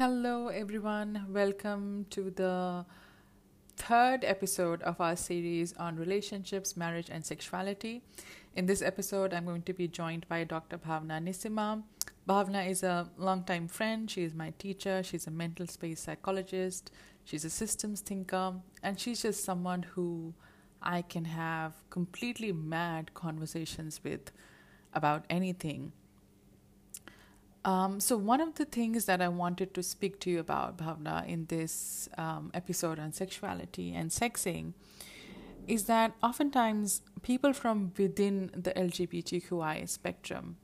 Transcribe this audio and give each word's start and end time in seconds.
Hello, 0.00 0.48
everyone. 0.48 1.26
Welcome 1.28 2.06
to 2.08 2.30
the 2.30 2.86
third 3.76 4.24
episode 4.24 4.80
of 4.80 4.98
our 4.98 5.14
series 5.14 5.74
on 5.74 5.96
relationships, 5.96 6.74
marriage, 6.74 7.10
and 7.10 7.22
sexuality. 7.22 8.00
In 8.54 8.64
this 8.64 8.80
episode, 8.80 9.34
I'm 9.34 9.44
going 9.44 9.60
to 9.60 9.74
be 9.74 9.88
joined 9.88 10.26
by 10.26 10.44
Dr. 10.44 10.78
Bhavna 10.78 11.20
Nissima. 11.22 11.82
Bhavna 12.26 12.66
is 12.66 12.82
a 12.82 13.10
longtime 13.18 13.68
friend. 13.68 14.10
She 14.10 14.22
is 14.22 14.34
my 14.34 14.54
teacher. 14.56 15.02
She's 15.02 15.26
a 15.26 15.30
mental 15.30 15.66
space 15.66 16.00
psychologist. 16.00 16.90
She's 17.26 17.44
a 17.44 17.50
systems 17.50 18.00
thinker. 18.00 18.54
And 18.82 18.98
she's 18.98 19.20
just 19.20 19.44
someone 19.44 19.82
who 19.82 20.32
I 20.80 21.02
can 21.02 21.26
have 21.26 21.74
completely 21.90 22.52
mad 22.52 23.12
conversations 23.12 24.00
with 24.02 24.32
about 24.94 25.26
anything. 25.28 25.92
Um, 27.64 28.00
so, 28.00 28.16
one 28.16 28.40
of 28.40 28.54
the 28.54 28.64
things 28.64 29.04
that 29.04 29.20
I 29.20 29.28
wanted 29.28 29.74
to 29.74 29.82
speak 29.82 30.18
to 30.20 30.30
you 30.30 30.40
about, 30.40 30.78
Bhavna, 30.78 31.26
in 31.26 31.44
this 31.46 32.08
um, 32.16 32.50
episode 32.54 32.98
on 32.98 33.12
sexuality 33.12 33.92
and 33.94 34.10
sexing 34.10 34.72
is 35.68 35.84
that 35.84 36.14
oftentimes 36.22 37.02
people 37.22 37.52
from 37.52 37.92
within 37.98 38.50
the 38.54 38.72
LGBTQI 38.72 39.88
spectrum 39.88 40.56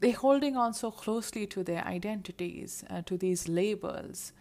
they're 0.00 0.12
holding 0.12 0.56
on 0.56 0.74
so 0.74 0.90
closely 0.90 1.46
to 1.46 1.64
their 1.64 1.84
identities, 1.84 2.84
uh, 2.88 3.02
to 3.02 3.16
these 3.16 3.48
labels, 3.48 4.32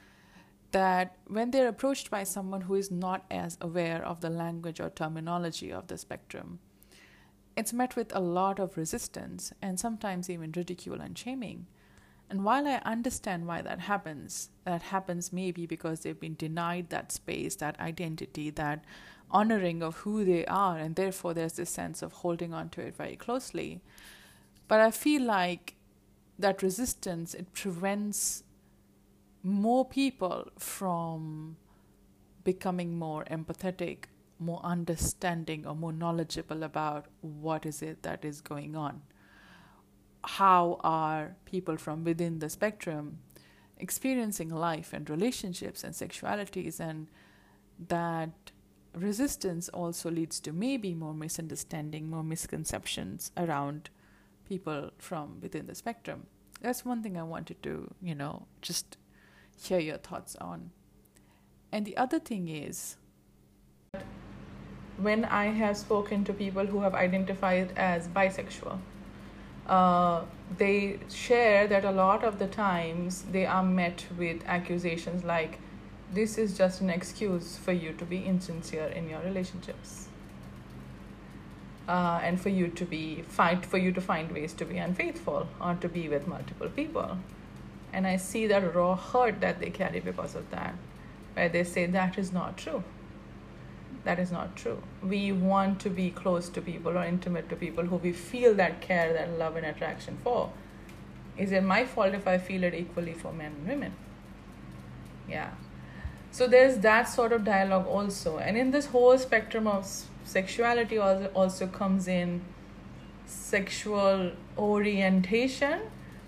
that 0.72 1.16
when 1.28 1.52
they're 1.52 1.68
approached 1.68 2.12
by 2.12 2.24
someone 2.24 2.62
who 2.62 2.76
is 2.76 2.92
not 2.92 3.26
as 3.32 3.58
aware 3.62 4.06
of 4.06 4.22
the 4.22 4.30
language 4.30 4.80
or 4.80 4.90
terminology 4.90 5.72
of 5.72 5.88
the 5.88 5.98
spectrum, 5.98 6.60
it's 7.58 7.74
met 7.74 7.96
with 7.96 8.16
a 8.16 8.20
lot 8.20 8.60
of 8.60 8.78
resistance 8.78 9.52
and 9.64 9.80
sometimes 9.80 10.30
even 10.30 10.54
ridicule 10.56 11.02
and 11.02 11.18
shaming. 11.18 11.66
And 12.30 12.46
while 12.46 12.68
I 12.68 12.82
understand 12.86 13.48
why 13.48 13.64
that 13.64 13.80
happens, 13.80 14.50
that 14.64 14.84
happens 14.84 15.34
maybe 15.34 15.66
because 15.66 16.02
they've 16.02 16.20
been 16.20 16.36
denied 16.36 16.90
that 16.92 17.12
space, 17.12 17.56
that 17.56 17.80
identity, 17.80 18.52
that 18.52 18.86
honoring 19.32 19.82
of 19.82 19.98
who 19.98 20.24
they 20.24 20.46
are, 20.46 20.78
and 20.78 20.96
therefore 20.96 21.34
there's 21.34 21.54
this 21.54 21.72
sense 21.72 22.04
of 22.04 22.14
holding 22.14 22.54
on 22.54 22.70
to 22.70 22.82
it 22.82 22.96
very 22.96 23.16
closely. 23.16 23.82
But 24.68 24.80
I 24.80 24.92
feel 24.92 25.24
like 25.24 25.76
that 26.38 26.62
resistance 26.62 27.34
it 27.34 27.54
prevents 27.54 28.44
more 29.42 29.84
people 29.84 30.50
from 30.60 31.58
becoming 32.44 33.00
more 33.00 33.24
empathetic 33.26 34.06
more 34.40 34.62
understanding 34.64 35.66
or 35.66 35.76
more 35.76 35.94
knowledgeable 35.94 36.64
about 36.64 37.06
what 37.22 37.66
is 37.66 37.82
it 37.82 38.04
that 38.04 38.24
is 38.24 38.42
going 38.42 38.76
on. 38.76 39.02
How 40.24 40.80
are 40.84 41.36
people 41.46 41.78
from 41.78 42.04
within 42.04 42.40
the 42.40 42.50
spectrum 42.50 43.20
experiencing 43.78 44.50
life 44.50 44.94
and 44.94 45.10
relationships 45.10 45.84
and 45.84 45.94
sexualities? 45.94 46.80
And 46.80 47.08
that 47.88 48.52
resistance 48.94 49.70
also 49.70 50.10
leads 50.10 50.40
to 50.42 50.52
maybe 50.52 50.94
more 50.94 51.14
misunderstanding 51.14 52.10
more 52.10 52.24
misconceptions 52.24 53.32
around 53.38 53.90
people 54.48 54.92
from 54.98 55.40
within 55.42 55.68
the 55.68 55.76
spectrum. 55.76 56.28
That's 56.62 56.84
one 56.84 57.04
thing 57.04 57.18
i 57.18 57.24
wanted 57.24 57.62
to 57.62 57.94
you 58.02 58.16
know 58.16 58.48
just 58.62 58.98
hear 59.62 59.80
your 59.80 59.98
thoughts 59.98 60.36
on. 60.38 60.72
And 61.72 61.86
the 61.86 61.98
other 61.98 62.20
thing 62.20 62.48
is 62.48 62.98
when 64.98 65.26
I 65.26 65.46
have 65.46 65.78
spoken 65.78 66.24
to 66.26 66.34
people 66.34 66.66
who 66.66 66.82
have 66.82 66.96
identified 66.96 67.72
as 67.78 68.08
bisexual, 68.08 68.80
uh, 69.68 70.22
they 70.58 71.00
share 71.10 71.68
that 71.68 71.86
a 71.86 71.92
lot 71.92 72.24
of 72.24 72.40
the 72.40 72.48
times 72.48 73.24
they 73.32 73.46
are 73.46 73.64
met 73.64 74.06
with 74.18 74.42
accusations 74.46 75.24
like, 75.24 75.60
this 76.14 76.38
is 76.38 76.58
just 76.58 76.82
an 76.82 76.90
excuse 76.90 77.58
for 77.58 77.74
you 77.74 77.94
to 77.94 78.06
be 78.06 78.20
insincere 78.26 78.88
in 78.88 79.10
your 79.10 79.20
relationships. 79.20 80.08
Uh, 81.88 82.20
and 82.24 82.40
for 82.40 82.50
you 82.50 82.68
to 82.68 82.84
be 82.84 83.22
fight 83.30 83.66
for 83.66 83.78
you 83.78 83.94
to 83.94 84.02
find 84.02 84.32
ways 84.32 84.52
to 84.54 84.66
be 84.66 84.78
unfaithful 84.78 85.48
or 85.62 85.74
to 85.76 85.88
be 85.88 86.10
with 86.10 86.28
multiple 86.28 86.68
people 86.68 87.18
and 87.94 88.06
i 88.06 88.18
see 88.18 88.46
that 88.46 88.76
raw 88.76 88.94
hurt 88.94 89.40
that 89.40 89.62
they 89.62 89.70
carry 89.70 90.02
because 90.02 90.36
of 90.36 90.52
that 90.52 90.76
where 91.36 91.48
they 91.48 91.64
say 91.64 91.86
that 91.86 92.18
is 92.18 92.34
not 92.34 92.58
true 92.58 92.84
that 94.08 94.20
is 94.20 94.32
not 94.32 94.56
true. 94.56 94.82
We 95.04 95.34
want 95.34 95.82
to 95.82 95.90
be 95.90 96.12
close 96.12 96.48
to 96.50 96.62
people 96.62 96.98
or 96.98 97.04
intimate 97.04 97.50
to 97.50 97.58
people 97.58 97.84
who 97.84 97.98
we 97.98 98.14
feel 98.14 98.54
that 98.56 98.80
care, 98.80 99.12
that 99.12 99.38
love, 99.38 99.58
and 99.58 99.66
attraction 99.66 100.18
for. 100.24 100.50
Is 101.38 101.52
it 101.52 101.62
my 101.62 101.84
fault 101.84 102.14
if 102.14 102.26
I 102.26 102.38
feel 102.38 102.64
it 102.64 102.74
equally 102.74 103.14
for 103.14 103.34
men 103.34 103.52
and 103.58 103.68
women? 103.68 103.94
Yeah. 105.30 105.50
So 106.32 106.48
there's 106.48 106.78
that 106.78 107.10
sort 107.10 107.34
of 107.34 107.44
dialogue 107.44 107.86
also. 107.86 108.38
And 108.38 108.56
in 108.56 108.72
this 108.72 108.86
whole 108.86 109.18
spectrum 109.18 109.68
of 109.68 109.86
sexuality 110.24 110.98
also, 110.98 111.26
also 111.36 111.68
comes 111.68 112.08
in 112.08 112.40
sexual 113.26 114.32
orientation, 114.58 115.82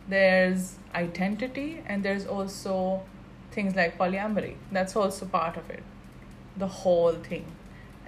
there's 0.10 0.76
identity, 0.94 1.82
and 1.86 2.04
there's 2.04 2.26
also 2.26 3.04
things 3.52 3.74
like 3.78 3.98
polyamory. 3.98 4.56
That's 4.70 4.98
also 4.98 5.26
part 5.26 5.56
of 5.56 5.70
it. 5.70 5.84
The 6.58 6.68
whole 6.68 7.14
thing 7.14 7.46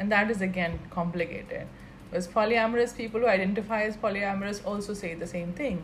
and 0.01 0.11
that 0.11 0.31
is 0.31 0.41
again 0.41 0.79
complicated. 0.89 1.67
Because 2.09 2.27
polyamorous 2.27 2.95
people 2.97 3.19
who 3.21 3.27
identify 3.27 3.83
as 3.83 3.95
polyamorous 3.95 4.65
also 4.65 4.95
say 4.95 5.13
the 5.13 5.27
same 5.27 5.53
thing. 5.53 5.83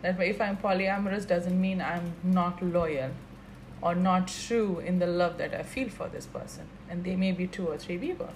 That 0.00 0.20
if 0.28 0.40
i'm 0.46 0.56
polyamorous 0.62 1.26
doesn't 1.32 1.60
mean 1.64 1.82
i'm 1.88 2.14
not 2.22 2.62
loyal 2.62 3.10
or 3.82 3.94
not 3.94 4.28
true 4.28 4.78
in 4.78 4.98
the 4.98 5.06
love 5.06 5.36
that 5.42 5.54
i 5.54 5.62
feel 5.62 5.90
for 5.90 6.08
this 6.08 6.26
person. 6.38 6.66
And 6.88 7.04
they 7.04 7.16
may 7.16 7.32
be 7.32 7.46
two 7.46 7.66
or 7.66 7.76
three 7.76 7.98
people. 7.98 8.30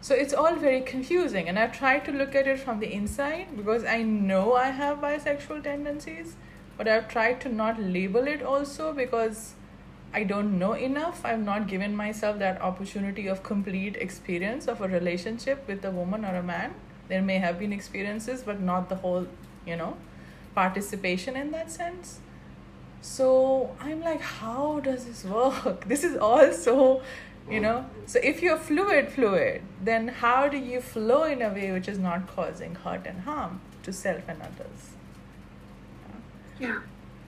So 0.00 0.14
it's 0.14 0.32
all 0.32 0.54
very 0.54 0.80
confusing. 0.92 1.48
And 1.48 1.58
i've 1.58 1.76
tried 1.76 2.04
to 2.04 2.16
look 2.22 2.36
at 2.36 2.46
it 2.54 2.60
from 2.60 2.78
the 2.86 2.92
inside 3.00 3.56
because 3.56 3.84
i 3.96 4.00
know 4.02 4.54
i 4.62 4.70
have 4.80 5.06
bisexual 5.08 5.64
tendencies 5.64 6.36
but 6.78 6.86
i've 6.96 7.08
tried 7.18 7.40
to 7.46 7.54
not 7.60 7.86
label 7.98 8.34
it 8.36 8.50
also 8.54 8.92
because 9.04 9.55
I 10.16 10.22
don't 10.24 10.58
know 10.58 10.72
enough. 10.72 11.26
I've 11.26 11.44
not 11.44 11.66
given 11.68 11.94
myself 11.94 12.38
that 12.38 12.62
opportunity 12.62 13.26
of 13.26 13.42
complete 13.42 13.96
experience 13.96 14.66
of 14.66 14.80
a 14.80 14.88
relationship 14.88 15.68
with 15.68 15.84
a 15.84 15.90
woman 15.90 16.24
or 16.24 16.34
a 16.36 16.42
man. 16.42 16.74
There 17.08 17.20
may 17.20 17.36
have 17.36 17.58
been 17.58 17.70
experiences, 17.70 18.42
but 18.42 18.62
not 18.62 18.88
the 18.88 18.96
whole, 18.96 19.26
you 19.66 19.76
know, 19.76 19.98
participation 20.54 21.36
in 21.36 21.50
that 21.50 21.70
sense. 21.70 22.20
So 23.02 23.76
I'm 23.78 24.00
like, 24.00 24.22
how 24.22 24.80
does 24.80 25.04
this 25.04 25.22
work? 25.24 25.86
This 25.94 26.02
is 26.02 26.16
all 26.16 26.50
so, 26.50 27.02
you 27.50 27.60
know. 27.60 27.84
So 28.06 28.18
if 28.22 28.42
you're 28.42 28.56
fluid, 28.56 29.10
fluid, 29.10 29.62
then 29.84 30.08
how 30.24 30.48
do 30.48 30.56
you 30.56 30.80
flow 30.80 31.24
in 31.24 31.42
a 31.42 31.50
way 31.50 31.70
which 31.72 31.88
is 31.88 31.98
not 31.98 32.26
causing 32.26 32.74
hurt 32.74 33.06
and 33.06 33.20
harm 33.30 33.60
to 33.82 33.92
self 33.92 34.28
and 34.28 34.40
others? 34.40 34.92
Yeah 36.58 36.78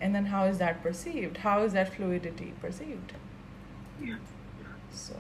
and 0.01 0.15
then 0.15 0.27
how 0.27 0.45
is 0.45 0.59
that 0.59 0.83
perceived? 0.83 1.39
How 1.39 1.63
is 1.63 1.73
that 1.73 1.95
fluidity 1.95 2.53
perceived? 2.61 3.13
Yeah. 4.03 4.17
So 4.93 5.15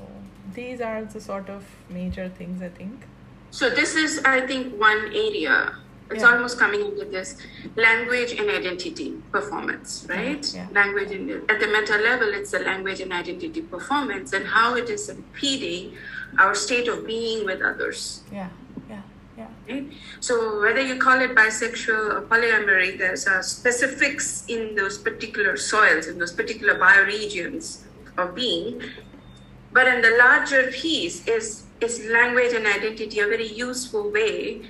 these 0.54 0.80
are 0.80 1.04
the 1.04 1.20
sort 1.20 1.48
of 1.48 1.64
major 1.90 2.28
things 2.28 2.62
i 2.62 2.68
think. 2.68 3.04
So 3.50 3.70
this 3.70 3.94
is 3.94 4.20
i 4.24 4.40
think 4.46 4.80
one 4.80 5.06
area. 5.14 5.74
It's 6.10 6.22
yeah. 6.22 6.30
almost 6.30 6.58
coming 6.58 6.80
into 6.80 7.04
this 7.04 7.36
language 7.76 8.32
and 8.32 8.48
identity 8.48 9.10
performance 9.30 10.06
right? 10.08 10.54
yeah. 10.54 10.66
language 10.72 11.10
and 11.10 11.30
at 11.50 11.60
the 11.60 11.66
mental 11.68 12.00
level 12.00 12.28
it's 12.28 12.52
the 12.52 12.60
language 12.60 13.00
and 13.00 13.12
identity 13.12 13.60
performance 13.60 14.32
and 14.32 14.46
how 14.46 14.74
it 14.74 14.88
is 14.88 15.10
impeding 15.10 15.98
our 16.38 16.54
state 16.54 16.88
of 16.88 17.06
being 17.06 17.44
with 17.44 17.60
others. 17.60 18.22
Yeah 18.32 18.48
So 20.20 20.60
whether 20.60 20.80
you 20.80 20.98
call 20.98 21.20
it 21.20 21.34
bisexual 21.34 22.14
or 22.14 22.22
polyamory, 22.22 22.98
there's 22.98 23.26
specifics 23.46 24.44
in 24.48 24.74
those 24.74 24.98
particular 24.98 25.56
soils, 25.56 26.06
in 26.06 26.18
those 26.18 26.32
particular 26.32 26.74
bioregions 26.78 27.82
of 28.16 28.34
being. 28.34 28.82
But 29.72 29.86
in 29.86 30.00
the 30.02 30.16
larger 30.18 30.70
piece 30.72 31.26
is 31.28 31.64
is 31.80 32.04
language 32.10 32.52
and 32.52 32.66
identity 32.66 33.20
a 33.20 33.26
very 33.26 33.46
useful 33.46 34.10
way 34.10 34.62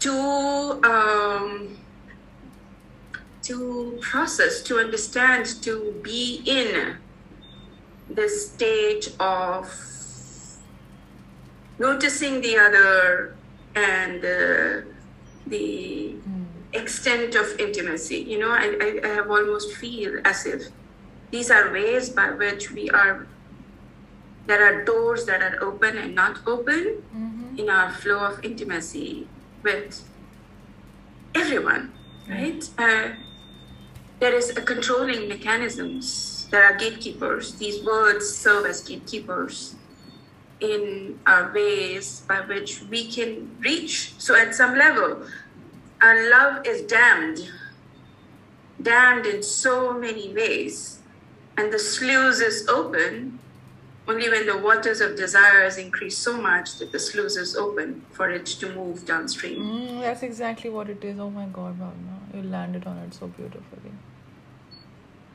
to 0.00 0.80
um, 0.84 1.76
to 3.42 3.98
process, 4.00 4.62
to 4.62 4.78
understand, 4.78 5.46
to 5.62 5.92
be 6.02 6.42
in 6.46 6.96
this 8.08 8.52
state 8.52 9.14
of 9.18 9.91
noticing 11.82 12.40
the 12.40 12.56
other 12.56 13.34
and 13.74 14.18
uh, 14.24 14.86
the 15.48 16.14
mm. 16.14 16.46
extent 16.72 17.34
of 17.34 17.46
intimacy. 17.58 18.20
You 18.32 18.38
know, 18.38 18.50
I, 18.50 18.66
I, 18.86 18.88
I, 19.02 19.08
have 19.18 19.28
almost 19.30 19.74
feel 19.82 20.20
as 20.24 20.46
if 20.46 20.62
these 21.32 21.50
are 21.50 21.72
ways 21.72 22.08
by 22.08 22.30
which 22.30 22.70
we 22.70 22.88
are, 22.90 23.26
there 24.46 24.62
are 24.68 24.84
doors 24.84 25.26
that 25.26 25.42
are 25.42 25.58
open 25.60 25.98
and 25.98 26.14
not 26.14 26.46
open 26.46 27.02
mm-hmm. 27.16 27.58
in 27.58 27.68
our 27.68 27.90
flow 27.90 28.20
of 28.30 28.44
intimacy 28.44 29.26
with 29.64 30.08
everyone, 31.34 31.92
right? 32.28 32.62
Uh, 32.78 33.08
there 34.20 34.34
is 34.34 34.50
a 34.50 34.62
controlling 34.62 35.28
mechanisms. 35.28 36.46
There 36.52 36.62
are 36.62 36.76
gatekeepers. 36.76 37.54
These 37.56 37.84
words 37.84 38.24
serve 38.28 38.66
as 38.66 38.82
gatekeepers 38.82 39.74
in 40.62 41.18
our 41.26 41.52
ways 41.52 42.22
by 42.28 42.40
which 42.40 42.82
we 42.82 43.10
can 43.10 43.56
reach. 43.60 44.14
So 44.18 44.36
at 44.36 44.54
some 44.54 44.76
level, 44.76 45.26
our 46.00 46.30
love 46.30 46.66
is 46.66 46.82
damned, 46.82 47.50
damned 48.80 49.26
in 49.26 49.42
so 49.42 49.92
many 49.92 50.32
ways. 50.32 51.00
And 51.56 51.72
the 51.72 51.78
sluice 51.78 52.40
is 52.40 52.66
open 52.68 53.38
only 54.08 54.28
when 54.28 54.46
the 54.46 54.58
waters 54.58 55.00
of 55.00 55.16
desires 55.16 55.76
increase 55.78 56.18
so 56.18 56.36
much 56.36 56.78
that 56.78 56.90
the 56.90 56.98
sluice 56.98 57.36
is 57.36 57.54
open 57.56 58.04
for 58.10 58.30
it 58.30 58.46
to 58.46 58.74
move 58.74 59.06
downstream. 59.06 59.60
Mm, 59.60 60.00
that's 60.00 60.22
exactly 60.22 60.70
what 60.70 60.90
it 60.90 61.04
is. 61.04 61.18
Oh 61.20 61.30
my 61.30 61.46
God, 61.46 61.78
Bhavna. 61.78 62.34
You 62.34 62.42
landed 62.42 62.86
on 62.86 62.98
it 62.98 63.14
so 63.14 63.28
beautifully. 63.28 63.92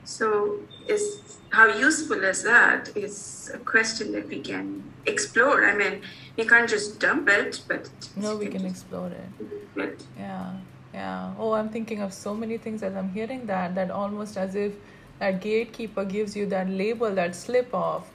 So, 0.08 0.62
is 0.88 1.38
how 1.50 1.66
useful 1.68 2.24
is 2.24 2.42
that? 2.44 2.96
Is 2.96 3.52
a 3.54 3.58
question 3.58 4.14
that 4.14 4.30
we 4.30 4.40
can 4.40 4.82
explore. 5.06 5.66
I 5.66 5.76
mean, 5.76 6.02
we 6.38 6.46
can't 6.46 6.70
just 6.70 7.02
dump 7.02 7.28
it, 7.28 7.62
but 7.68 7.90
no, 8.16 8.38
we 8.38 8.48
can 8.48 8.66
explore 8.66 9.08
it. 9.08 9.50
But, 9.76 9.96
yeah, 10.18 10.54
yeah. 10.94 11.34
Oh, 11.38 11.52
I'm 11.52 11.68
thinking 11.68 12.02
of 12.02 12.14
so 12.14 12.34
many 12.34 12.58
things 12.58 12.84
as 12.84 12.96
I'm 12.96 13.10
hearing 13.10 13.46
that. 13.48 13.76
That 13.76 13.92
almost 13.92 14.38
as 14.38 14.56
if 14.56 14.76
that 15.20 15.42
gatekeeper 15.42 16.06
gives 16.06 16.38
you 16.38 16.46
that 16.46 16.70
label, 16.70 17.14
that 17.14 17.36
slip 17.36 17.76
off. 17.76 18.10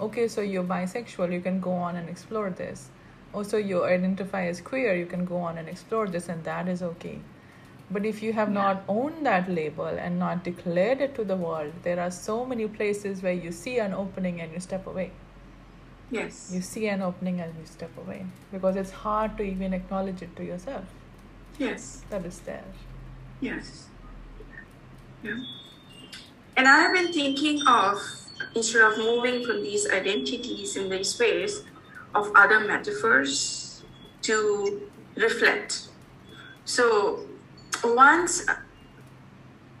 Okay, 0.00 0.28
so 0.28 0.42
you're 0.42 0.62
bisexual. 0.62 1.32
You 1.32 1.40
can 1.40 1.58
go 1.58 1.72
on 1.72 1.96
and 1.96 2.08
explore 2.08 2.50
this. 2.50 2.88
Oh, 3.34 3.38
also, 3.38 3.56
you 3.56 3.84
identify 3.84 4.46
as 4.46 4.60
queer. 4.60 4.94
You 4.94 5.06
can 5.06 5.24
go 5.24 5.38
on 5.38 5.58
and 5.58 5.68
explore 5.68 6.06
this, 6.06 6.28
and 6.28 6.44
that 6.44 6.68
is 6.68 6.82
okay 6.94 7.18
but 7.90 8.06
if 8.06 8.22
you 8.22 8.32
have 8.32 8.48
yeah. 8.48 8.62
not 8.62 8.84
owned 8.88 9.26
that 9.26 9.50
label 9.50 9.86
and 9.86 10.18
not 10.18 10.44
declared 10.44 11.00
it 11.00 11.14
to 11.16 11.24
the 11.24 11.36
world, 11.36 11.72
there 11.82 12.00
are 12.00 12.10
so 12.10 12.44
many 12.44 12.66
places 12.66 13.22
where 13.22 13.32
you 13.32 13.52
see 13.52 13.78
an 13.78 13.92
opening 13.92 14.40
and 14.40 14.52
you 14.52 14.60
step 14.60 14.86
away. 14.86 15.10
Yes. 16.10 16.50
You 16.52 16.60
see 16.60 16.88
an 16.88 17.02
opening 17.02 17.40
and 17.40 17.54
you 17.58 17.66
step 17.66 17.90
away 17.98 18.26
because 18.52 18.76
it's 18.76 18.90
hard 18.90 19.36
to 19.38 19.42
even 19.42 19.72
acknowledge 19.72 20.22
it 20.22 20.36
to 20.36 20.44
yourself. 20.44 20.84
Yes. 21.58 22.02
That 22.10 22.24
is 22.26 22.40
there. 22.40 22.64
Yes. 23.40 23.86
Yeah. 25.22 25.42
And 26.56 26.68
I 26.68 26.80
have 26.80 26.92
been 26.92 27.12
thinking 27.12 27.62
of, 27.66 27.98
instead 28.54 28.82
of 28.82 28.98
moving 28.98 29.44
from 29.44 29.62
these 29.62 29.90
identities 29.90 30.76
in 30.76 30.90
these 30.90 31.18
ways, 31.18 31.62
of 32.14 32.30
other 32.34 32.60
metaphors 32.60 33.82
to 34.20 34.82
reflect. 35.16 35.88
So 36.64 37.26
once 37.84 38.46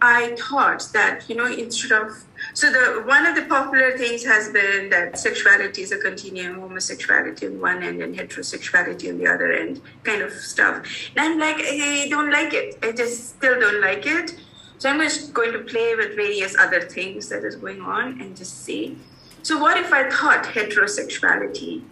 I 0.02 0.34
thought 0.36 0.88
that, 0.94 1.30
you 1.30 1.36
know, 1.36 1.46
instead 1.46 1.92
of 1.92 2.24
so 2.54 2.72
the 2.72 3.02
one 3.06 3.24
of 3.24 3.36
the 3.36 3.42
popular 3.42 3.96
things 3.96 4.24
has 4.24 4.48
been 4.50 4.90
that 4.90 5.16
sexuality 5.16 5.82
is 5.82 5.92
a 5.92 5.98
continuum, 5.98 6.58
homosexuality 6.58 7.46
on 7.46 7.60
one 7.60 7.84
end 7.84 8.02
and 8.02 8.16
heterosexuality 8.16 9.10
on 9.10 9.18
the 9.18 9.28
other 9.28 9.52
end, 9.52 9.80
kind 10.02 10.22
of 10.22 10.32
stuff. 10.32 10.84
And 11.14 11.20
I'm 11.24 11.38
like, 11.38 11.56
I 11.58 12.08
don't 12.10 12.32
like 12.32 12.52
it. 12.52 12.78
I 12.82 12.90
just 12.90 13.36
still 13.36 13.60
don't 13.60 13.80
like 13.80 14.04
it. 14.04 14.36
So 14.78 14.90
I'm 14.90 14.98
just 14.98 15.32
going 15.32 15.52
to 15.52 15.60
play 15.60 15.94
with 15.94 16.16
various 16.16 16.58
other 16.58 16.80
things 16.80 17.28
that 17.28 17.44
is 17.44 17.54
going 17.54 17.80
on 17.80 18.20
and 18.20 18.36
just 18.36 18.64
see. 18.64 18.98
So 19.44 19.56
what 19.56 19.76
if 19.76 19.92
I 19.92 20.10
thought 20.10 20.42
heterosexuality 20.42 21.84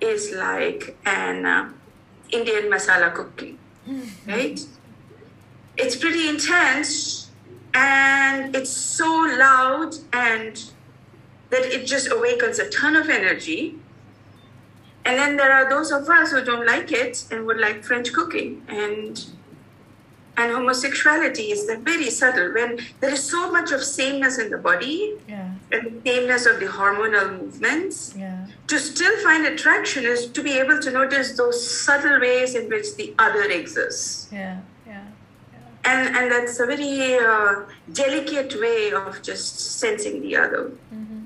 is 0.00 0.32
like 0.34 0.96
an 1.04 1.44
uh, 1.44 1.70
Indian 2.30 2.70
masala 2.70 3.14
cooking, 3.14 3.58
mm-hmm. 3.86 4.30
right? 4.30 4.60
It's 5.78 5.96
pretty 5.96 6.28
intense 6.28 7.30
and 7.72 8.54
it's 8.54 8.70
so 8.70 9.06
loud 9.38 9.94
and 10.12 10.70
that 11.50 11.62
it 11.62 11.86
just 11.86 12.10
awakens 12.10 12.58
a 12.58 12.68
ton 12.68 12.96
of 12.96 13.08
energy. 13.08 13.76
And 15.04 15.18
then 15.18 15.36
there 15.36 15.52
are 15.52 15.70
those 15.70 15.90
of 15.90 16.08
us 16.08 16.32
who 16.32 16.44
don't 16.44 16.66
like 16.66 16.92
it 16.92 17.24
and 17.30 17.46
would 17.46 17.58
like 17.58 17.84
French 17.84 18.12
cooking. 18.12 18.62
And 18.68 19.24
and 20.36 20.52
homosexuality 20.52 21.50
is 21.50 21.66
that 21.66 21.80
very 21.80 22.10
subtle 22.10 22.52
when 22.54 22.78
there 23.00 23.10
is 23.10 23.24
so 23.24 23.50
much 23.50 23.72
of 23.72 23.82
sameness 23.82 24.38
in 24.38 24.50
the 24.50 24.58
body 24.58 25.16
yeah. 25.26 25.50
and 25.72 26.00
sameness 26.06 26.46
of 26.46 26.60
the 26.60 26.66
hormonal 26.66 27.40
movements. 27.40 28.14
Yeah. 28.16 28.46
To 28.68 28.78
still 28.78 29.16
find 29.24 29.46
attraction 29.46 30.04
is 30.04 30.28
to 30.28 30.40
be 30.40 30.52
able 30.52 30.78
to 30.80 30.92
notice 30.92 31.36
those 31.36 31.58
subtle 31.68 32.20
ways 32.20 32.54
in 32.54 32.68
which 32.68 32.94
the 32.94 33.14
other 33.18 33.50
exists. 33.50 34.28
Yeah 34.30 34.60
and 35.90 36.16
and 36.16 36.30
that's 36.32 36.58
a 36.60 36.66
very 36.66 37.18
uh, 37.18 37.54
delicate 37.92 38.52
way 38.60 38.92
of 38.92 39.22
just 39.22 39.78
sensing 39.80 40.22
the 40.22 40.36
other. 40.36 40.62
Mm-hmm. 40.94 41.16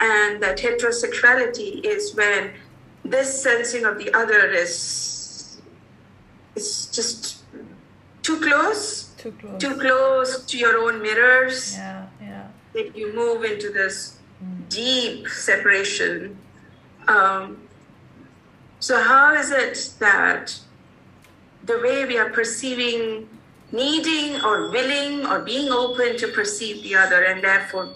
and 0.00 0.42
that 0.42 0.58
heterosexuality 0.58 1.70
is 1.84 2.14
when 2.14 2.52
this 3.04 3.28
sensing 3.42 3.84
of 3.90 3.98
the 3.98 4.08
other 4.22 4.42
is 4.64 5.60
is 6.56 6.68
just 6.98 7.42
too 8.22 8.38
close. 8.40 8.82
Too 9.24 9.32
close. 9.32 9.60
Too 9.64 9.74
close 9.84 10.44
to 10.50 10.58
your 10.58 10.74
own 10.84 11.02
mirrors. 11.02 11.74
Yeah 11.76 12.04
yeah. 12.34 12.48
That 12.72 12.96
you 12.96 13.14
move 13.14 13.44
into 13.44 13.70
this 13.70 14.18
mm. 14.42 14.68
deep 14.68 15.28
separation. 15.28 16.36
Um, 17.06 17.68
so 18.80 19.02
how 19.02 19.34
is 19.34 19.50
it 19.50 19.94
that 20.00 20.58
the 21.66 21.78
way 21.80 22.04
we 22.04 22.18
are 22.18 22.30
perceiving 22.30 23.28
needing 23.72 24.40
or 24.42 24.70
willing 24.70 25.26
or 25.26 25.40
being 25.40 25.70
open 25.72 26.16
to 26.16 26.28
perceive 26.28 26.82
the 26.82 26.94
other 26.94 27.24
and 27.24 27.42
therefore 27.42 27.94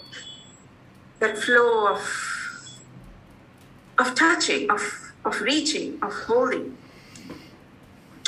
that 1.19 1.37
flow 1.37 1.87
of 1.87 2.01
of 3.97 4.15
touching 4.15 4.69
of 4.69 4.81
of 5.25 5.41
reaching 5.41 5.99
of 6.01 6.13
holding. 6.13 6.77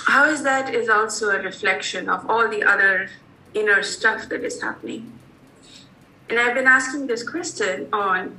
How 0.06 0.26
is 0.26 0.44
that 0.44 0.74
is 0.74 0.90
also 0.90 1.30
a 1.30 1.42
reflection 1.42 2.10
of 2.10 2.30
all 2.30 2.48
the 2.48 2.64
other 2.64 3.10
inner 3.54 3.84
stuff 3.84 4.30
that 4.30 4.44
is 4.44 4.62
happening. 4.62 5.12
And 6.30 6.40
i've 6.40 6.56
been 6.56 6.68
asking 6.68 7.08
this 7.08 7.28
question 7.28 7.88
on 7.92 8.38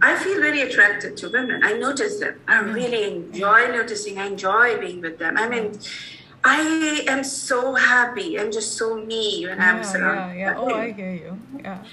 I 0.00 0.16
feel 0.16 0.40
very 0.40 0.62
attracted 0.62 1.16
to 1.18 1.28
women. 1.28 1.62
I 1.62 1.74
notice 1.74 2.18
them. 2.18 2.40
I 2.48 2.62
mm. 2.62 2.74
really 2.74 3.04
enjoy 3.04 3.68
noticing. 3.68 4.18
I 4.18 4.26
enjoy 4.26 4.78
being 4.78 5.00
with 5.00 5.18
them. 5.18 5.36
I 5.36 5.48
mean, 5.48 5.78
I 6.44 7.04
am 7.06 7.22
so 7.22 7.74
happy. 7.74 8.38
I'm 8.38 8.50
just 8.50 8.76
so 8.76 8.96
me 8.96 9.46
when 9.46 9.58
yeah, 9.58 9.72
I'm 9.72 9.84
surrounded. 9.84 10.38
Yeah, 10.38 10.52
yeah. 10.52 10.58
Oh, 10.58 10.74
I 10.74 10.92
hear 10.92 11.12
you. 11.12 11.38
Yeah. 11.60 11.84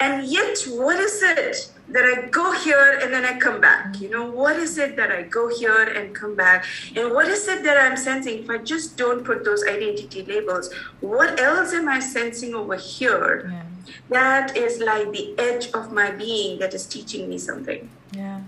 And 0.00 0.26
yet, 0.26 0.58
what 0.66 0.98
is 0.98 1.22
it 1.22 1.70
that 1.88 2.04
I 2.04 2.26
go 2.28 2.52
here 2.52 2.98
and 3.00 3.12
then 3.12 3.24
I 3.24 3.38
come 3.38 3.60
back? 3.60 4.00
You 4.00 4.10
know, 4.10 4.28
what 4.28 4.56
is 4.56 4.76
it 4.76 4.96
that 4.96 5.12
I 5.12 5.22
go 5.22 5.48
here 5.48 5.84
and 5.84 6.14
come 6.14 6.34
back? 6.34 6.64
And 6.96 7.12
what 7.12 7.28
is 7.28 7.46
it 7.46 7.62
that 7.62 7.78
I'm 7.78 7.96
sensing 7.96 8.42
if 8.42 8.50
I 8.50 8.58
just 8.58 8.96
don't 8.96 9.24
put 9.24 9.44
those 9.44 9.64
identity 9.64 10.22
labels? 10.24 10.74
What 11.00 11.40
else 11.40 11.72
am 11.72 11.88
I 11.88 12.00
sensing 12.00 12.54
over 12.54 12.76
here? 12.76 13.48
Yeah 13.52 13.71
that 14.08 14.56
is 14.56 14.80
like 14.80 15.10
the 15.12 15.34
edge 15.38 15.70
of 15.72 15.92
my 15.92 16.10
being 16.10 16.58
that 16.58 16.74
is 16.74 16.86
teaching 16.86 17.28
me 17.28 17.38
something. 17.38 17.88
Yeah, 18.12 18.40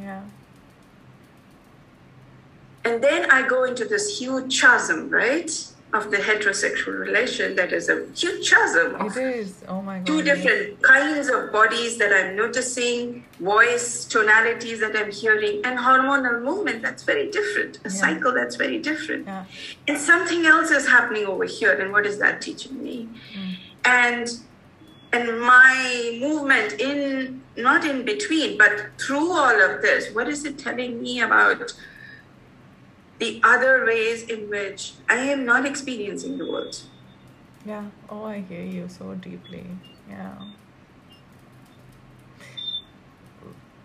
yeah. 0.00 0.22
And 2.84 3.02
then 3.02 3.30
I 3.30 3.46
go 3.46 3.64
into 3.64 3.84
this 3.84 4.18
huge 4.18 4.60
chasm, 4.60 5.08
right? 5.08 5.50
Of 5.92 6.10
the 6.10 6.16
heterosexual 6.16 6.98
relation, 6.98 7.54
that 7.56 7.70
is 7.70 7.90
a 7.90 8.06
huge 8.14 8.50
chasm. 8.50 8.96
It 9.06 9.16
is. 9.18 9.62
Oh 9.68 9.82
my 9.82 9.98
God. 9.98 10.06
Two 10.06 10.22
different 10.22 10.80
kinds 10.80 11.28
of 11.28 11.52
bodies 11.52 11.98
that 11.98 12.14
I'm 12.14 12.34
noticing, 12.34 13.24
voice, 13.38 14.06
tonalities 14.06 14.80
that 14.80 14.96
I'm 14.96 15.12
hearing, 15.12 15.60
and 15.66 15.78
hormonal 15.78 16.42
movement 16.42 16.80
that's 16.80 17.02
very 17.02 17.30
different, 17.30 17.76
a 17.76 17.80
yeah. 17.84 17.90
cycle 17.90 18.32
that's 18.32 18.56
very 18.56 18.78
different. 18.78 19.26
Yeah. 19.26 19.44
And 19.86 19.98
something 19.98 20.46
else 20.46 20.70
is 20.70 20.88
happening 20.88 21.26
over 21.26 21.44
here. 21.44 21.74
And 21.74 21.92
what 21.92 22.06
is 22.06 22.18
that 22.20 22.40
teaching 22.40 22.82
me? 22.82 23.10
Mm. 23.36 23.56
And 23.84 24.40
and 25.12 25.40
my 25.40 26.18
movement 26.20 26.80
in 26.80 27.42
not 27.56 27.84
in 27.84 28.04
between 28.04 28.56
but 28.56 28.90
through 28.98 29.30
all 29.30 29.62
of 29.62 29.82
this 29.82 30.12
what 30.14 30.28
is 30.28 30.44
it 30.44 30.58
telling 30.58 31.02
me 31.02 31.20
about 31.20 31.74
the 33.18 33.40
other 33.44 33.84
ways 33.84 34.22
in 34.22 34.48
which 34.48 34.92
i 35.08 35.16
am 35.16 35.44
not 35.44 35.66
experiencing 35.66 36.38
the 36.38 36.50
world? 36.50 36.80
Yeah. 37.64 37.84
Oh 38.10 38.24
i 38.24 38.40
hear 38.40 38.62
you 38.62 38.88
so 38.88 39.14
deeply. 39.14 39.64
Yeah. 40.08 40.34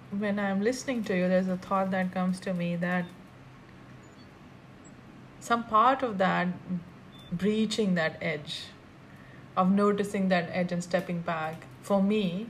When 0.10 0.40
i'm 0.40 0.62
listening 0.62 1.04
to 1.04 1.18
you 1.18 1.28
there's 1.28 1.50
a 1.50 1.58
thought 1.58 1.92
that 1.92 2.14
comes 2.14 2.40
to 2.48 2.54
me 2.54 2.76
that 2.78 3.06
some 5.40 5.66
part 5.66 6.02
of 6.02 6.18
that 6.18 6.48
breaching 7.32 7.94
that 7.96 8.18
edge 8.22 8.64
of 9.58 9.72
noticing 9.72 10.30
that 10.30 10.50
edge 10.54 10.72
and 10.72 10.84
stepping 10.84 11.20
back 11.22 11.66
for 11.82 12.02
me 12.02 12.48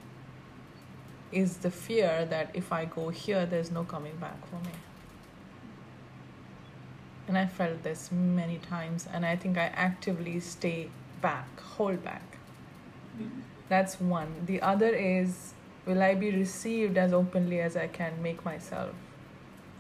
is 1.32 1.58
the 1.58 1.72
fear 1.72 2.26
that 2.26 2.52
if 2.54 2.72
I 2.72 2.86
go 2.86 3.10
here, 3.10 3.46
there's 3.46 3.72
no 3.72 3.84
coming 3.84 4.18
back 4.18 4.46
for 4.48 4.58
me. 4.58 4.76
And 7.28 7.38
I 7.38 7.46
felt 7.46 7.84
this 7.84 8.12
many 8.12 8.58
times, 8.58 9.08
and 9.12 9.26
I 9.26 9.36
think 9.36 9.58
I 9.58 9.66
actively 9.66 10.40
stay 10.40 10.90
back, 11.22 11.60
hold 11.60 12.04
back. 12.04 12.38
That's 13.70 14.00
one. 14.00 14.46
The 14.46 14.62
other 14.62 14.90
is 14.90 15.54
will 15.86 16.04
I 16.04 16.16
be 16.16 16.32
received 16.32 16.98
as 16.98 17.14
openly 17.14 17.62
as 17.62 17.78
I 17.78 17.88
can 17.88 18.22
make 18.22 18.44
myself 18.44 18.94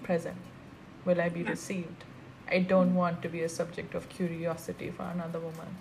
present? 0.04 0.38
Will 1.06 1.22
I 1.22 1.30
be 1.30 1.44
received? 1.44 2.04
I 2.50 2.60
don't 2.60 2.96
want 2.96 3.22
to 3.22 3.30
be 3.30 3.42
a 3.42 3.50
subject 3.50 3.94
of 3.94 4.08
curiosity 4.10 4.90
for 4.90 5.04
another 5.04 5.40
woman. 5.40 5.78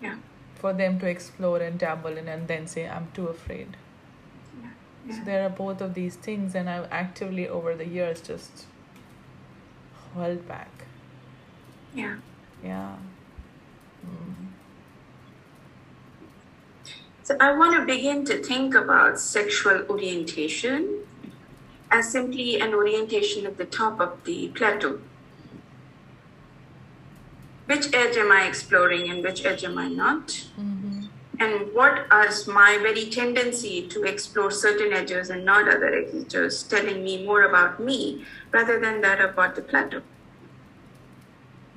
Yeah. 0.00 0.16
For 0.54 0.72
them 0.72 0.98
to 1.00 1.06
explore 1.06 1.58
and 1.58 1.78
dabble 1.78 2.16
in 2.16 2.28
and 2.28 2.48
then 2.48 2.66
say, 2.66 2.88
I'm 2.88 3.08
too 3.14 3.28
afraid. 3.28 3.76
Yeah. 4.62 5.16
So 5.16 5.24
there 5.24 5.44
are 5.44 5.50
both 5.50 5.80
of 5.80 5.94
these 5.94 6.16
things, 6.16 6.54
and 6.54 6.68
I've 6.68 6.88
actively 6.90 7.48
over 7.48 7.74
the 7.74 7.86
years 7.86 8.20
just 8.20 8.66
held 10.14 10.48
back. 10.48 10.86
Yeah. 11.94 12.16
Yeah. 12.64 12.96
Mm. 14.04 14.46
So 17.22 17.36
I 17.40 17.56
want 17.56 17.74
to 17.74 17.84
begin 17.84 18.24
to 18.26 18.42
think 18.42 18.74
about 18.74 19.18
sexual 19.18 19.84
orientation 19.90 21.00
as 21.90 22.10
simply 22.10 22.60
an 22.60 22.74
orientation 22.74 23.46
at 23.46 23.58
the 23.58 23.64
top 23.64 24.00
of 24.00 24.24
the 24.24 24.48
plateau. 24.48 25.00
Which 27.66 27.92
edge 27.92 28.16
am 28.16 28.30
I 28.30 28.46
exploring 28.46 29.10
and 29.10 29.22
which 29.24 29.44
edge 29.44 29.64
am 29.64 29.76
I 29.76 29.88
not? 29.88 30.28
Mm-hmm. 30.58 31.06
And 31.38 31.74
what 31.74 32.06
is 32.26 32.46
my 32.46 32.78
very 32.78 33.06
tendency 33.06 33.86
to 33.88 34.04
explore 34.04 34.50
certain 34.50 34.92
edges 34.92 35.30
and 35.30 35.44
not 35.44 35.68
other 35.68 35.92
edges 35.94 36.62
telling 36.62 37.04
me 37.04 37.24
more 37.24 37.42
about 37.42 37.78
me 37.80 38.24
rather 38.52 38.80
than 38.80 39.00
that 39.02 39.20
about 39.20 39.54
the 39.56 39.62
plateau? 39.62 40.02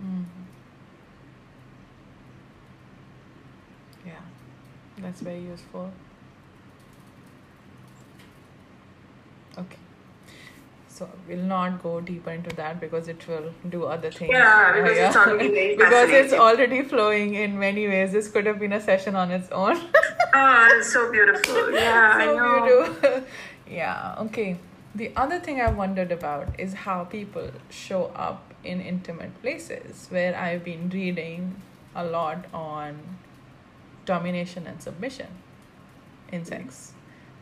Mm. 0.01 0.25
Yeah, 4.05 4.21
that's 4.99 5.21
very 5.21 5.41
useful. 5.41 5.91
Okay. 9.57 9.77
So 10.99 11.07
we'll 11.29 11.37
not 11.49 11.81
go 11.81 12.01
deeper 12.01 12.31
into 12.31 12.53
that 12.57 12.81
because 12.81 13.07
it 13.07 13.25
will 13.25 13.53
do 13.69 13.85
other 13.85 14.11
things. 14.11 14.31
Yeah, 14.33 14.73
because 14.73 14.97
it's 14.97 15.15
already 15.15 15.75
because 15.77 16.09
it's 16.09 16.33
already 16.33 16.81
flowing 16.83 17.35
in 17.35 17.57
many 17.57 17.87
ways. 17.87 18.11
This 18.11 18.27
could 18.27 18.45
have 18.45 18.59
been 18.59 18.73
a 18.73 18.81
session 18.81 19.15
on 19.15 19.31
its 19.31 19.49
own. 19.49 19.77
Oh, 20.33 20.67
it's 20.77 20.91
so 20.91 21.09
beautiful. 21.09 21.71
Yeah, 21.73 22.15
I 22.15 22.25
so 22.25 22.35
know. 22.35 22.65
beautiful. 22.65 23.23
yeah, 23.65 24.15
okay. 24.25 24.57
The 24.93 25.13
other 25.15 25.39
thing 25.39 25.61
I 25.61 25.71
wondered 25.71 26.11
about 26.11 26.59
is 26.59 26.73
how 26.73 27.05
people 27.05 27.49
show 27.69 28.07
up 28.07 28.53
in 28.65 28.81
intimate 28.81 29.41
places 29.41 30.07
where 30.09 30.35
I've 30.35 30.65
been 30.65 30.89
reading 30.89 31.61
a 31.95 32.03
lot 32.03 32.43
on 32.53 32.99
domination 34.03 34.67
and 34.67 34.81
submission 34.81 35.27
in 36.33 36.43
sex, 36.43 36.91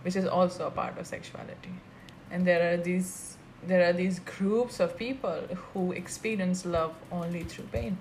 which 0.03 0.15
is 0.15 0.27
also 0.27 0.67
a 0.67 0.71
part 0.71 0.99
of 0.99 1.07
sexuality. 1.07 1.73
And 2.29 2.45
there 2.45 2.71
are 2.71 2.77
these 2.77 3.37
there 3.67 3.87
are 3.87 3.93
these 3.93 4.19
groups 4.19 4.79
of 4.79 4.97
people 4.97 5.41
who 5.73 5.91
experience 5.91 6.65
love 6.65 6.95
only 7.11 7.43
through 7.43 7.65
pain. 7.65 7.97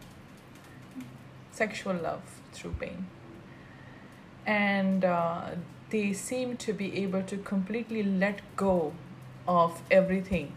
Sexual 1.52 1.94
love 1.96 2.22
through 2.52 2.72
pain 2.72 3.06
and 4.46 5.04
uh, 5.04 5.50
they 5.90 6.12
seem 6.12 6.56
to 6.56 6.72
be 6.72 7.02
able 7.02 7.22
to 7.22 7.36
completely 7.36 8.02
let 8.02 8.40
go 8.56 8.94
of 9.46 9.82
everything. 9.90 10.52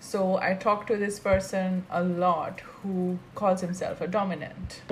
So 0.00 0.38
I 0.38 0.54
talked 0.54 0.88
to 0.88 0.96
this 0.96 1.18
person 1.18 1.84
a 1.90 2.02
lot 2.02 2.60
who 2.60 3.18
calls 3.34 3.60
himself 3.60 4.00
a 4.00 4.06
dominant. 4.06 4.82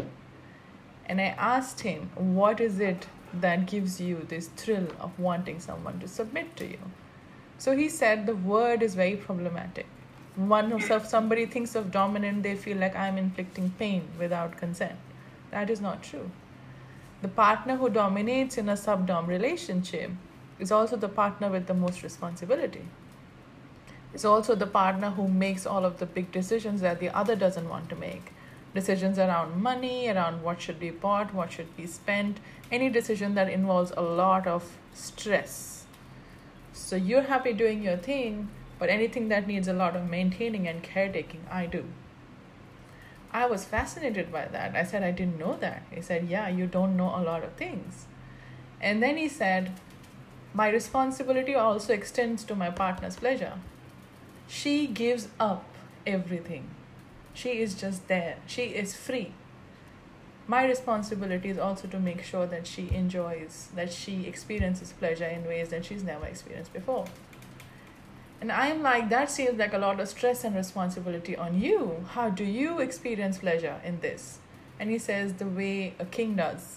And 1.06 1.20
I 1.20 1.34
asked 1.38 1.80
him, 1.80 2.10
What 2.14 2.60
is 2.60 2.80
it 2.80 3.06
that 3.32 3.66
gives 3.66 4.00
you 4.00 4.26
this 4.28 4.48
thrill 4.48 4.88
of 5.00 5.18
wanting 5.18 5.60
someone 5.60 6.00
to 6.00 6.08
submit 6.08 6.56
to 6.56 6.66
you? 6.66 6.78
So 7.58 7.76
he 7.76 7.88
said 7.88 8.26
the 8.26 8.36
word 8.36 8.82
is 8.82 8.94
very 8.94 9.16
problematic. 9.16 9.86
One 10.36 10.72
of 10.72 10.90
if 10.90 11.06
somebody 11.06 11.46
thinks 11.46 11.74
of 11.74 11.90
dominant, 11.90 12.42
they 12.42 12.54
feel 12.54 12.76
like 12.76 12.94
I'm 12.94 13.16
inflicting 13.16 13.70
pain 13.78 14.08
without 14.18 14.58
consent. 14.58 14.96
That 15.50 15.70
is 15.70 15.80
not 15.80 16.02
true. 16.02 16.30
The 17.22 17.28
partner 17.28 17.76
who 17.76 17.88
dominates 17.88 18.58
in 18.58 18.68
a 18.68 18.74
subdom 18.74 19.26
relationship 19.26 20.10
is 20.58 20.70
also 20.70 20.96
the 20.96 21.08
partner 21.08 21.48
with 21.48 21.66
the 21.66 21.74
most 21.74 22.02
responsibility. 22.02 22.84
It's 24.12 24.24
also 24.24 24.54
the 24.54 24.66
partner 24.66 25.10
who 25.10 25.28
makes 25.28 25.66
all 25.66 25.84
of 25.84 25.98
the 25.98 26.06
big 26.06 26.32
decisions 26.32 26.80
that 26.82 27.00
the 27.00 27.10
other 27.10 27.36
doesn't 27.36 27.68
want 27.68 27.88
to 27.90 27.96
make. 27.96 28.32
Decisions 28.74 29.18
around 29.18 29.62
money, 29.62 30.08
around 30.08 30.42
what 30.42 30.60
should 30.60 30.78
be 30.78 30.90
bought, 30.90 31.32
what 31.34 31.52
should 31.52 31.74
be 31.76 31.86
spent, 31.86 32.38
any 32.70 32.90
decision 32.90 33.34
that 33.34 33.48
involves 33.48 33.92
a 33.96 34.02
lot 34.02 34.46
of 34.46 34.76
stress. 34.94 35.75
So 36.76 36.94
you're 36.94 37.22
happy 37.22 37.54
doing 37.54 37.82
your 37.82 37.96
thing, 37.96 38.50
but 38.78 38.90
anything 38.90 39.28
that 39.28 39.46
needs 39.46 39.66
a 39.66 39.72
lot 39.72 39.96
of 39.96 40.08
maintaining 40.08 40.68
and 40.68 40.82
caretaking, 40.82 41.46
I 41.50 41.64
do. 41.66 41.86
I 43.32 43.46
was 43.46 43.64
fascinated 43.64 44.30
by 44.30 44.46
that. 44.48 44.76
I 44.76 44.84
said, 44.84 45.02
I 45.02 45.10
didn't 45.10 45.38
know 45.38 45.56
that. 45.56 45.82
He 45.90 46.02
said, 46.02 46.28
Yeah, 46.28 46.48
you 46.48 46.66
don't 46.66 46.96
know 46.96 47.08
a 47.16 47.24
lot 47.24 47.42
of 47.42 47.54
things. 47.54 48.04
And 48.80 49.02
then 49.02 49.16
he 49.16 49.26
said, 49.26 49.72
My 50.52 50.68
responsibility 50.68 51.54
also 51.54 51.94
extends 51.94 52.44
to 52.44 52.54
my 52.54 52.70
partner's 52.70 53.16
pleasure. 53.16 53.54
She 54.46 54.86
gives 54.86 55.28
up 55.40 55.64
everything, 56.06 56.68
she 57.32 57.60
is 57.60 57.74
just 57.74 58.06
there, 58.06 58.36
she 58.46 58.64
is 58.64 58.94
free. 58.94 59.32
My 60.48 60.64
responsibility 60.64 61.48
is 61.48 61.58
also 61.58 61.88
to 61.88 61.98
make 61.98 62.22
sure 62.22 62.46
that 62.46 62.68
she 62.68 62.88
enjoys, 62.92 63.68
that 63.74 63.92
she 63.92 64.26
experiences 64.26 64.92
pleasure 64.92 65.26
in 65.26 65.44
ways 65.44 65.70
that 65.70 65.84
she's 65.84 66.04
never 66.04 66.26
experienced 66.26 66.72
before. 66.72 67.06
And 68.40 68.52
I'm 68.52 68.82
like, 68.82 69.08
that 69.08 69.30
seems 69.30 69.58
like 69.58 69.72
a 69.72 69.78
lot 69.78 69.98
of 69.98 70.08
stress 70.08 70.44
and 70.44 70.54
responsibility 70.54 71.36
on 71.36 71.60
you. 71.60 72.04
How 72.10 72.30
do 72.30 72.44
you 72.44 72.78
experience 72.78 73.38
pleasure 73.38 73.80
in 73.84 74.00
this? 74.00 74.38
And 74.78 74.90
he 74.90 74.98
says, 74.98 75.34
the 75.34 75.46
way 75.46 75.94
a 75.98 76.04
king 76.04 76.36
does, 76.36 76.76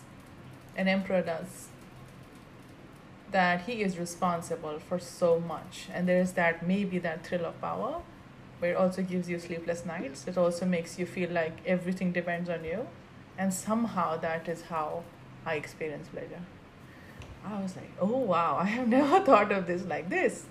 an 0.75 0.87
emperor 0.87 1.21
does. 1.21 1.67
That 3.31 3.61
he 3.61 3.83
is 3.83 3.99
responsible 3.99 4.79
for 4.79 4.97
so 4.97 5.39
much. 5.39 5.89
And 5.93 6.07
there 6.07 6.19
is 6.19 6.31
that 6.31 6.65
maybe 6.65 6.97
that 6.99 7.23
thrill 7.23 7.45
of 7.45 7.61
power, 7.61 8.01
but 8.59 8.69
it 8.69 8.75
also 8.75 9.03
gives 9.03 9.29
you 9.29 9.37
sleepless 9.37 9.85
nights. 9.85 10.27
It 10.27 10.37
also 10.37 10.65
makes 10.65 10.97
you 10.97 11.05
feel 11.05 11.29
like 11.29 11.57
everything 11.67 12.11
depends 12.13 12.49
on 12.49 12.63
you. 12.63 12.87
And 13.39 13.53
somehow 13.53 14.17
that 14.17 14.49
is 14.49 14.63
how 14.63 15.03
I 15.45 15.55
experience 15.55 16.09
pleasure. 16.09 16.41
I 17.45 17.61
was 17.61 17.77
like, 17.77 17.91
oh 18.01 18.17
wow, 18.17 18.57
I 18.59 18.65
have 18.65 18.87
never 18.97 19.21
thought 19.21 19.53
of 19.53 19.65
this 19.65 19.85
like 19.85 20.09
this. 20.09 20.45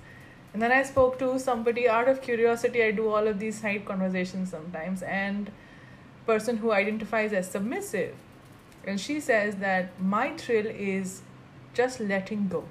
And 0.54 0.62
then 0.62 0.72
I 0.72 0.82
spoke 0.82 1.18
to 1.18 1.38
somebody 1.38 1.86
out 1.86 2.08
of 2.08 2.22
curiosity. 2.22 2.82
I 2.82 2.90
do 2.90 3.08
all 3.08 3.28
of 3.28 3.38
these 3.38 3.60
side 3.60 3.84
conversations 3.84 4.50
sometimes, 4.50 5.02
and 5.02 5.50
person 6.26 6.56
who 6.56 6.72
identifies 6.72 7.34
as 7.34 7.50
submissive, 7.50 8.14
and 8.86 8.98
she 8.98 9.20
says 9.20 9.56
that 9.56 10.00
my 10.00 10.30
thrill 10.36 10.66
is 10.66 11.20
just 11.74 12.00
letting 12.00 12.48
go. 12.48 12.64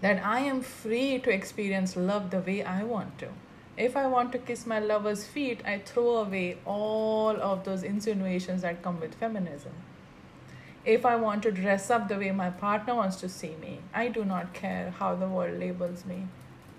That 0.00 0.24
I 0.24 0.40
am 0.40 0.60
free 0.60 1.20
to 1.20 1.30
experience 1.30 1.96
love 1.96 2.30
the 2.32 2.40
way 2.40 2.64
I 2.64 2.82
want 2.82 3.18
to. 3.18 3.28
If 3.76 3.96
I 3.96 4.06
want 4.06 4.32
to 4.32 4.38
kiss 4.38 4.66
my 4.66 4.78
lover's 4.78 5.24
feet, 5.24 5.62
I 5.64 5.78
throw 5.78 6.16
away 6.16 6.58
all 6.66 7.40
of 7.40 7.64
those 7.64 7.82
insinuations 7.82 8.62
that 8.62 8.82
come 8.82 9.00
with 9.00 9.14
feminism. 9.14 9.72
If 10.84 11.06
I 11.06 11.16
want 11.16 11.42
to 11.44 11.52
dress 11.52 11.90
up 11.90 12.08
the 12.08 12.18
way 12.18 12.32
my 12.32 12.50
partner 12.50 12.94
wants 12.94 13.16
to 13.16 13.28
see 13.28 13.54
me, 13.60 13.78
I 13.94 14.08
do 14.08 14.24
not 14.24 14.52
care 14.52 14.90
how 14.90 15.14
the 15.14 15.28
world 15.28 15.58
labels 15.58 16.04
me. 16.04 16.26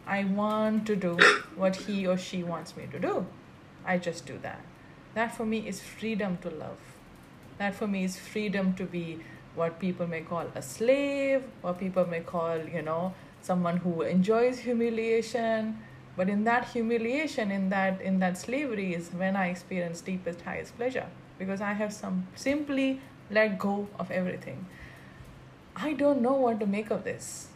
I 0.05 0.25
want 0.25 0.85
to 0.87 0.95
do 0.95 1.17
what 1.55 1.75
he 1.77 2.05
or 2.05 2.17
she 2.17 2.43
wants 2.43 2.77
me 2.77 2.87
to 2.91 2.99
do. 2.99 3.25
I 3.85 3.97
just 3.97 4.25
do 4.25 4.37
that. 4.43 4.61
That 5.15 5.35
for 5.35 5.45
me 5.45 5.67
is 5.67 5.81
freedom 5.81 6.37
to 6.41 6.49
love. 6.49 6.77
That 7.57 7.73
for 7.73 7.87
me 7.87 8.03
is 8.03 8.19
freedom 8.19 8.73
to 8.75 8.83
be 8.83 9.19
what 9.55 9.79
people 9.79 10.05
may 10.05 10.21
call 10.21 10.47
a 10.53 10.61
slave, 10.61 11.43
what 11.61 11.79
people 11.79 12.05
may 12.05 12.19
call, 12.19 12.57
you 12.57 12.81
know, 12.81 13.13
someone 13.41 13.77
who 13.77 14.01
enjoys 14.01 14.59
humiliation. 14.59 15.79
But 16.15 16.29
in 16.29 16.43
that 16.43 16.69
humiliation, 16.69 17.51
in 17.51 17.69
that 17.69 18.01
in 18.01 18.19
that 18.19 18.37
slavery 18.37 18.93
is 18.93 19.09
when 19.09 19.35
I 19.35 19.47
experience 19.47 20.01
deepest, 20.01 20.41
highest 20.41 20.77
pleasure. 20.77 21.07
Because 21.39 21.61
I 21.61 21.73
have 21.73 21.91
some 21.91 22.27
simply 22.35 23.01
let 23.31 23.57
go 23.57 23.87
of 23.97 24.11
everything. 24.11 24.65
I 25.75 25.93
don't 25.93 26.21
know 26.21 26.33
what 26.33 26.59
to 26.59 26.67
make 26.67 26.91
of 26.91 27.03
this. 27.03 27.47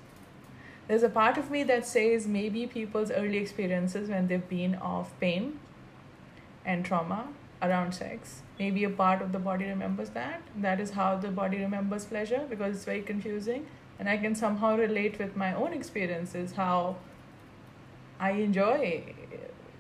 There's 0.88 1.04
a 1.04 1.10
part 1.10 1.38
of 1.38 1.52
me 1.52 1.64
that 1.64 1.86
says 1.86 2.28
maybe 2.28 2.66
people's 2.66 3.12
early 3.12 3.38
experiences 3.38 4.10
when 4.10 4.28
they've 4.28 4.50
been 4.50 4.76
of 4.76 5.18
pain 5.20 5.60
and 6.66 6.86
trauma 6.86 7.28
around 7.62 7.94
sex, 7.94 8.42
maybe 8.60 8.84
a 8.84 8.90
part 8.90 9.22
of 9.22 9.32
the 9.32 9.40
body 9.40 9.66
remembers 9.66 10.10
that. 10.12 10.42
That 10.56 10.80
is 10.80 10.92
how 10.92 11.18
the 11.18 11.30
body 11.30 11.60
remembers 11.60 12.06
pleasure 12.06 12.46
because 12.50 12.76
it's 12.76 12.86
very 12.86 13.02
confusing. 13.02 13.68
And 14.00 14.08
I 14.08 14.18
can 14.18 14.36
somehow 14.36 14.78
relate 14.78 15.20
with 15.20 15.36
my 15.36 15.54
own 15.54 15.74
experiences 15.74 16.54
how 16.54 16.98
I 18.20 18.32
enjoy 18.32 19.16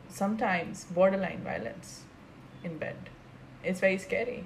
sometimes 0.10 0.86
borderline 0.86 1.42
violence 1.44 2.04
in 2.64 2.78
bed 2.78 3.10
it's 3.68 3.80
very 3.80 3.98
scary. 3.98 4.46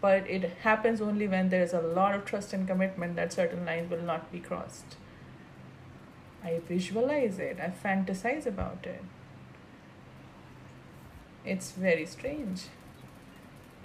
But 0.00 0.28
it 0.28 0.42
happens 0.62 1.00
only 1.00 1.28
when 1.28 1.48
there's 1.48 1.72
a 1.72 1.80
lot 1.80 2.14
of 2.14 2.24
trust 2.24 2.52
and 2.52 2.66
commitment 2.66 3.16
that 3.16 3.32
certain 3.32 3.64
lines 3.64 3.90
will 3.90 4.02
not 4.02 4.32
be 4.32 4.40
crossed. 4.40 4.96
I 6.42 6.60
visualize 6.66 7.38
it, 7.38 7.58
I 7.60 7.70
fantasize 7.70 8.46
about 8.46 8.84
it. 8.84 9.02
It's 11.44 11.70
very 11.72 12.04
strange. 12.06 12.62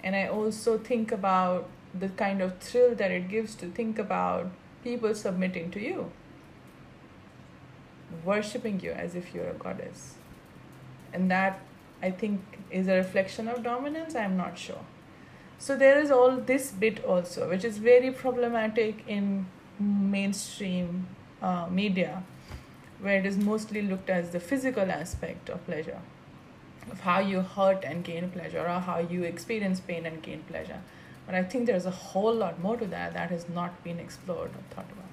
And 0.02 0.16
I 0.16 0.26
also 0.26 0.76
think 0.78 1.12
about 1.12 1.68
the 1.94 2.08
kind 2.08 2.40
of 2.40 2.58
thrill 2.58 2.94
that 2.96 3.10
it 3.10 3.28
gives 3.28 3.54
to 3.56 3.66
think 3.66 3.98
about 3.98 4.50
people 4.82 5.14
submitting 5.14 5.70
to 5.72 5.80
you, 5.80 6.10
worshipping 8.24 8.80
you 8.80 8.92
as 8.92 9.14
if 9.14 9.34
you're 9.34 9.48
a 9.48 9.54
goddess. 9.54 10.14
And 11.12 11.30
that, 11.30 11.60
I 12.02 12.10
think, 12.10 12.40
is 12.70 12.88
a 12.88 12.96
reflection 12.96 13.48
of 13.48 13.62
dominance. 13.62 14.14
I'm 14.14 14.36
not 14.36 14.58
sure. 14.58 14.84
So 15.58 15.76
there 15.76 15.98
is 15.98 16.10
all 16.10 16.36
this 16.36 16.70
bit 16.70 17.04
also, 17.04 17.48
which 17.48 17.64
is 17.64 17.78
very 17.78 18.10
problematic 18.12 19.02
in 19.08 19.46
mainstream 19.80 21.08
uh, 21.42 21.66
media, 21.70 22.22
where 23.00 23.18
it 23.18 23.26
is 23.26 23.36
mostly 23.36 23.82
looked 23.82 24.10
as 24.10 24.30
the 24.30 24.40
physical 24.40 24.90
aspect 24.90 25.48
of 25.48 25.64
pleasure, 25.66 26.00
of 26.90 27.00
how 27.00 27.18
you 27.20 27.40
hurt 27.40 27.84
and 27.84 28.04
gain 28.04 28.30
pleasure, 28.30 28.60
or 28.60 28.80
how 28.80 28.98
you 28.98 29.24
experience 29.24 29.80
pain 29.80 30.06
and 30.06 30.22
gain 30.22 30.42
pleasure. 30.48 30.80
But 31.26 31.34
I 31.34 31.42
think 31.42 31.66
there's 31.66 31.86
a 31.86 31.90
whole 31.90 32.34
lot 32.34 32.60
more 32.60 32.76
to 32.76 32.86
that 32.86 33.14
that 33.14 33.30
has 33.30 33.48
not 33.48 33.82
been 33.84 33.98
explored 33.98 34.50
or 34.50 34.74
thought 34.74 34.90
about. 34.90 35.07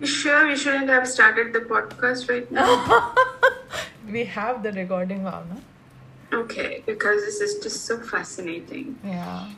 You 0.00 0.06
sure 0.06 0.46
we 0.48 0.56
shouldn't 0.56 0.88
have 0.88 1.08
started 1.08 1.52
the 1.52 1.60
podcast 1.60 2.28
right 2.28 2.50
now? 2.50 3.14
we 4.10 4.24
have 4.24 4.62
the 4.62 4.72
recording 4.72 5.24
now, 5.24 5.44
no? 5.48 5.60
okay, 6.34 6.82
because 6.86 7.24
this 7.24 7.40
is 7.40 7.62
just 7.62 7.84
so 7.84 7.98
fascinating. 7.98 8.98
Yeah. 9.04 9.50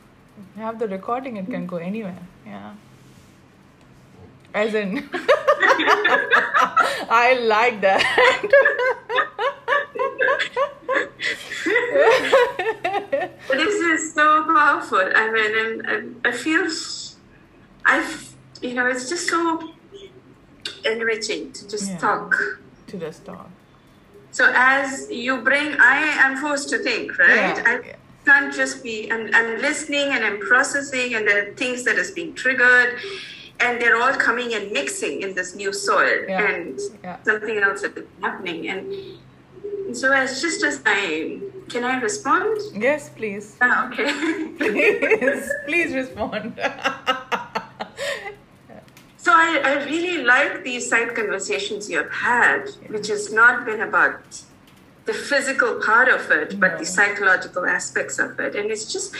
You 0.55 0.61
have 0.61 0.79
the 0.79 0.87
recording, 0.87 1.37
it 1.37 1.47
can 1.47 1.65
go 1.65 1.77
anywhere. 1.77 2.19
Yeah. 2.45 2.73
As 4.53 4.73
in, 4.73 5.09
I 7.09 7.37
like 7.41 7.81
that. 7.81 8.03
this 13.49 13.75
is 13.75 14.13
so 14.13 14.43
powerful. 14.43 15.11
I 15.15 15.31
mean, 15.31 15.85
and, 15.85 16.21
I 16.25 16.31
feel, 16.31 16.67
I, 17.85 18.17
you 18.61 18.73
know, 18.73 18.87
it's 18.87 19.09
just 19.09 19.27
so 19.27 19.73
enriching 20.91 21.51
to 21.53 21.67
just 21.67 21.89
Yeah. 21.91 21.97
talk. 21.97 22.35
to 22.87 22.97
just 22.97 23.25
talk. 23.25 23.49
So 24.31 24.43
as 24.55 25.09
you 25.11 25.41
bring, 25.41 25.69
I 25.79 25.97
am 26.25 26.37
forced 26.37 26.69
to 26.69 26.77
think, 26.77 27.17
right? 27.19 27.57
Yeah. 27.57 27.63
I 27.71 27.75
can't 28.25 28.53
just 28.53 28.83
be. 28.83 29.11
I'm, 29.11 29.29
I'm 29.33 29.59
listening 29.61 30.07
and 30.15 30.23
I'm 30.23 30.39
processing, 30.39 31.15
and 31.15 31.27
the 31.27 31.53
things 31.55 31.83
that 31.85 31.97
is 31.97 32.11
being 32.11 32.33
triggered, 32.33 32.89
and 33.59 33.81
they're 33.81 33.97
all 34.01 34.13
coming 34.13 34.53
and 34.53 34.71
mixing 34.71 35.21
in 35.21 35.33
this 35.35 35.55
new 35.55 35.73
soil, 35.73 36.17
Yeah. 36.27 36.47
and 36.49 36.79
Yeah. 37.03 37.17
something 37.23 37.57
else 37.57 37.81
is 37.83 37.91
happening. 38.21 38.69
And 38.71 39.97
so, 39.97 40.11
as 40.13 40.41
just 40.41 40.63
as 40.63 40.81
I 40.85 41.39
can 41.69 41.83
I 41.83 41.99
respond? 41.99 42.57
Yes, 42.73 43.09
please. 43.09 43.55
Ah, 43.61 43.89
okay. 43.89 44.07
Please, 44.57 45.51
please 45.67 45.93
respond. 46.01 46.53
So 49.27 49.33
I, 49.33 49.61
I 49.61 49.83
really 49.83 50.23
like 50.23 50.63
these 50.63 50.89
side 50.89 51.13
conversations 51.13 51.89
you 51.89 51.97
have 51.97 52.11
had, 52.11 52.69
which 52.87 53.07
has 53.09 53.33
not 53.33 53.65
been 53.65 53.81
about 53.81 54.41
the 55.03 55.13
physical 55.13 55.81
part 55.85 56.07
of 56.07 56.31
it, 56.31 56.57
but 56.61 56.79
the 56.79 56.85
psychological 56.85 57.65
aspects 57.65 58.19
of 58.19 58.39
it. 58.39 58.55
And 58.55 58.71
it's 58.71 58.89
just 58.89 59.13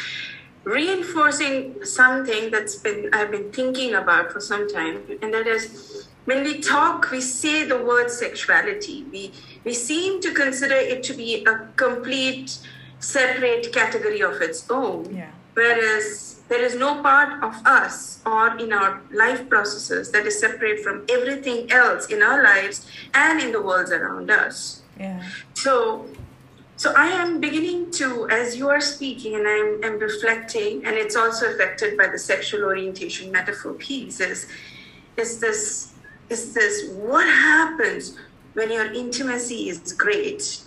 reinforcing 0.63 1.83
something 1.83 2.51
that's 2.51 2.77
been 2.77 3.09
I've 3.11 3.31
been 3.31 3.51
thinking 3.51 3.95
about 3.95 4.31
for 4.31 4.39
some 4.39 4.69
time, 4.69 5.01
and 5.21 5.33
that 5.33 5.45
is 5.45 6.07
when 6.23 6.45
we 6.45 6.61
talk, 6.61 7.11
we 7.11 7.19
say 7.19 7.65
the 7.65 7.77
word 7.77 8.09
sexuality. 8.09 9.03
We 9.11 9.33
we 9.65 9.73
seem 9.73 10.21
to 10.21 10.33
consider 10.33 10.75
it 10.75 11.03
to 11.03 11.13
be 11.15 11.43
a 11.43 11.67
complete 11.75 12.59
separate 12.99 13.73
category 13.73 14.21
of 14.21 14.41
its 14.41 14.65
own. 14.69 15.13
Yeah. 15.13 15.31
Whereas 15.53 16.26
there 16.49 16.63
is 16.63 16.75
no 16.75 17.01
part 17.01 17.43
of 17.43 17.55
us 17.65 18.19
or 18.25 18.57
in 18.57 18.71
our 18.71 19.01
life 19.11 19.49
processes 19.49 20.11
that 20.11 20.25
is 20.25 20.39
separate 20.39 20.79
from 20.81 21.05
everything 21.09 21.71
else 21.71 22.07
in 22.07 22.21
our 22.21 22.43
lives 22.43 22.85
and 23.13 23.41
in 23.41 23.51
the 23.51 23.61
worlds 23.61 23.91
around 23.91 24.31
us. 24.31 24.81
yeah. 24.99 25.21
So, 25.53 26.05
so 26.77 26.93
I 26.95 27.07
am 27.07 27.41
beginning 27.41 27.91
to, 27.93 28.29
as 28.29 28.55
you 28.55 28.69
are 28.69 28.79
speaking, 28.79 29.35
and 29.35 29.47
I'm, 29.47 29.83
I'm 29.83 29.99
reflecting, 29.99 30.85
and 30.85 30.95
it's 30.95 31.15
also 31.15 31.51
affected 31.51 31.97
by 31.97 32.07
the 32.07 32.19
sexual 32.19 32.63
orientation 32.63 33.31
metaphor 33.31 33.73
piece. 33.73 34.19
Is, 34.19 34.47
is 35.17 35.39
this, 35.39 35.93
is 36.29 36.53
this 36.53 36.91
what 36.93 37.25
happens 37.25 38.17
when 38.53 38.71
your 38.71 38.91
intimacy 38.93 39.69
is 39.69 39.91
great? 39.93 40.66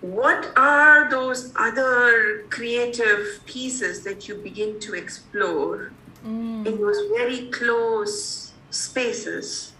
What 0.00 0.52
are 0.56 1.10
those 1.10 1.52
other 1.56 2.44
creative 2.48 3.40
pieces 3.44 4.02
that 4.04 4.28
you 4.28 4.36
begin 4.36 4.80
to 4.80 4.94
explore 4.94 5.92
mm. 6.24 6.66
in 6.66 6.80
those 6.80 7.00
very 7.16 7.48
close 7.50 8.52
spaces? 8.70 9.72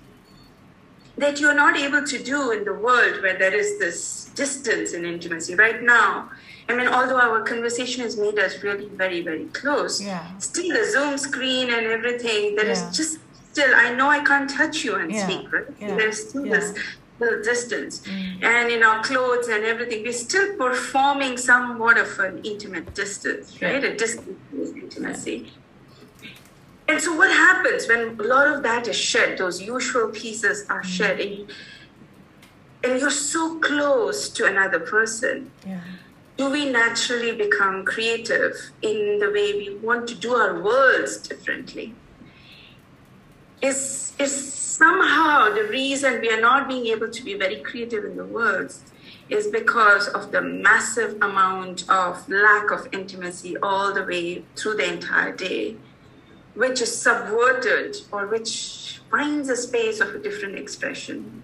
that 1.16 1.38
you're 1.38 1.54
not 1.54 1.76
able 1.76 2.02
to 2.04 2.22
do 2.22 2.50
in 2.50 2.64
the 2.64 2.72
world 2.72 3.22
where 3.22 3.36
there 3.38 3.54
is 3.54 3.78
this 3.78 4.30
distance 4.34 4.92
and 4.94 5.04
intimacy 5.04 5.54
right 5.54 5.82
now 5.82 6.30
i 6.68 6.74
mean 6.74 6.86
although 6.88 7.20
our 7.20 7.42
conversation 7.42 8.02
has 8.02 8.16
made 8.16 8.38
us 8.38 8.62
really 8.62 8.88
very 8.88 9.20
very 9.22 9.44
close 9.46 10.00
Yeah. 10.00 10.24
still 10.38 10.68
the 10.68 10.84
zoom 10.90 11.18
screen 11.18 11.68
and 11.70 11.86
everything 11.86 12.56
there 12.56 12.70
is 12.70 12.80
Yeah. 12.80 12.90
just 12.92 13.18
still 13.50 13.72
i 13.74 13.92
know 13.92 14.08
i 14.08 14.20
can't 14.20 14.48
touch 14.48 14.84
you 14.84 14.94
and 14.94 15.12
Yeah. 15.12 15.26
speak 15.26 15.52
right 15.52 15.66
Yeah. 15.80 15.96
there's 15.96 16.28
still 16.28 16.44
this 16.44 16.72
distance 17.42 18.00
mm. 18.00 18.42
and 18.42 18.70
in 18.70 18.82
our 18.82 19.02
clothes 19.02 19.48
and 19.48 19.64
everything 19.64 20.02
we're 20.02 20.12
still 20.12 20.56
performing 20.56 21.36
somewhat 21.36 21.98
of 21.98 22.18
an 22.18 22.40
intimate 22.44 22.94
distance 22.94 23.56
Yeah. 23.60 23.72
right 23.72 23.84
a 23.84 23.96
distance 23.96 24.38
in 24.52 24.82
intimacy 24.82 25.52
and 26.90 27.00
so, 27.00 27.14
what 27.16 27.30
happens 27.30 27.86
when 27.86 28.18
a 28.18 28.22
lot 28.24 28.48
of 28.48 28.64
that 28.64 28.88
is 28.88 28.96
shed? 28.96 29.38
Those 29.38 29.62
usual 29.62 30.08
pieces 30.08 30.66
are 30.68 30.82
mm. 30.82 30.96
shed, 30.96 31.20
and, 31.20 31.52
and 32.82 33.00
you're 33.00 33.10
so 33.10 33.60
close 33.60 34.28
to 34.30 34.46
another 34.46 34.80
person. 34.80 35.52
Yeah. 35.64 35.80
Do 36.36 36.50
we 36.50 36.68
naturally 36.68 37.32
become 37.36 37.84
creative 37.84 38.54
in 38.82 39.20
the 39.20 39.30
way 39.30 39.52
we 39.52 39.76
want 39.76 40.08
to 40.08 40.16
do 40.16 40.34
our 40.34 40.60
worlds 40.60 41.18
differently? 41.18 41.94
Is 43.62 44.14
is 44.18 44.52
somehow 44.52 45.52
the 45.52 45.64
reason 45.64 46.20
we 46.20 46.30
are 46.30 46.40
not 46.40 46.68
being 46.68 46.86
able 46.86 47.10
to 47.10 47.22
be 47.22 47.34
very 47.34 47.60
creative 47.60 48.04
in 48.04 48.16
the 48.16 48.24
worlds 48.24 48.82
is 49.28 49.46
because 49.46 50.08
of 50.08 50.32
the 50.32 50.40
massive 50.40 51.16
amount 51.22 51.88
of 51.88 52.28
lack 52.28 52.70
of 52.70 52.88
intimacy 52.92 53.56
all 53.58 53.92
the 53.94 54.02
way 54.02 54.42
through 54.56 54.74
the 54.74 54.92
entire 54.92 55.32
day 55.32 55.76
which 56.54 56.80
is 56.80 56.94
subverted 57.00 57.96
or 58.10 58.26
which 58.26 59.00
finds 59.10 59.48
a 59.48 59.56
space 59.56 60.00
of 60.00 60.14
a 60.14 60.18
different 60.18 60.56
expression. 60.56 61.42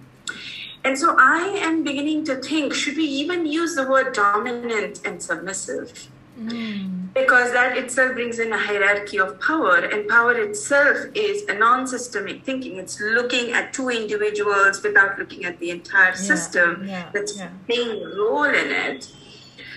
And 0.84 0.98
so 0.98 1.16
I 1.18 1.38
am 1.62 1.84
beginning 1.84 2.24
to 2.26 2.36
think 2.36 2.74
should 2.74 2.96
we 2.96 3.04
even 3.04 3.46
use 3.46 3.74
the 3.74 3.88
word 3.88 4.12
dominant 4.14 5.00
and 5.04 5.22
submissive? 5.22 6.08
Mm. 6.38 7.14
Because 7.14 7.52
that 7.52 7.78
itself 7.78 8.12
brings 8.12 8.38
in 8.38 8.52
a 8.52 8.58
hierarchy 8.58 9.18
of 9.18 9.40
power, 9.40 9.78
and 9.78 10.06
power 10.06 10.38
itself 10.38 10.98
is 11.14 11.44
a 11.48 11.54
non 11.54 11.86
systemic 11.86 12.44
thinking. 12.44 12.76
It's 12.76 13.00
looking 13.00 13.52
at 13.52 13.72
two 13.72 13.88
individuals 13.88 14.82
without 14.82 15.18
looking 15.18 15.46
at 15.46 15.58
the 15.58 15.70
entire 15.70 16.14
system 16.14 16.86
yeah, 16.86 17.08
that's 17.14 17.38
yeah. 17.38 17.48
playing 17.66 18.04
a 18.04 18.08
role 18.16 18.44
in 18.44 18.70
it. 18.70 19.10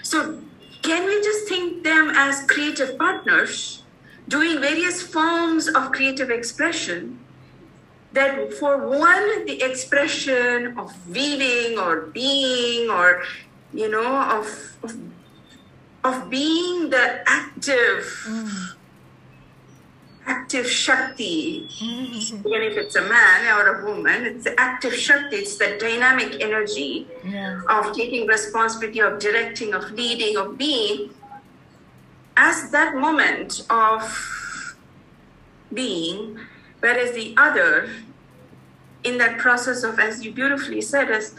So, 0.04 0.42
can 0.82 1.06
we 1.06 1.22
just 1.22 1.48
think 1.48 1.84
them 1.84 2.12
as 2.14 2.46
creative 2.46 2.98
partners 2.98 3.84
doing 4.28 4.60
various 4.60 5.02
forms 5.02 5.70
of 5.70 5.94
creative 5.94 6.30
expression? 6.30 7.20
That 8.12 8.52
for 8.54 8.88
one, 8.88 9.46
the 9.46 9.62
expression 9.62 10.78
of 10.78 10.92
weaving 11.08 11.78
or 11.78 12.08
being 12.08 12.90
or, 12.90 13.22
you 13.72 13.88
know, 13.88 14.22
of, 14.24 14.76
of, 14.84 14.98
of 16.04 16.30
being 16.30 16.90
the 16.90 17.24
active, 17.28 18.06
active 20.26 20.70
Shakti, 20.70 21.68
mm-hmm. 21.68 22.48
even 22.48 22.62
if 22.62 22.78
it's 22.78 22.96
a 22.96 23.02
man 23.02 23.48
or 23.58 23.82
a 23.82 23.86
woman, 23.86 24.26
it's 24.26 24.44
the 24.46 24.60
active 24.60 24.94
Shakti, 24.94 25.38
it's 25.38 25.58
the 25.58 25.78
dynamic 25.80 26.42
energy 26.42 27.08
Yeah. 27.26 27.62
of 27.70 27.96
taking 27.96 28.28
responsibility, 28.28 29.02
of 29.02 29.20
directing, 29.20 29.74
of 29.74 29.92
leading, 29.92 30.38
of 30.38 30.58
being, 30.58 31.12
as 32.38 32.72
that 32.72 32.96
moment 32.96 33.66
of 33.70 34.78
being, 35.74 36.40
whereas 36.80 37.12
the 37.12 37.34
other, 37.38 37.90
in 39.04 39.18
that 39.18 39.38
process 39.38 39.84
of, 39.84 40.00
as 40.00 40.24
you 40.26 40.32
beautifully 40.32 40.82
said, 40.82 41.12
as 41.12 41.36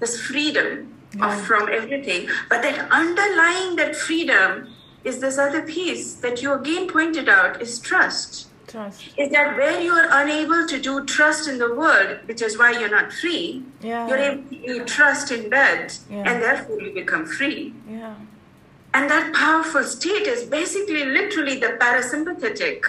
this 0.00 0.20
freedom, 0.20 0.91
yeah. 1.16 1.38
of, 1.38 1.44
from 1.46 1.68
everything. 1.70 2.28
But 2.48 2.62
that 2.62 2.90
underlying 2.90 3.76
that 3.76 3.96
freedom 3.96 4.74
is 5.04 5.20
this 5.20 5.38
other 5.38 5.62
piece 5.62 6.14
that 6.14 6.42
you 6.42 6.52
again 6.52 6.88
pointed 6.88 7.28
out 7.28 7.60
is 7.60 7.78
trust. 7.78 8.48
Trust. 8.66 9.08
Is 9.18 9.30
that 9.30 9.56
where 9.56 9.80
you 9.80 9.92
are 9.92 10.08
unable 10.22 10.66
to 10.66 10.80
do 10.80 11.04
trust 11.04 11.48
in 11.48 11.58
the 11.58 11.74
world, 11.74 12.20
which 12.26 12.40
is 12.40 12.56
why 12.56 12.70
you're 12.72 12.88
not 12.88 13.12
free, 13.12 13.64
yeah. 13.82 14.08
you're 14.08 14.16
able 14.16 14.48
to 14.48 14.66
do 14.66 14.84
trust 14.84 15.30
in 15.30 15.50
bed, 15.50 15.92
yeah. 16.08 16.22
and 16.26 16.42
therefore 16.42 16.80
you 16.80 16.94
become 16.94 17.26
free. 17.26 17.74
Yeah. 17.88 18.14
And 18.94 19.10
that 19.10 19.34
powerful 19.34 19.84
state 19.84 20.26
is 20.26 20.44
basically 20.44 21.04
literally 21.04 21.58
the 21.58 21.78
parasympathetic 21.80 22.84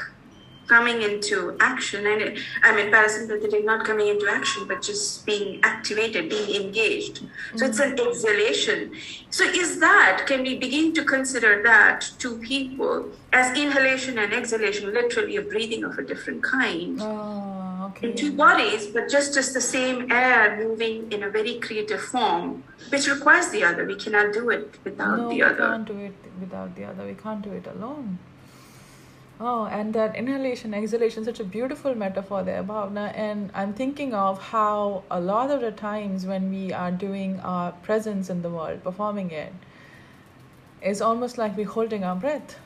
coming 0.67 1.01
into 1.01 1.55
action. 1.59 2.05
And 2.07 2.21
it, 2.21 2.39
I 2.61 2.75
mean, 2.75 2.91
parasympathetic 2.91 3.65
not 3.65 3.85
coming 3.85 4.07
into 4.07 4.27
action, 4.29 4.67
but 4.67 4.81
just 4.81 5.25
being 5.25 5.59
activated, 5.63 6.29
being 6.29 6.61
engaged. 6.61 7.23
Mm-hmm. 7.23 7.57
So 7.57 7.65
it's 7.65 7.79
an 7.79 7.99
exhalation. 7.99 8.93
So, 9.29 9.43
is 9.45 9.79
that, 9.79 10.25
can 10.27 10.43
we 10.43 10.57
begin 10.57 10.93
to 10.93 11.03
consider 11.03 11.63
that 11.63 12.09
to 12.19 12.37
people 12.37 13.09
as 13.31 13.57
inhalation 13.57 14.19
and 14.19 14.31
exhalation, 14.33 14.93
literally 14.93 15.37
a 15.37 15.41
breathing 15.41 15.83
of 15.83 15.97
a 15.97 16.03
different 16.03 16.43
kind? 16.43 16.99
Oh, 17.01 17.91
okay. 17.91 18.09
In 18.09 18.15
two 18.15 18.33
bodies, 18.33 18.87
but 18.87 19.09
just 19.09 19.35
as 19.37 19.53
the 19.53 19.61
same 19.61 20.11
air 20.11 20.57
moving 20.57 21.11
in 21.11 21.23
a 21.23 21.29
very 21.29 21.59
creative 21.59 22.01
form 22.01 22.63
which 22.89 23.07
requires 23.07 23.49
the 23.49 23.63
other. 23.63 23.85
We 23.85 23.95
cannot 23.95 24.33
do 24.33 24.49
it 24.49 24.77
without 24.83 25.17
no, 25.17 25.29
the 25.29 25.43
other. 25.43 25.53
We 25.53 25.69
can't 25.69 25.87
do 25.87 25.97
it 25.97 26.15
without 26.39 26.75
the 26.75 26.85
other. 26.85 27.05
We 27.05 27.15
can't 27.15 27.41
do 27.41 27.51
it 27.51 27.67
alone. 27.67 28.19
Oh, 29.45 29.65
and 29.65 29.93
that 29.93 30.15
inhalation, 30.15 30.73
exhalation, 30.73 31.25
such 31.25 31.41
a 31.41 31.43
beautiful 31.43 31.93
metaphor 31.95 32.43
there, 32.43 32.63
Bhavna. 32.63 33.11
And 33.13 33.51
I'm 33.53 33.73
thinking 33.73 34.13
of 34.13 34.41
how 34.41 35.03
a 35.11 35.19
lot 35.19 35.51
of 35.51 35.59
the 35.59 35.73
times 35.73 36.25
when 36.25 36.49
we 36.49 36.71
are 36.71 36.91
doing 36.91 37.41
our 37.41 37.73
presence 37.87 38.29
in 38.29 38.41
the 38.41 38.49
world, 38.49 38.81
performing 38.85 39.31
it, 39.31 39.51
it's 40.81 41.01
almost 41.01 41.37
like 41.37 41.57
we're 41.57 41.65
holding 41.65 42.05
our 42.05 42.15
breath. 42.15 42.57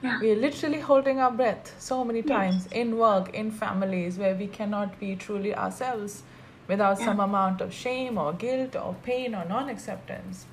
Yeah. 0.00 0.20
We're 0.20 0.36
literally 0.36 0.78
holding 0.78 1.18
our 1.18 1.32
breath 1.32 1.74
so 1.80 2.04
many 2.04 2.22
times 2.22 2.68
yes. 2.70 2.80
in 2.80 2.98
work, 2.98 3.34
in 3.34 3.50
families, 3.50 4.16
where 4.16 4.36
we 4.36 4.46
cannot 4.46 5.00
be 5.00 5.16
truly 5.16 5.56
ourselves 5.56 6.22
without 6.68 7.00
yeah. 7.00 7.06
some 7.06 7.18
amount 7.18 7.60
of 7.60 7.74
shame 7.74 8.16
or 8.16 8.32
guilt 8.32 8.76
or 8.76 8.94
pain 9.02 9.34
or 9.34 9.44
non 9.44 9.68
acceptance. 9.68 10.46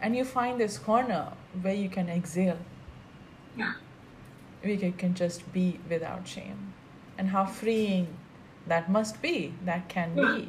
And 0.00 0.16
you 0.16 0.24
find 0.24 0.58
this 0.58 0.78
corner 0.78 1.32
where 1.60 1.74
you 1.74 1.90
can 1.90 2.08
exhale. 2.08 2.58
Yeah. 3.58 3.74
We 4.66 4.76
can 4.76 5.14
just 5.14 5.52
be 5.52 5.78
without 5.88 6.26
shame. 6.26 6.72
And 7.16 7.28
how 7.28 7.46
freeing 7.46 8.08
that 8.66 8.90
must 8.90 9.22
be, 9.22 9.54
that 9.64 9.88
can 9.88 10.16
yeah. 10.16 10.34
be. 10.34 10.48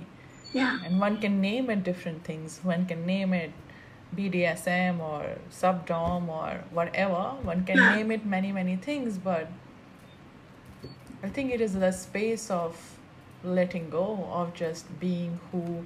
Yeah. 0.53 0.79
And 0.83 0.99
one 0.99 1.17
can 1.17 1.39
name 1.39 1.69
it 1.69 1.83
different 1.83 2.23
things. 2.23 2.59
One 2.63 2.85
can 2.85 3.05
name 3.05 3.33
it 3.33 3.51
BDSM 4.15 4.99
or 4.99 5.37
subdom 5.51 6.29
or 6.29 6.63
whatever. 6.71 7.35
One 7.43 7.63
can 7.65 7.77
yeah. 7.77 7.95
name 7.95 8.11
it 8.11 8.25
many, 8.25 8.51
many 8.51 8.75
things, 8.75 9.17
but 9.17 9.49
I 11.23 11.29
think 11.29 11.51
it 11.51 11.61
is 11.61 11.73
the 11.73 11.91
space 11.91 12.49
of 12.49 12.97
letting 13.43 13.89
go 13.89 14.27
of 14.31 14.53
just 14.53 14.99
being 14.99 15.39
who 15.51 15.85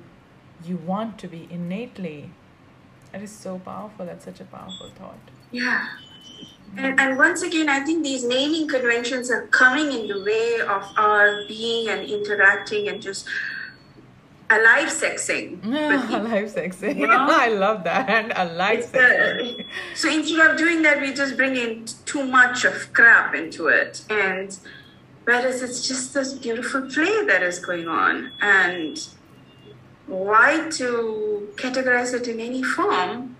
you 0.63 0.77
want 0.77 1.17
to 1.19 1.27
be 1.27 1.47
innately. 1.49 2.31
That 3.11 3.21
is 3.21 3.31
so 3.31 3.59
powerful. 3.59 4.05
That's 4.05 4.25
such 4.25 4.39
a 4.39 4.45
powerful 4.45 4.89
thought. 4.95 5.19
Yeah. 5.51 5.87
And, 6.77 6.99
and 6.99 7.17
once 7.17 7.41
again, 7.41 7.69
I 7.69 7.81
think 7.81 8.03
these 8.03 8.23
naming 8.23 8.67
conventions 8.67 9.29
are 9.29 9.47
coming 9.47 9.91
in 9.91 10.07
the 10.07 10.23
way 10.23 10.61
of 10.61 10.83
our 10.97 11.45
being 11.47 11.89
and 11.89 12.09
interacting 12.09 12.87
and 12.87 13.01
just 13.01 13.27
alive 14.49 14.89
sexing. 14.89 15.59
Yeah, 15.65 16.17
alive 16.21 16.53
sexing. 16.53 16.97
You 16.97 17.07
know? 17.07 17.27
I 17.29 17.49
love 17.49 17.83
that. 17.83 18.37
Alive 18.37 18.79
uh, 18.93 18.97
sexing. 18.97 19.65
so 19.95 20.09
instead 20.09 20.51
of 20.51 20.57
doing 20.57 20.81
that, 20.83 21.01
we 21.01 21.13
just 21.13 21.35
bring 21.35 21.55
in 21.55 21.85
too 22.05 22.23
much 22.23 22.63
of 22.65 22.93
crap 22.93 23.35
into 23.35 23.67
it. 23.67 24.03
And 24.09 24.57
Whereas 25.23 25.61
it's 25.61 25.87
just 25.87 26.13
this 26.13 26.33
beautiful 26.33 26.81
play 26.81 27.25
that 27.25 27.43
is 27.43 27.59
going 27.59 27.87
on. 27.87 28.31
And 28.41 28.97
why 30.07 30.67
to 30.71 31.49
categorize 31.55 32.13
it 32.13 32.27
in 32.27 32.39
any 32.39 32.63
form, 32.63 33.35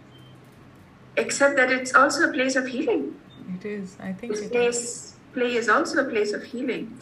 except 1.17 1.57
that 1.57 1.71
it's 1.71 1.93
also 1.93 2.29
a 2.29 2.33
place 2.33 2.55
of 2.55 2.67
healing. 2.67 3.15
It 3.61 3.65
is. 3.65 3.97
I 3.99 4.13
think 4.13 4.33
this 4.33 4.49
place, 4.49 5.15
play 5.33 5.55
is 5.55 5.69
also 5.69 6.05
a 6.05 6.09
place 6.09 6.33
of 6.33 6.43
healing. 6.43 6.97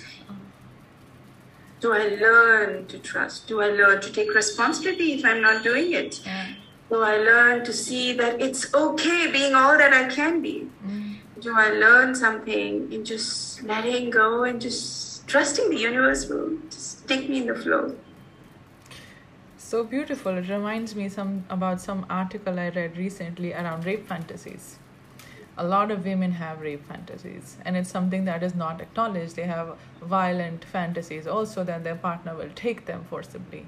Do 1.79 1.93
I 1.93 2.07
learn 2.09 2.87
to 2.87 2.99
trust? 2.99 3.47
Do 3.47 3.61
I 3.61 3.67
learn 3.67 4.01
to 4.01 4.11
take 4.11 4.33
responsibility 4.33 5.13
if 5.13 5.23
I'm 5.23 5.41
not 5.41 5.63
doing 5.63 5.93
it? 5.93 6.21
Yeah. 6.25 6.47
Do 6.89 7.01
I 7.01 7.17
learn 7.17 7.63
to 7.65 7.71
see 7.71 8.13
that 8.13 8.41
it's 8.41 8.73
okay 8.73 9.31
being 9.31 9.55
all 9.55 9.77
that 9.77 9.93
I 9.93 10.13
can 10.13 10.41
be? 10.41 10.67
Mm 10.85 11.09
do 11.39 11.55
I 11.55 11.69
learn 11.69 12.15
something 12.15 12.91
in 12.91 13.05
just 13.05 13.63
letting 13.63 14.09
go 14.09 14.43
and 14.43 14.59
just 14.59 15.27
trusting 15.27 15.69
the 15.69 15.77
universe 15.77 16.27
will 16.27 16.57
just 16.69 17.07
take 17.07 17.29
me 17.29 17.41
in 17.41 17.47
the 17.47 17.55
flow. 17.55 17.95
So 19.57 19.83
beautiful. 19.83 20.37
It 20.37 20.49
reminds 20.49 20.95
me 20.95 21.09
some 21.09 21.45
about 21.49 21.79
some 21.79 22.05
article 22.09 22.59
I 22.59 22.69
read 22.69 22.97
recently 22.97 23.53
around 23.53 23.85
rape 23.85 24.07
fantasies. 24.07 24.79
A 25.59 25.67
lot 25.67 25.91
of 25.91 26.05
women 26.05 26.31
have 26.31 26.61
rape 26.61 26.87
fantasies, 26.87 27.57
and 27.65 27.75
it's 27.77 27.91
something 27.91 28.25
that 28.25 28.43
is 28.43 28.55
not 28.55 28.81
acknowledged. 28.81 29.35
They 29.35 29.43
have 29.43 29.75
violent 30.01 30.63
fantasies 30.63 31.27
also 31.27 31.63
that 31.65 31.83
their 31.83 31.95
partner 31.95 32.35
will 32.35 32.53
take 32.55 32.85
them 32.85 33.05
forcibly 33.09 33.65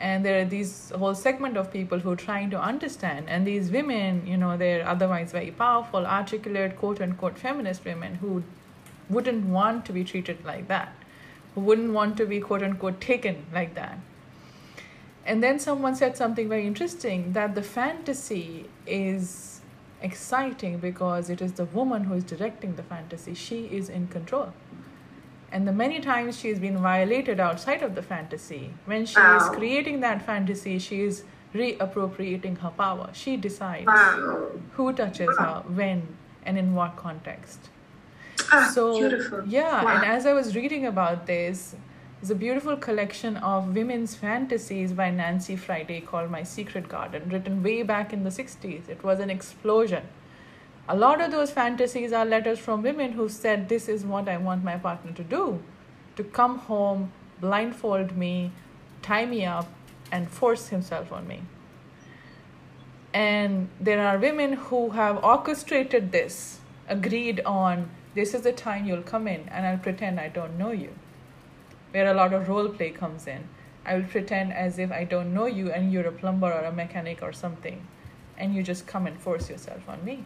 and 0.00 0.24
there 0.24 0.40
are 0.40 0.44
these 0.44 0.90
whole 0.90 1.14
segment 1.14 1.56
of 1.56 1.72
people 1.72 1.98
who 2.00 2.10
are 2.10 2.22
trying 2.24 2.50
to 2.50 2.60
understand 2.60 3.28
and 3.28 3.46
these 3.46 3.70
women 3.70 4.26
you 4.26 4.36
know 4.36 4.56
they're 4.56 4.86
otherwise 4.86 5.32
very 5.32 5.50
powerful 5.50 6.06
articulate 6.06 6.76
quote 6.76 7.00
unquote 7.00 7.38
feminist 7.38 7.84
women 7.84 8.16
who 8.16 8.42
wouldn't 9.08 9.46
want 9.46 9.84
to 9.86 9.92
be 9.92 10.02
treated 10.02 10.44
like 10.44 10.66
that 10.68 10.92
who 11.54 11.60
wouldn't 11.60 11.92
want 11.92 12.16
to 12.16 12.26
be 12.26 12.40
quote 12.40 12.62
unquote 12.62 13.00
taken 13.00 13.46
like 13.52 13.74
that 13.74 13.98
and 15.24 15.42
then 15.42 15.58
someone 15.58 15.94
said 15.94 16.16
something 16.16 16.48
very 16.48 16.66
interesting 16.66 17.32
that 17.32 17.54
the 17.54 17.62
fantasy 17.62 18.68
is 18.86 19.53
exciting 20.04 20.78
because 20.78 21.30
it 21.30 21.40
is 21.40 21.54
the 21.54 21.64
woman 21.64 22.04
who 22.04 22.14
is 22.14 22.24
directing 22.24 22.76
the 22.76 22.82
fantasy 22.82 23.34
she 23.34 23.60
is 23.78 23.88
in 23.88 24.06
control 24.08 24.52
and 25.50 25.68
the 25.68 25.72
many 25.72 26.00
times 26.00 26.38
she's 26.38 26.58
been 26.58 26.78
violated 26.78 27.40
outside 27.40 27.82
of 27.82 27.94
the 27.94 28.02
fantasy 28.02 28.74
when 28.84 29.06
she 29.06 29.18
wow. 29.18 29.36
is 29.36 29.48
creating 29.56 30.00
that 30.00 30.20
fantasy 30.26 30.78
she 30.78 31.00
is 31.00 31.24
reappropriating 31.54 32.58
her 32.58 32.70
power 32.70 33.08
she 33.12 33.36
decides 33.36 33.86
wow. 33.86 34.50
who 34.72 34.92
touches 34.92 35.28
wow. 35.38 35.46
her 35.46 35.72
when 35.80 36.06
and 36.44 36.58
in 36.58 36.74
what 36.74 36.96
context 36.96 37.70
ah, 38.52 38.70
so 38.74 38.98
beautiful. 38.98 39.42
yeah 39.46 39.94
and 39.94 40.04
as 40.04 40.26
i 40.26 40.32
was 40.32 40.54
reading 40.54 40.86
about 40.86 41.26
this 41.26 41.76
there's 42.24 42.30
a 42.30 42.34
beautiful 42.34 42.74
collection 42.74 43.36
of 43.36 43.74
women's 43.74 44.14
fantasies 44.14 44.94
by 44.94 45.10
nancy 45.10 45.56
friday 45.56 46.00
called 46.00 46.30
my 46.30 46.42
secret 46.42 46.88
garden 46.88 47.28
written 47.28 47.62
way 47.62 47.82
back 47.82 48.14
in 48.14 48.24
the 48.24 48.30
60s 48.30 48.88
it 48.88 49.04
was 49.04 49.20
an 49.20 49.28
explosion 49.28 50.02
a 50.86 50.94
lot 50.94 51.20
of 51.20 51.30
those 51.30 51.50
fantasies 51.50 52.12
are 52.12 52.24
letters 52.26 52.58
from 52.58 52.82
women 52.82 53.12
who 53.12 53.28
said, 53.30 53.70
This 53.70 53.88
is 53.88 54.04
what 54.04 54.28
I 54.28 54.36
want 54.36 54.62
my 54.64 54.76
partner 54.76 55.12
to 55.12 55.24
do 55.24 55.62
to 56.16 56.22
come 56.24 56.58
home, 56.58 57.10
blindfold 57.40 58.16
me, 58.16 58.52
tie 59.00 59.24
me 59.24 59.44
up, 59.44 59.66
and 60.12 60.28
force 60.28 60.68
himself 60.68 61.10
on 61.10 61.26
me. 61.26 61.42
And 63.14 63.68
there 63.80 64.06
are 64.06 64.18
women 64.18 64.52
who 64.52 64.90
have 64.90 65.24
orchestrated 65.24 66.12
this, 66.12 66.60
agreed 66.86 67.40
on 67.46 67.90
this 68.14 68.34
is 68.34 68.42
the 68.42 68.52
time 68.52 68.86
you'll 68.86 69.02
come 69.02 69.26
in, 69.26 69.48
and 69.48 69.66
I'll 69.66 69.78
pretend 69.78 70.20
I 70.20 70.28
don't 70.28 70.58
know 70.58 70.70
you. 70.70 70.90
Where 71.94 72.10
a 72.10 72.14
lot 72.14 72.32
of 72.32 72.48
role 72.48 72.68
play 72.68 72.90
comes 72.90 73.26
in. 73.28 73.48
I 73.86 73.94
will 73.94 74.04
pretend 74.04 74.52
as 74.52 74.78
if 74.78 74.90
I 74.90 75.04
don't 75.04 75.32
know 75.32 75.46
you 75.46 75.70
and 75.70 75.92
you're 75.92 76.08
a 76.08 76.12
plumber 76.12 76.50
or 76.52 76.64
a 76.64 76.72
mechanic 76.72 77.22
or 77.22 77.32
something, 77.32 77.86
and 78.36 78.54
you 78.54 78.62
just 78.62 78.86
come 78.86 79.06
and 79.06 79.18
force 79.18 79.48
yourself 79.48 79.88
on 79.88 80.04
me. 80.04 80.24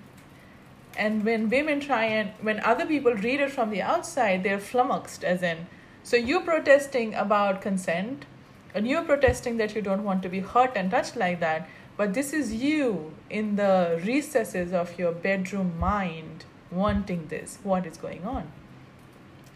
And 0.97 1.25
when 1.25 1.51
women 1.51 1.81
try 1.81 2.05
and 2.07 2.31
when 2.41 2.61
other 2.61 2.87
people 2.87 3.13
read 3.13 3.41
it 3.41 3.53
from 3.53 3.71
the 3.71 3.83
outside 3.83 4.43
they're 4.43 4.59
flummoxed 4.59 5.23
as 5.23 5.43
in 5.43 5.67
so 6.03 6.17
you're 6.17 6.41
protesting 6.41 7.15
about 7.15 7.61
consent 7.61 8.25
and 8.75 8.89
you're 8.89 9.05
protesting 9.05 9.59
that 9.59 9.77
you 9.77 9.83
don't 9.83 10.03
want 10.03 10.23
to 10.23 10.29
be 10.29 10.41
hurt 10.41 10.73
and 10.75 10.91
touched 10.91 11.15
like 11.15 11.39
that 11.39 11.69
but 11.99 12.15
this 12.15 12.33
is 12.33 12.55
you 12.55 13.13
in 13.29 13.57
the 13.57 14.01
recesses 14.05 14.73
of 14.73 14.99
your 14.99 15.11
bedroom 15.11 15.77
mind 15.81 16.45
wanting 16.71 17.27
this. 17.27 17.59
What 17.65 17.87
is 17.87 17.97
going 17.97 18.25
on? 18.25 18.53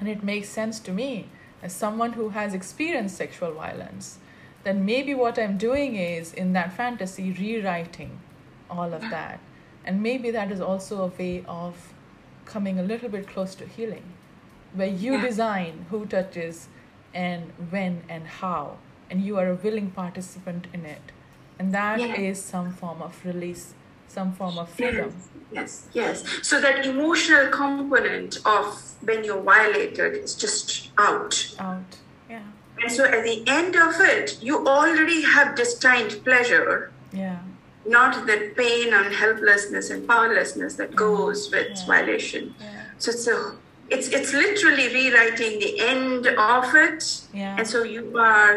And 0.00 0.08
it 0.08 0.24
makes 0.24 0.48
sense 0.48 0.80
to 0.80 0.92
me 0.92 1.28
as 1.62 1.72
someone 1.72 2.12
who 2.14 2.30
has 2.30 2.54
experienced 2.54 3.16
sexual 3.16 3.52
violence 3.52 4.18
then 4.64 4.84
maybe 4.84 5.14
what 5.14 5.38
i'm 5.38 5.56
doing 5.58 5.96
is 5.96 6.32
in 6.32 6.52
that 6.52 6.72
fantasy 6.72 7.32
rewriting 7.32 8.18
all 8.70 8.92
of 8.94 9.02
that 9.10 9.40
and 9.84 10.02
maybe 10.02 10.30
that 10.30 10.50
is 10.52 10.60
also 10.60 11.02
a 11.02 11.06
way 11.18 11.44
of 11.46 11.92
coming 12.44 12.78
a 12.78 12.82
little 12.82 13.08
bit 13.08 13.26
close 13.26 13.54
to 13.56 13.66
healing, 13.66 14.04
where 14.74 14.88
you 14.88 15.14
yeah. 15.14 15.22
design 15.22 15.86
who 15.90 16.06
touches 16.06 16.68
and 17.14 17.52
when 17.70 18.02
and 18.08 18.26
how, 18.26 18.78
and 19.10 19.22
you 19.22 19.38
are 19.38 19.48
a 19.50 19.54
willing 19.54 19.90
participant 19.90 20.66
in 20.72 20.84
it. 20.86 21.12
and 21.58 21.74
that 21.74 22.00
is 22.00 22.38
Yeah. 22.38 22.50
some 22.50 22.68
form 22.72 23.02
of 23.02 23.18
release 23.24 23.74
some 24.16 24.32
form 24.32 24.58
of 24.58 24.68
freedom 24.70 25.12
Yes, 25.54 25.86
yes. 25.92 26.24
So 26.48 26.60
that 26.62 26.86
emotional 26.86 27.48
component 27.50 28.38
of 28.46 28.66
when 29.02 29.22
you're 29.22 29.42
violated 29.42 30.14
is 30.24 30.34
just 30.34 30.90
out. 30.98 31.34
out 31.58 31.90
yeah 32.30 32.40
And 32.82 32.90
so 32.90 33.04
at 33.04 33.22
the 33.30 33.38
end 33.46 33.76
of 33.76 33.94
it, 34.12 34.26
you 34.42 34.54
already 34.66 35.20
have 35.34 35.48
destined 35.62 36.12
pleasure, 36.28 36.74
yeah 37.12 37.40
not 37.84 38.26
that 38.28 38.56
pain 38.56 38.94
and 38.94 39.12
helplessness 39.12 39.90
and 39.90 40.06
powerlessness 40.08 40.76
that 40.80 40.90
mm-hmm. 40.90 41.04
goes 41.06 41.50
with 41.54 41.68
Yeah. 41.76 41.86
violation. 41.92 42.42
yeah 42.60 42.84
So 42.98 43.10
it's 43.14 43.26
a 43.34 43.38
it's 43.94 44.08
it's 44.16 44.32
literally 44.44 44.86
rewriting 44.98 45.54
the 45.66 45.72
end 45.92 46.26
of 46.52 46.66
it. 46.86 47.02
Yeah. 47.40 47.56
And 47.58 47.66
so 47.72 47.78
you 47.94 48.04
are 48.30 48.56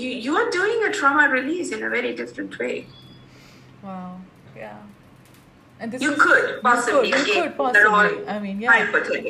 you 0.00 0.08
you 0.26 0.32
are 0.40 0.48
doing 0.50 0.78
a 0.88 0.90
trauma 0.98 1.28
release 1.38 1.68
in 1.76 1.80
a 1.88 1.90
very 1.96 2.12
different 2.22 2.58
way. 2.62 2.76
Wow. 3.82 4.20
Yeah. 4.56 4.78
And 5.80 5.90
this 5.90 6.02
You 6.02 6.12
is, 6.12 6.20
could 6.20 6.62
possibly, 6.62 7.08
you 7.08 7.14
could, 7.14 7.26
you 7.26 7.42
could 7.42 7.56
possibly 7.56 8.28
i 8.28 8.38
mean 8.38 8.60
yeah. 8.60 8.74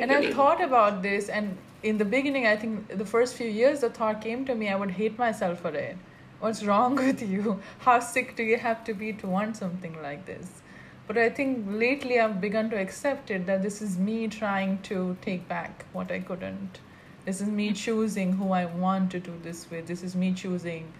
and 0.01 0.11
i 0.11 0.33
thought 0.33 0.61
about 0.61 1.01
this 1.01 1.29
and 1.29 1.57
in 1.85 1.97
the 1.97 2.05
beginning 2.05 2.47
i 2.47 2.57
think 2.57 2.89
the 3.03 3.07
first 3.07 3.35
few 3.35 3.49
years 3.49 3.81
the 3.81 3.91
thought 3.91 4.21
came 4.21 4.45
to 4.47 4.55
me 4.55 4.69
i 4.69 4.75
would 4.75 4.91
hate 4.91 5.19
myself 5.19 5.61
for 5.61 5.75
it. 5.75 5.97
What's 6.41 6.65
wrong 6.65 6.97
with 7.07 7.23
you? 7.23 7.61
How 7.81 8.01
sick 8.01 8.35
do 8.35 8.43
you 8.43 8.57
have 8.57 8.83
to 8.85 8.95
be 8.95 9.13
to 9.13 9.27
want 9.27 9.57
something 9.59 9.97
like 10.03 10.27
this? 10.27 10.63
But 11.07 11.19
i 11.19 11.29
think 11.29 11.67
lately 11.69 12.19
i've 12.19 12.41
begun 12.41 12.71
to 12.71 12.81
accept 12.81 13.31
it 13.31 13.47
that 13.47 13.63
this 13.63 13.81
is 13.83 13.97
me 13.99 14.27
trying 14.29 14.79
to 14.91 15.17
take 15.23 15.47
back 15.49 15.85
what 15.93 16.11
i 16.11 16.19
couldn't. 16.19 16.81
This 17.25 17.41
is 17.41 17.49
me 17.49 17.73
choosing 17.73 18.33
who 18.33 18.51
i 18.53 18.65
want 18.65 19.11
to 19.13 19.21
do 19.21 19.33
this 19.45 19.71
with. 19.71 19.87
This 19.87 20.03
is 20.03 20.17
me 20.17 20.33
choosing 20.33 20.93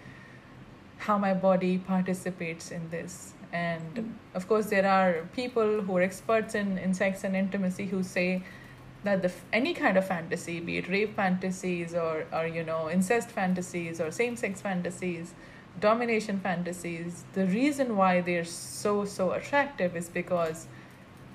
how 0.99 1.17
my 1.17 1.33
body 1.33 1.77
participates 1.77 2.71
in 2.71 2.89
this 2.89 3.33
and 3.53 4.15
of 4.33 4.47
course 4.47 4.67
there 4.67 4.87
are 4.87 5.27
people 5.35 5.81
who 5.81 5.97
are 5.97 6.01
experts 6.01 6.55
in, 6.55 6.77
in 6.77 6.93
sex 6.93 7.23
and 7.23 7.35
intimacy 7.35 7.85
who 7.85 8.01
say 8.01 8.43
that 9.03 9.21
the 9.21 9.31
any 9.51 9.73
kind 9.73 9.97
of 9.97 10.07
fantasy 10.07 10.59
be 10.59 10.77
it 10.77 10.87
rape 10.87 11.15
fantasies 11.15 11.93
or, 11.93 12.25
or 12.31 12.45
you 12.45 12.63
know 12.63 12.89
incest 12.89 13.29
fantasies 13.29 13.99
or 13.99 14.11
same-sex 14.11 14.61
fantasies 14.61 15.33
domination 15.79 16.39
fantasies 16.39 17.23
the 17.33 17.45
reason 17.47 17.97
why 17.97 18.21
they're 18.21 18.45
so 18.45 19.05
so 19.05 19.31
attractive 19.31 19.95
is 19.95 20.07
because 20.07 20.67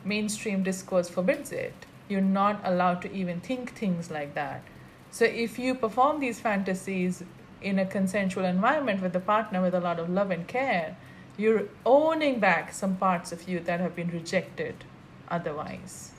mainstream 0.07 0.63
discourse 0.63 1.09
forbids 1.09 1.53
it. 1.53 1.75
You're 2.09 2.21
not 2.21 2.61
allowed 2.65 3.03
to 3.03 3.13
even 3.13 3.41
think 3.41 3.75
things 3.75 4.11
like 4.11 4.35
that. 4.35 4.63
So 5.11 5.25
if 5.25 5.59
you 5.59 5.75
perform 5.75 6.21
these 6.21 6.41
fantasies 6.41 7.25
in 7.61 7.79
a 7.79 7.87
consensual 7.87 8.45
environment 8.45 9.03
with 9.03 9.17
a 9.17 9.21
partner 9.21 9.61
with 9.61 9.75
a 9.75 9.81
lot 9.81 9.99
of 9.99 10.09
love 10.09 10.31
and 10.31 10.47
care, 10.47 10.97
you're 11.37 11.65
owning 11.85 12.41
back 12.41 12.73
some 12.73 12.97
parts 12.97 13.33
of 13.33 13.49
you 13.49 13.61
that 13.61 13.81
have 13.81 13.95
been 13.95 14.09
rejected 14.09 14.85
otherwise. 15.29 16.13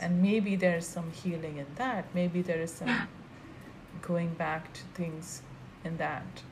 And 0.00 0.22
maybe 0.22 0.56
there's 0.56 0.86
some 0.86 1.12
healing 1.12 1.58
in 1.58 1.66
that. 1.76 2.06
Maybe 2.14 2.42
there 2.42 2.60
is 2.60 2.72
some 2.72 3.08
going 4.00 4.34
back 4.34 4.72
to 4.72 4.80
things 4.94 5.42
in 5.84 5.96
that. 5.98 6.42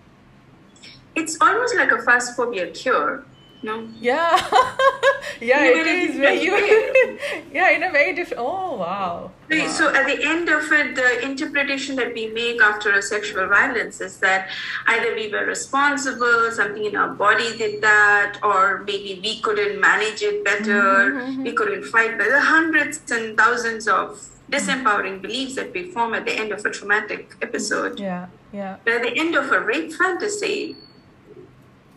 It's 1.15 1.37
almost 1.41 1.75
like 1.77 1.91
a 1.91 2.03
fast 2.03 2.37
phobia 2.37 2.71
cure. 2.71 3.25
No? 3.63 3.87
Yeah, 4.01 4.41
yeah, 5.41 5.65
In 5.65 5.77
a 5.77 5.81
it 5.81 5.85
very 5.85 6.03
is. 6.03 6.17
Very, 6.17 6.39
different 6.41 7.21
yeah, 7.53 7.71
in 7.71 7.83
a 7.83 7.91
very 7.91 8.15
different. 8.15 8.43
Oh 8.43 8.77
wow. 8.77 9.31
Right, 9.51 9.67
Wow. 9.67 9.69
So 9.69 9.95
at 9.95 10.07
the 10.07 10.25
end 10.25 10.49
of 10.49 10.73
it, 10.73 10.95
the 10.95 11.23
interpretation 11.23 11.97
that 11.97 12.15
we 12.15 12.29
make 12.29 12.63
after 12.63 12.93
a 12.93 13.03
sexual 13.03 13.47
violence 13.49 14.01
is 14.01 14.17
that 14.19 14.49
either 14.87 15.15
we 15.15 15.31
were 15.31 15.45
responsible, 15.45 16.51
something 16.53 16.85
in 16.85 16.97
our 16.97 17.13
body 17.13 17.57
did 17.59 17.83
that, 17.83 18.39
or 18.43 18.85
maybe 18.87 19.21
we 19.23 19.41
couldn't 19.41 19.81
manage 19.81 20.23
it 20.23 20.45
better, 20.45 21.13
mm-hmm, 21.13 21.43
we 21.43 21.51
mm-hmm. 21.51 21.57
couldn't 21.57 21.85
fight 21.85 22.17
better. 22.17 22.39
Hundreds 22.39 23.11
and 23.11 23.37
thousands 23.37 23.89
of 23.89 24.27
disempowering 24.51 25.21
beliefs 25.23 25.55
that 25.55 25.73
we 25.73 25.91
form 25.91 26.15
at 26.15 26.25
the 26.25 26.33
end 26.33 26.53
of 26.53 26.65
a 26.65 26.71
traumatic 26.71 27.35
episode. 27.43 28.01
Yeah, 28.01 28.27
yeah, 28.53 28.77
But 28.85 28.95
at 28.95 29.03
the 29.03 29.17
end 29.17 29.35
of 29.35 29.53
a 29.53 29.61
rape 29.61 29.93
fantasy, 29.93 30.77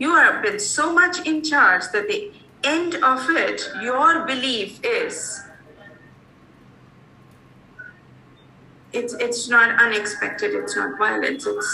you 0.04 0.12
are 0.12 0.42
been 0.42 0.60
so 0.60 0.86
much 1.02 1.26
in 1.26 1.42
charge 1.42 1.84
that 1.94 2.08
the 2.10 2.22
end 2.76 2.96
of 3.12 3.30
it, 3.30 3.70
your 3.82 4.26
belief 4.32 4.80
is 4.84 5.16
it's 8.92 9.13
it's 9.26 9.48
not 9.56 9.70
unexpected, 9.86 10.52
it's 10.60 10.76
not 10.76 10.98
violence, 11.06 11.48
it's 11.48 11.72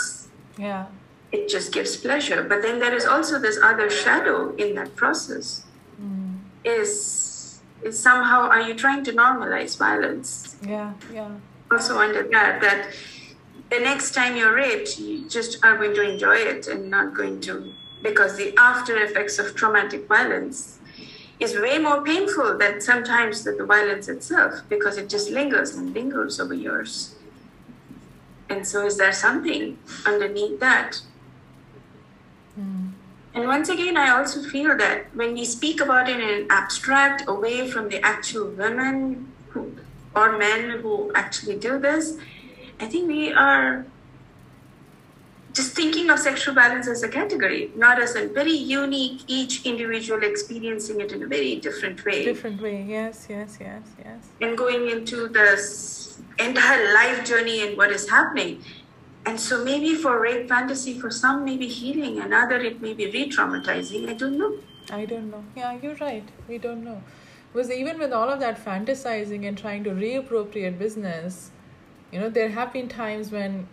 yeah, 0.57 0.85
it 1.31 1.49
just 1.55 1.73
gives 1.77 1.97
pleasure. 1.97 2.43
But 2.51 2.61
then 2.61 2.79
there 2.83 2.95
is 2.99 3.05
also 3.05 3.39
this 3.47 3.57
other 3.71 3.89
shadow 4.03 4.37
in 4.63 4.75
that 4.75 4.95
process. 4.95 5.65
Mm. 6.01 6.37
Is 6.63 7.61
is 7.81 7.97
somehow 8.07 8.39
are 8.53 8.61
you 8.61 8.75
trying 8.85 9.03
to 9.09 9.11
normalize 9.23 9.77
violence? 9.87 10.29
yeah, 10.75 10.93
yeah. 11.17 11.31
also 11.71 11.97
under 12.05 12.23
that 12.35 12.61
that 12.61 12.81
the 13.73 13.79
next 13.89 14.11
time 14.17 14.35
you're 14.39 14.55
raped 14.63 14.99
you 14.99 15.29
just 15.37 15.51
are 15.63 15.77
going 15.81 15.95
to 15.99 16.03
enjoy 16.13 16.39
it 16.53 16.67
and 16.67 16.89
not 16.95 17.13
going 17.19 17.39
to 17.47 17.53
because 18.01 18.37
the 18.37 18.55
after 18.57 18.97
effects 18.97 19.39
of 19.39 19.55
traumatic 19.55 20.07
violence 20.07 20.79
is 21.39 21.55
way 21.57 21.77
more 21.77 22.03
painful 22.03 22.57
than 22.57 22.81
sometimes 22.81 23.43
the 23.43 23.65
violence 23.65 24.09
itself 24.09 24.61
because 24.67 24.97
it 24.97 25.09
just 25.09 25.29
lingers 25.29 25.75
and 25.75 25.93
lingers 25.93 26.39
over 26.39 26.53
years. 26.53 27.15
And 28.49 28.67
so 28.67 28.85
is 28.85 28.97
there 28.97 29.13
something 29.13 29.77
underneath 30.05 30.59
that? 30.59 31.01
Hmm. 32.55 32.89
And 33.33 33.47
once 33.47 33.69
again, 33.69 33.95
I 33.95 34.09
also 34.09 34.41
feel 34.41 34.75
that 34.77 35.15
when 35.15 35.33
we 35.33 35.45
speak 35.45 35.79
about 35.79 36.09
it 36.09 36.19
in 36.19 36.29
an 36.29 36.47
abstract, 36.49 37.23
away 37.27 37.69
from 37.69 37.89
the 37.89 38.03
actual 38.03 38.49
women 38.49 39.31
who, 39.49 39.75
or 40.15 40.37
men 40.37 40.79
who 40.81 41.11
actually 41.13 41.57
do 41.57 41.77
this, 41.77 42.17
I 42.79 42.87
think 42.87 43.07
we 43.07 43.31
are 43.31 43.85
just 45.53 45.75
thinking 45.75 46.09
of 46.09 46.19
sexual 46.19 46.53
violence 46.53 46.87
as 46.87 47.03
a 47.03 47.09
category, 47.09 47.71
not 47.75 48.01
as 48.01 48.15
a 48.15 48.27
very 48.27 48.51
unique, 48.51 49.21
each 49.27 49.65
individual 49.65 50.23
experiencing 50.23 51.01
it 51.01 51.11
in 51.11 51.23
a 51.23 51.27
very 51.27 51.55
different 51.55 52.03
way. 52.05 52.23
Different 52.23 52.61
way. 52.61 52.85
Yes, 52.87 53.27
yes, 53.29 53.57
yes, 53.59 53.83
yes. 54.03 54.29
and 54.41 54.57
going 54.57 54.89
into 54.89 55.27
this 55.27 56.21
entire 56.37 56.93
life 56.93 57.25
journey 57.25 57.67
and 57.67 57.77
what 57.77 57.91
is 57.91 58.09
happening. 58.09 58.63
And 59.25 59.39
so 59.39 59.63
maybe 59.63 59.95
for 59.95 60.19
rape 60.19 60.47
fantasy, 60.47 60.99
for 60.99 61.11
some 61.11 61.43
maybe 61.43 61.67
healing, 61.67 62.19
another 62.19 62.59
it 62.59 62.81
may 62.81 62.93
be 62.93 63.05
re-traumatizing. 63.05 64.09
I 64.09 64.13
don't 64.13 64.37
know. 64.37 64.57
I 64.91 65.05
don't 65.05 65.29
know. 65.29 65.43
Yeah, 65.55 65.77
you're 65.81 65.95
right. 65.95 66.27
We 66.47 66.57
don't 66.57 66.83
know. 66.83 67.01
Because 67.51 67.69
even 67.71 67.99
with 67.99 68.13
all 68.13 68.29
of 68.29 68.39
that 68.39 68.63
fantasizing 68.63 69.47
and 69.47 69.57
trying 69.57 69.83
to 69.83 69.89
reappropriate 69.89 70.79
business, 70.79 71.51
you 72.11 72.19
know, 72.19 72.29
there 72.29 72.49
have 72.49 72.71
been 72.73 72.87
times 72.87 73.31
when, 73.31 73.67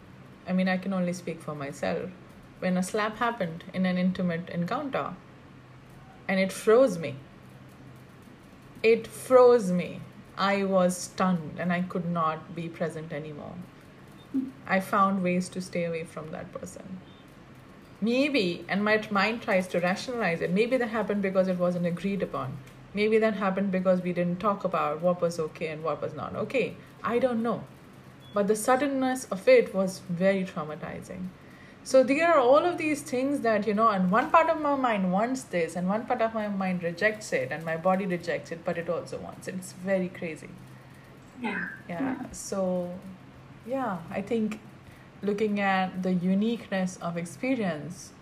I 0.48 0.52
mean, 0.52 0.68
I 0.68 0.76
can 0.76 0.92
only 0.92 1.12
speak 1.12 1.40
for 1.40 1.54
myself, 1.54 2.10
when 2.60 2.76
a 2.76 2.82
slap 2.82 3.16
happened 3.18 3.64
in 3.74 3.84
an 3.84 3.98
intimate 3.98 4.48
encounter 4.48 5.14
and 6.28 6.40
it 6.40 6.52
froze 6.52 6.98
me. 6.98 7.16
It 8.82 9.06
froze 9.06 9.70
me. 9.70 10.00
I 10.36 10.64
was 10.64 10.96
stunned 10.96 11.58
and 11.58 11.72
I 11.72 11.82
could 11.82 12.06
not 12.06 12.54
be 12.54 12.68
present 12.68 13.12
anymore. 13.12 13.54
I 14.66 14.80
found 14.80 15.22
ways 15.22 15.48
to 15.50 15.60
stay 15.60 15.84
away 15.84 16.04
from 16.04 16.30
that 16.30 16.52
person. 16.52 17.00
Maybe, 18.00 18.64
and 18.68 18.84
my 18.84 19.02
mind 19.10 19.42
tries 19.42 19.66
to 19.68 19.80
rationalize 19.80 20.40
it, 20.42 20.50
maybe 20.50 20.76
that 20.76 20.88
happened 20.88 21.22
because 21.22 21.48
it 21.48 21.58
wasn't 21.58 21.86
agreed 21.86 22.22
upon. 22.22 22.58
Maybe 22.92 23.18
that 23.18 23.34
happened 23.34 23.72
because 23.72 24.02
we 24.02 24.12
didn't 24.12 24.40
talk 24.40 24.64
about 24.64 25.00
what 25.00 25.20
was 25.20 25.38
okay 25.38 25.68
and 25.68 25.82
what 25.82 26.02
was 26.02 26.14
not 26.14 26.34
okay. 26.34 26.76
I 27.02 27.18
don't 27.18 27.42
know. 27.42 27.64
But 28.36 28.48
the 28.48 28.56
suddenness 28.56 29.24
of 29.36 29.48
it 29.48 29.74
was 29.74 30.00
very 30.10 30.44
traumatizing. 30.44 31.28
So 31.84 32.02
there 32.02 32.28
are 32.28 32.38
all 32.38 32.64
of 32.70 32.78
these 32.78 33.00
things 33.00 33.40
that, 33.40 33.66
you 33.66 33.72
know, 33.72 33.88
and 33.88 34.10
one 34.10 34.30
part 34.30 34.50
of 34.50 34.60
my 34.60 34.74
mind 34.74 35.12
wants 35.12 35.44
this, 35.44 35.76
and 35.76 35.88
one 35.88 36.04
part 36.04 36.20
of 36.20 36.34
my 36.34 36.48
mind 36.48 36.82
rejects 36.82 37.32
it, 37.32 37.52
and 37.52 37.64
my 37.64 37.76
body 37.76 38.06
rejects 38.06 38.52
it, 38.52 38.64
but 38.64 38.76
it 38.76 38.90
also 38.90 39.18
wants 39.18 39.48
it. 39.48 39.54
It's 39.54 39.72
very 39.72 40.08
crazy 40.08 40.50
Yeah. 41.42 41.68
yeah 41.88 42.16
so 42.32 42.60
yeah 43.66 43.98
i 44.10 44.22
think 44.22 44.60
looking 45.22 45.60
at 45.60 46.02
the 46.02 46.12
uniqueness 46.12 46.96
of 47.08 47.16
experience 47.22 48.12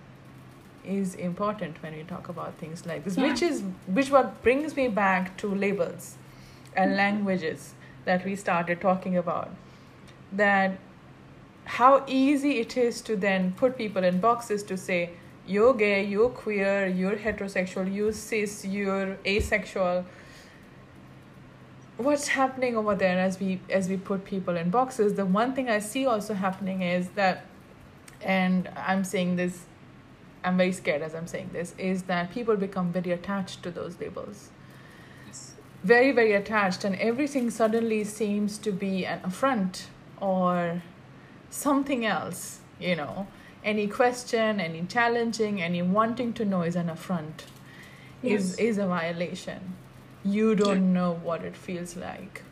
is 0.85 1.15
important 1.15 1.83
when 1.83 1.97
we 1.97 2.03
talk 2.03 2.29
about 2.29 2.59
things 2.63 2.85
like 2.87 3.05
this 3.05 3.17
which 3.17 3.43
is 3.43 3.63
which 3.87 4.11
what 4.11 4.43
brings 4.43 4.77
me 4.77 4.89
back 4.89 5.37
to 5.43 5.53
labels 5.67 6.17
and 6.77 6.91
mm-hmm. 6.91 6.99
languages 6.99 7.75
that 8.05 8.25
we 8.25 8.37
started 8.37 8.81
talking 8.81 9.17
about 9.17 9.51
that 10.37 10.79
how 11.65 12.05
easy 12.07 12.59
it 12.59 12.77
is 12.77 13.01
to 13.03 13.17
then 13.17 13.53
put 13.53 13.77
people 13.77 14.05
in 14.05 14.21
boxes 14.21 14.63
to 14.65 14.77
say 14.77 15.11
you're 15.47 15.75
gay 15.75 16.05
you're 16.05 16.29
queer 16.29 16.87
you're 16.87 17.17
heterosexual 17.17 17.93
you're 17.95 18.13
cis 18.13 18.65
you're 18.65 19.17
asexual. 19.27 20.05
What's 21.97 22.29
happening 22.29 22.77
over 22.77 22.95
there 22.95 23.19
as 23.19 23.39
we 23.39 23.61
as 23.71 23.89
we 23.89 23.97
put 23.97 24.25
people 24.25 24.57
in 24.57 24.71
boxes? 24.71 25.15
The 25.15 25.27
one 25.27 25.55
thing 25.55 25.69
i 25.69 25.79
see 25.79 26.07
also 26.07 26.35
happening 26.35 26.83
is 26.83 27.09
that 27.11 27.47
and 28.23 28.69
i'm 28.77 29.05
saying 29.05 29.37
this 29.37 29.67
I'm 30.45 30.59
very 30.59 30.73
scared 30.73 31.01
as 31.01 31.15
I'm 31.15 31.27
saying 31.27 31.51
this, 31.53 31.75
is 31.79 32.03
that 32.03 32.31
people 32.31 32.57
become 32.57 32.93
very 32.93 33.11
attached 33.11 33.63
to 33.63 33.71
those 33.71 33.99
labels. 33.99 34.51
Very, 35.83 36.13
very 36.13 36.33
attached, 36.33 36.85
and 36.85 36.95
everything 36.97 37.51
suddenly 37.51 38.05
seems 38.05 38.59
to 38.59 38.71
be 38.71 39.07
an 39.07 39.21
affront 39.25 39.89
or 40.21 40.83
something 41.51 42.05
else, 42.05 42.61
you 42.81 42.97
know. 42.97 43.27
Any 43.65 43.87
question, 43.87 44.61
any 44.61 44.83
challenging, 44.87 45.63
any 45.63 45.81
wanting 45.83 46.33
to 46.35 46.45
know 46.45 46.63
is 46.63 46.77
an 46.77 46.91
affront, 46.91 47.45
is, 48.23 48.51
Yes. 48.51 48.59
is 48.59 48.79
a 48.79 48.87
violation. 48.87 49.75
You 50.25 50.55
don't 50.55 50.93
know 50.93 51.13
what 51.13 51.43
it 51.45 51.57
feels 51.57 51.97
like. 51.97 52.43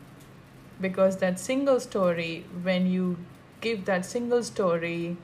Because 0.81 1.17
that 1.17 1.39
single 1.39 1.79
story, 1.79 2.45
when 2.63 2.87
you 2.87 3.17
give 3.61 3.85
that 3.85 4.05
single 4.05 4.43
story 4.43 5.17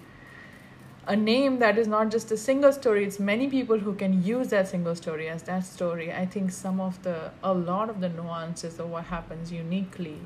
a 1.08 1.16
name 1.16 1.60
that 1.60 1.78
is 1.78 1.88
not 1.88 2.10
just 2.12 2.32
a 2.32 2.38
single 2.38 2.72
story 2.72 3.04
it's 3.04 3.20
many 3.20 3.48
people 3.50 3.80
who 3.80 3.94
can 3.96 4.24
use 4.24 4.50
that 4.50 4.68
single 4.68 4.96
story 4.96 5.28
as 5.28 5.44
that 5.44 5.66
story 5.66 6.12
i 6.14 6.26
think 6.26 6.52
some 6.52 6.80
of 6.80 7.02
the 7.04 7.32
a 7.44 7.54
lot 7.54 7.90
of 7.90 8.00
the 8.00 8.10
nuances 8.10 8.80
of 8.80 8.90
what 8.90 9.06
happens 9.06 9.52
uniquely 9.52 10.20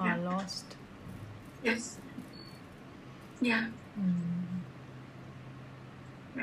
are 0.00 0.08
Yeah. 0.08 0.30
lost 0.30 0.76
Yes. 1.62 1.98
Yeah. 3.40 3.66
Mm. 3.98 4.60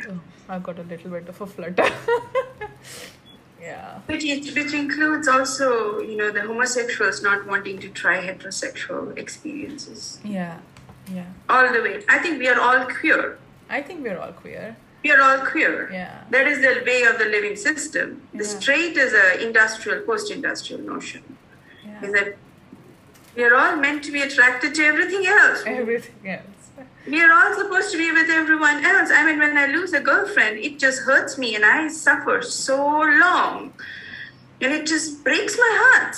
oh, 0.09 0.19
i've 0.47 0.61
got 0.61 0.77
a 0.77 0.83
little 0.83 1.09
bit 1.09 1.27
of 1.27 1.41
a 1.41 1.47
flutter 1.47 1.89
yeah 3.61 3.99
Which, 4.05 4.23
is- 4.23 4.53
which 4.55 4.73
includes 4.73 5.27
also, 5.27 5.99
you 5.99 6.15
know, 6.15 6.31
the 6.31 6.41
homosexuals 6.41 7.21
not 7.23 7.47
wanting 7.47 7.79
to 7.79 7.89
try 7.89 8.21
heterosexual 8.25 9.17
experiences. 9.17 10.19
yeah 10.23 10.59
yeah 11.11 11.25
All 11.49 11.71
the 11.73 11.81
way. 11.81 12.03
I 12.07 12.19
think 12.19 12.39
we 12.39 12.47
are 12.47 12.59
all 12.59 12.85
queer. 12.85 13.39
i 13.69 13.81
think 13.81 14.03
we're 14.03 14.19
all 14.19 14.33
queer 14.43 14.75
We 15.03 15.11
are 15.15 15.21
all 15.21 15.39
queer. 15.51 15.89
yeah 15.91 16.15
That 16.35 16.45
is 16.47 16.59
the 16.67 16.73
way 16.85 17.01
of 17.09 17.17
the 17.19 17.25
living 17.35 17.55
system. 17.55 18.07
The 18.39 18.45
Yeah. 18.47 18.53
straight 18.59 18.95
is 19.05 19.13
a 19.25 19.27
industrial, 19.47 19.99
post-industrial 20.09 20.81
notion. 20.93 21.23
Is 21.27 21.87
yeah 21.89 22.11
that 22.15 22.27
we 23.35 23.43
are 23.43 23.55
all 23.55 23.75
meant 23.75 24.03
to 24.03 24.11
be 24.11 24.21
attracted 24.21 24.75
to 24.75 24.83
everything 24.83 25.25
else. 25.25 25.63
everything 25.65 26.15
else 26.27 26.43
We 27.07 27.21
are 27.21 27.31
all 27.31 27.55
supposed 27.55 27.91
to 27.91 27.97
be 27.97 28.11
with 28.11 28.29
everyone 28.29 28.85
else. 28.85 29.09
I 29.11 29.25
mean, 29.25 29.39
when 29.39 29.57
I 29.57 29.67
lose 29.67 29.93
a 29.93 29.99
girlfriend, 30.01 30.59
it 30.59 30.79
just 30.79 31.01
hurts 31.01 31.37
me 31.37 31.55
and 31.55 31.65
I 31.65 31.87
suffer 31.87 32.41
so 32.41 32.77
long. 32.77 33.73
And 34.61 34.73
it 34.73 34.85
just 34.85 35.23
breaks 35.23 35.57
my 35.57 35.73
heart. 35.83 36.15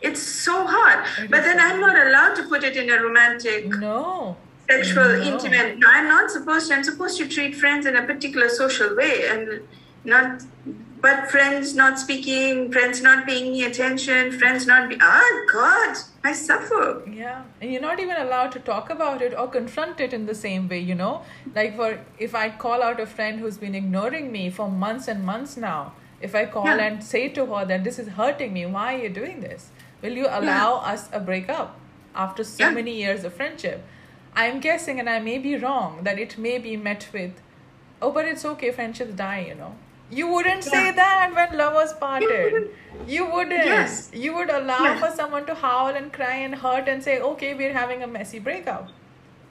It's 0.00 0.22
so 0.22 0.66
hard. 0.66 1.06
It 1.18 1.30
But 1.30 1.42
then 1.42 1.58
I'm 1.58 1.80
not 1.80 1.96
allowed 2.06 2.34
to 2.36 2.44
put 2.44 2.62
it 2.62 2.76
in 2.76 2.90
a 2.90 3.02
romantic, 3.02 3.66
no 3.66 4.36
sexual, 4.70 5.04
No. 5.04 5.22
intimate. 5.22 5.78
No, 5.78 5.88
I'm 5.88 6.08
not 6.08 6.30
supposed 6.30 6.68
to. 6.68 6.74
I'm 6.74 6.84
supposed 6.84 7.18
to 7.18 7.28
treat 7.28 7.54
friends 7.56 7.86
in 7.86 7.96
a 7.96 8.02
particular 8.02 8.48
social 8.48 8.94
way 8.96 9.26
and 9.28 9.60
not. 10.04 10.42
But 11.04 11.30
friends 11.30 11.74
not 11.74 11.98
speaking, 11.98 12.72
friends 12.72 13.02
not 13.02 13.26
paying 13.26 13.52
me 13.52 13.64
attention, 13.64 14.32
friends 14.38 14.66
not 14.66 14.88
be. 14.88 14.96
Oh 15.02 15.46
God, 15.52 15.98
I 16.24 16.32
suffer. 16.32 17.02
Yeah, 17.06 17.42
and 17.60 17.70
you're 17.70 17.82
not 17.82 18.00
even 18.00 18.16
allowed 18.16 18.52
to 18.52 18.58
talk 18.68 18.88
about 18.88 19.20
it 19.20 19.36
or 19.36 19.46
confront 19.48 20.00
it 20.00 20.14
in 20.14 20.24
the 20.24 20.34
same 20.34 20.66
way, 20.66 20.78
you 20.78 20.94
know? 20.94 21.20
Like 21.54 21.76
for 21.76 22.00
if 22.18 22.34
I 22.34 22.48
call 22.48 22.82
out 22.82 23.00
a 23.00 23.06
friend 23.18 23.38
who's 23.38 23.58
been 23.58 23.74
ignoring 23.74 24.32
me 24.32 24.48
for 24.48 24.70
months 24.70 25.06
and 25.06 25.22
months 25.26 25.58
now, 25.58 25.92
if 26.22 26.34
I 26.34 26.46
call 26.56 26.64
Yeah. 26.72 26.80
and 26.88 27.04
say 27.04 27.28
to 27.40 27.46
her 27.52 27.66
that 27.66 27.84
this 27.84 27.98
is 27.98 28.08
hurting 28.22 28.54
me, 28.54 28.64
why 28.64 28.88
are 28.94 29.02
you 29.04 29.10
doing 29.10 29.40
this? 29.42 29.70
Will 30.00 30.18
you 30.22 30.26
allow 30.40 30.76
us 30.94 31.08
a 31.12 31.20
breakup 31.20 31.78
after 32.14 32.42
so 32.44 32.64
Yeah. 32.64 32.70
many 32.82 32.96
years 33.04 33.24
of 33.24 33.34
friendship? 33.34 33.82
I'm 34.34 34.58
guessing, 34.58 34.98
and 34.98 35.10
I 35.10 35.20
may 35.20 35.36
be 35.36 35.56
wrong, 35.56 35.98
that 36.04 36.18
it 36.18 36.38
may 36.38 36.58
be 36.58 36.78
met 36.90 37.08
with, 37.12 37.32
oh, 38.00 38.10
but 38.10 38.24
it's 38.24 38.52
okay, 38.56 38.70
friendships 38.70 39.12
die, 39.26 39.40
you 39.50 39.54
know? 39.54 39.74
You 40.10 40.28
wouldn't 40.28 40.62
say 40.64 40.90
that 40.92 41.32
when 41.34 41.58
lovers 41.58 41.92
parted. 41.94 42.70
You 43.06 43.26
wouldn't. 43.30 43.64
Yes. 43.66 44.10
You 44.12 44.34
would 44.34 44.50
allow 44.50 44.82
Yeah. 44.84 44.98
for 45.00 45.10
someone 45.16 45.46
to 45.46 45.54
howl 45.54 45.88
and 45.88 46.12
cry 46.12 46.34
and 46.48 46.54
hurt 46.54 46.88
and 46.88 47.02
say, 47.02 47.20
"Okay, 47.20 47.54
we're 47.54 47.72
having 47.72 48.02
a 48.02 48.06
messy 48.06 48.38
breakup. 48.38 48.90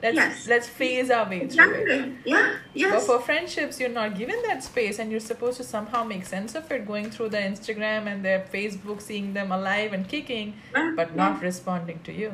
Let's 0.02 0.16
Yes. 0.16 0.46
let's 0.52 0.68
phase 0.68 1.10
our 1.10 1.28
way 1.28 1.40
through 1.48 1.74
it." 1.74 2.12
Yeah. 2.24 2.54
Yes. 2.72 2.92
But 2.94 3.02
for 3.08 3.18
friendships, 3.26 3.80
you're 3.80 3.94
not 3.98 4.16
given 4.16 4.40
that 4.46 4.62
space, 4.62 4.98
and 4.98 5.10
you're 5.10 5.26
supposed 5.28 5.56
to 5.58 5.64
somehow 5.64 6.04
make 6.04 6.24
sense 6.26 6.54
of 6.54 6.70
it, 6.70 6.86
going 6.86 7.10
through 7.10 7.30
their 7.30 7.46
Instagram 7.50 8.06
and 8.14 8.24
their 8.24 8.40
Facebook, 8.54 9.02
seeing 9.02 9.34
them 9.34 9.52
alive 9.52 9.92
and 9.92 10.08
kicking, 10.08 10.54
Yeah, 10.74 10.92
but 10.96 11.14
not 11.16 11.42
responding 11.42 12.00
to 12.04 12.12
you. 12.12 12.32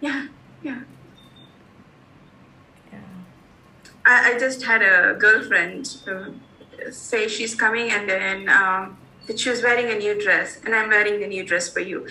Yeah. 0.00 0.26
Yeah. 0.62 0.80
Yeah. 2.92 2.98
I, 4.04 4.34
I 4.34 4.38
just 4.38 4.62
had 4.64 4.82
a 4.82 5.14
girlfriend 5.18 5.96
uh, 6.06 6.30
say 6.90 7.28
she's 7.28 7.54
coming 7.54 7.90
and 7.90 8.08
then 8.08 8.48
um, 8.48 8.96
that 9.26 9.38
she 9.38 9.50
was 9.50 9.62
wearing 9.62 9.90
a 9.90 9.98
new 9.98 10.20
dress 10.20 10.58
and 10.64 10.74
I'm 10.74 10.88
wearing 10.88 11.20
the 11.20 11.26
new 11.26 11.44
dress 11.44 11.68
for 11.68 11.80
you. 11.80 12.06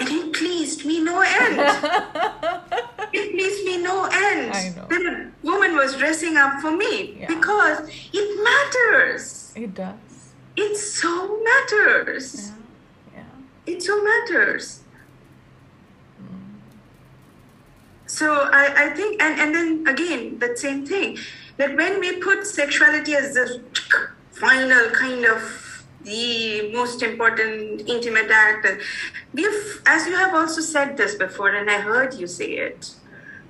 And 0.00 0.08
it 0.08 0.32
pleased 0.32 0.84
me 0.84 1.00
no 1.00 1.20
end. 1.20 1.58
it 3.12 3.30
pleased 3.32 3.64
me 3.64 3.76
no 3.82 4.04
end. 4.04 4.52
That 4.52 4.90
a 4.92 5.46
woman 5.46 5.76
was 5.76 5.96
dressing 5.96 6.36
up 6.36 6.60
for 6.60 6.72
me 6.76 7.18
Yeah. 7.20 7.26
because 7.28 7.88
it 8.12 8.44
matters. 8.44 9.52
It 9.54 9.74
does. 9.74 9.94
It 10.56 10.76
so 10.76 11.40
matters. 11.42 12.50
Yeah. 13.14 13.20
Yeah. 13.66 13.72
It 13.74 13.82
so 13.82 14.02
matters. 14.02 14.80
So 18.06 18.32
I, 18.32 18.84
I 18.86 18.88
think, 18.90 19.20
and, 19.20 19.40
and 19.40 19.54
then 19.54 19.86
again, 19.88 20.38
that 20.38 20.58
same 20.58 20.86
thing, 20.86 21.18
that 21.56 21.76
when 21.76 22.00
we 22.00 22.20
put 22.20 22.46
sexuality 22.46 23.14
as 23.14 23.34
the 23.34 23.62
final 24.32 24.90
kind 24.90 25.24
of 25.24 25.84
the 26.02 26.70
most 26.72 27.02
important 27.02 27.88
intimate 27.88 28.30
act, 28.30 28.66
we've, 29.32 29.82
as 29.86 30.06
you 30.06 30.14
have 30.16 30.34
also 30.34 30.60
said 30.60 30.96
this 30.96 31.14
before, 31.14 31.50
and 31.50 31.70
I 31.70 31.80
heard 31.80 32.14
you 32.14 32.26
say 32.26 32.52
it 32.52 32.94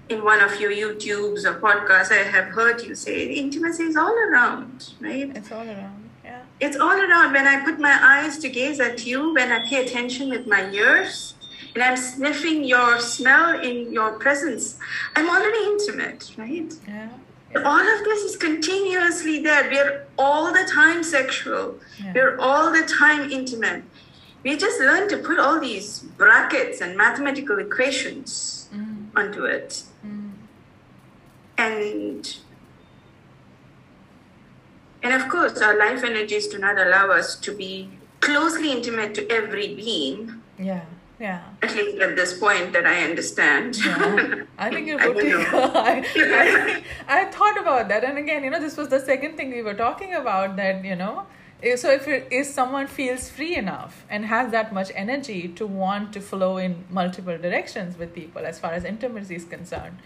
in 0.08 0.22
one 0.22 0.40
of 0.42 0.60
your 0.60 0.70
YouTubes 0.70 1.44
or 1.44 1.58
podcasts, 1.60 2.12
I 2.12 2.22
have 2.22 2.46
heard 2.46 2.82
you 2.82 2.94
say 2.94 3.32
intimacy 3.32 3.84
is 3.84 3.96
all 3.96 4.14
around, 4.14 4.92
right? 5.00 5.34
It's 5.34 5.50
all 5.50 5.66
around. 5.66 6.10
Yeah. 6.24 6.42
It's 6.60 6.76
all 6.76 7.00
around. 7.00 7.32
When 7.32 7.46
I 7.46 7.64
put 7.64 7.80
my 7.80 7.98
eyes 8.02 8.38
to 8.38 8.48
gaze 8.48 8.80
at 8.80 9.06
you, 9.06 9.34
when 9.34 9.50
I 9.50 9.66
pay 9.68 9.84
attention 9.84 10.28
with 10.28 10.46
my 10.46 10.70
ears, 10.70 11.34
and 11.74 11.82
I'm 11.82 11.96
sniffing 11.96 12.64
your 12.64 13.00
smell 13.00 13.58
in 13.58 13.92
your 13.92 14.12
presence, 14.18 14.78
I'm 15.16 15.28
already 15.28 15.58
intimate, 15.64 16.30
right? 16.36 16.72
Yeah. 16.86 17.08
All 17.64 17.80
of 17.80 18.04
this 18.04 18.22
is 18.22 18.36
continuously 18.36 19.40
there. 19.42 19.68
We're 19.70 20.06
all 20.18 20.52
the 20.52 20.64
time 20.72 21.02
sexual. 21.04 21.78
Yeah. 22.02 22.12
We're 22.14 22.38
all 22.40 22.72
the 22.72 22.82
time 22.82 23.30
intimate. 23.30 23.84
We 24.42 24.56
just 24.56 24.80
learn 24.80 25.08
to 25.10 25.18
put 25.18 25.38
all 25.38 25.60
these 25.60 26.00
brackets 26.00 26.80
and 26.80 26.96
mathematical 26.96 27.58
equations 27.58 28.68
Mm. 28.74 29.06
onto 29.14 29.44
it. 29.44 29.82
Mm. 30.04 30.32
And 31.58 32.36
and 35.02 35.12
of 35.14 35.28
course, 35.28 35.60
our 35.60 35.78
life 35.78 36.02
energies 36.02 36.46
do 36.48 36.58
not 36.58 36.78
allow 36.78 37.10
us 37.10 37.36
to 37.36 37.54
be 37.54 37.90
closely 38.20 38.72
intimate 38.72 39.14
to 39.14 39.30
every 39.30 39.74
being, 39.74 40.40
Yeah. 40.58 40.86
Yeah. 41.18 41.42
at 41.62 41.74
least 41.76 41.98
at 42.02 42.16
this 42.16 42.38
point 42.38 42.72
that 42.72 42.86
I 42.86 43.04
understand. 43.04 43.76
Yeah. 43.76 44.42
I 44.58 44.68
think 44.70 44.88
you're 44.88 45.00
I 45.00 45.04
don't 45.04 45.14
putting. 45.14 45.30
know. 45.30 45.44
I, 45.74 46.04
I, 47.08 47.20
I 47.20 47.24
thought 47.26 47.58
about 47.58 47.88
that, 47.88 48.02
and 48.04 48.18
again, 48.18 48.42
you 48.42 48.50
know, 48.50 48.60
this 48.60 48.76
was 48.76 48.88
the 48.88 48.98
second 49.00 49.36
thing 49.36 49.50
we 49.50 49.62
were 49.62 49.74
talking 49.74 50.12
about. 50.14 50.56
That 50.56 50.84
you 50.84 50.96
know, 50.96 51.26
eh, 51.62 51.76
so 51.76 51.90
if 51.92 52.08
it, 52.08 52.26
if 52.32 52.46
someone 52.46 52.88
feels 52.88 53.30
free 53.30 53.56
enough 53.56 54.04
and 54.10 54.26
has 54.26 54.50
that 54.50 54.72
much 54.72 54.90
energy 54.94 55.48
to 55.48 55.66
want 55.66 56.12
to 56.14 56.20
flow 56.20 56.56
in 56.56 56.84
multiple 56.90 57.38
directions 57.38 57.96
with 57.96 58.12
people, 58.12 58.44
as 58.44 58.58
far 58.58 58.72
as 58.72 58.84
intimacy 58.84 59.36
is 59.36 59.44
concerned. 59.44 59.98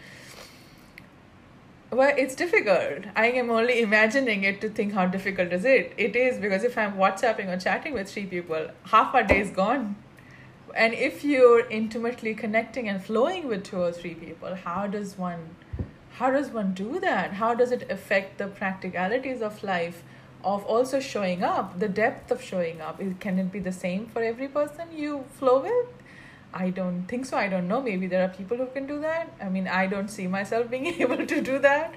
Well, 1.90 2.12
it's 2.18 2.34
difficult. 2.34 3.06
I 3.16 3.30
am 3.30 3.48
only 3.48 3.80
imagining 3.80 4.42
it 4.44 4.60
to 4.60 4.68
think 4.68 4.92
how 4.92 5.06
difficult 5.06 5.54
is 5.54 5.64
it. 5.64 5.94
It 5.96 6.16
is 6.16 6.38
because 6.38 6.62
if 6.62 6.76
I'm 6.76 6.98
WhatsApping 6.98 7.48
or 7.48 7.58
chatting 7.58 7.94
with 7.94 8.10
three 8.10 8.26
people, 8.26 8.68
half 8.84 9.14
our 9.14 9.22
day 9.22 9.40
is 9.40 9.50
gone 9.50 9.96
and 10.74 10.94
if 10.94 11.24
you're 11.24 11.66
intimately 11.68 12.34
connecting 12.34 12.88
and 12.88 13.02
flowing 13.04 13.48
with 13.48 13.64
two 13.64 13.80
or 13.80 13.92
three 13.92 14.14
people 14.14 14.54
how 14.54 14.86
does 14.86 15.16
one 15.18 15.56
how 16.18 16.32
does 16.32 16.48
one 16.50 16.74
do 16.74 16.98
that? 16.98 17.34
How 17.34 17.54
does 17.54 17.70
it 17.70 17.88
affect 17.88 18.38
the 18.38 18.48
practicalities 18.48 19.40
of 19.40 19.62
life 19.62 20.02
of 20.42 20.64
also 20.64 20.98
showing 20.98 21.44
up 21.44 21.78
the 21.78 21.88
depth 21.88 22.32
of 22.32 22.42
showing 22.42 22.80
up? 22.80 23.00
Can 23.20 23.38
it 23.38 23.52
be 23.52 23.60
the 23.60 23.70
same 23.70 24.06
for 24.06 24.20
every 24.20 24.48
person 24.48 24.88
you 24.92 25.26
flow 25.38 25.60
with? 25.60 25.86
I 26.52 26.70
don't 26.70 27.04
think 27.04 27.24
so. 27.26 27.36
I 27.36 27.46
don't 27.46 27.68
know. 27.68 27.80
Maybe 27.80 28.08
there 28.08 28.24
are 28.24 28.28
people 28.28 28.56
who 28.56 28.66
can 28.66 28.86
do 28.88 29.00
that. 29.00 29.32
I 29.40 29.48
mean 29.48 29.68
i 29.68 29.86
don't 29.86 30.08
see 30.08 30.26
myself 30.26 30.68
being 30.68 30.86
able 31.00 31.24
to 31.24 31.40
do 31.40 31.60
that. 31.60 31.94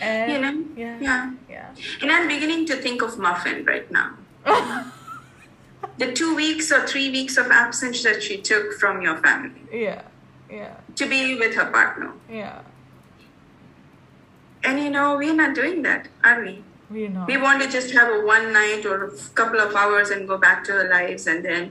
And 0.00 0.32
You 0.32 0.38
know? 0.40 0.64
yeah. 0.76 0.98
Yeah. 1.00 1.32
yeah. 1.48 1.68
And 2.02 2.10
I'm 2.10 2.26
beginning 2.26 2.66
to 2.66 2.76
think 2.76 3.02
of 3.02 3.18
Muffin 3.18 3.64
right 3.64 3.88
now. 3.90 4.14
the 6.00 6.12
two 6.12 6.34
weeks 6.34 6.72
or 6.72 6.80
three 6.86 7.10
weeks 7.10 7.36
of 7.36 7.46
absence 7.50 8.02
that 8.02 8.22
she 8.26 8.36
took 8.50 8.72
from 8.82 9.00
your 9.06 9.16
family 9.26 9.62
yeah 9.72 10.02
yeah 10.50 10.74
to 10.96 11.08
be 11.14 11.20
with 11.42 11.54
her 11.54 11.70
partner. 11.78 12.12
yeah 12.28 12.60
And 14.62 14.78
you 14.80 14.90
know, 14.94 15.16
we're 15.16 15.34
not 15.34 15.54
doing 15.54 15.82
that, 15.84 16.08
are 16.22 16.40
we? 16.44 16.62
We're 16.94 17.08
not. 17.08 17.26
We 17.30 17.36
want 17.44 17.62
to 17.62 17.68
just 17.76 17.92
have 17.98 18.08
a 18.14 18.18
one 18.26 18.52
night 18.52 18.84
or 18.84 18.96
a 19.04 19.10
couple 19.38 19.60
of 19.66 19.74
hours 19.82 20.10
and 20.10 20.28
go 20.32 20.36
back 20.42 20.64
to 20.64 20.72
our 20.78 20.88
lives, 20.90 21.26
and 21.26 21.44
then 21.44 21.62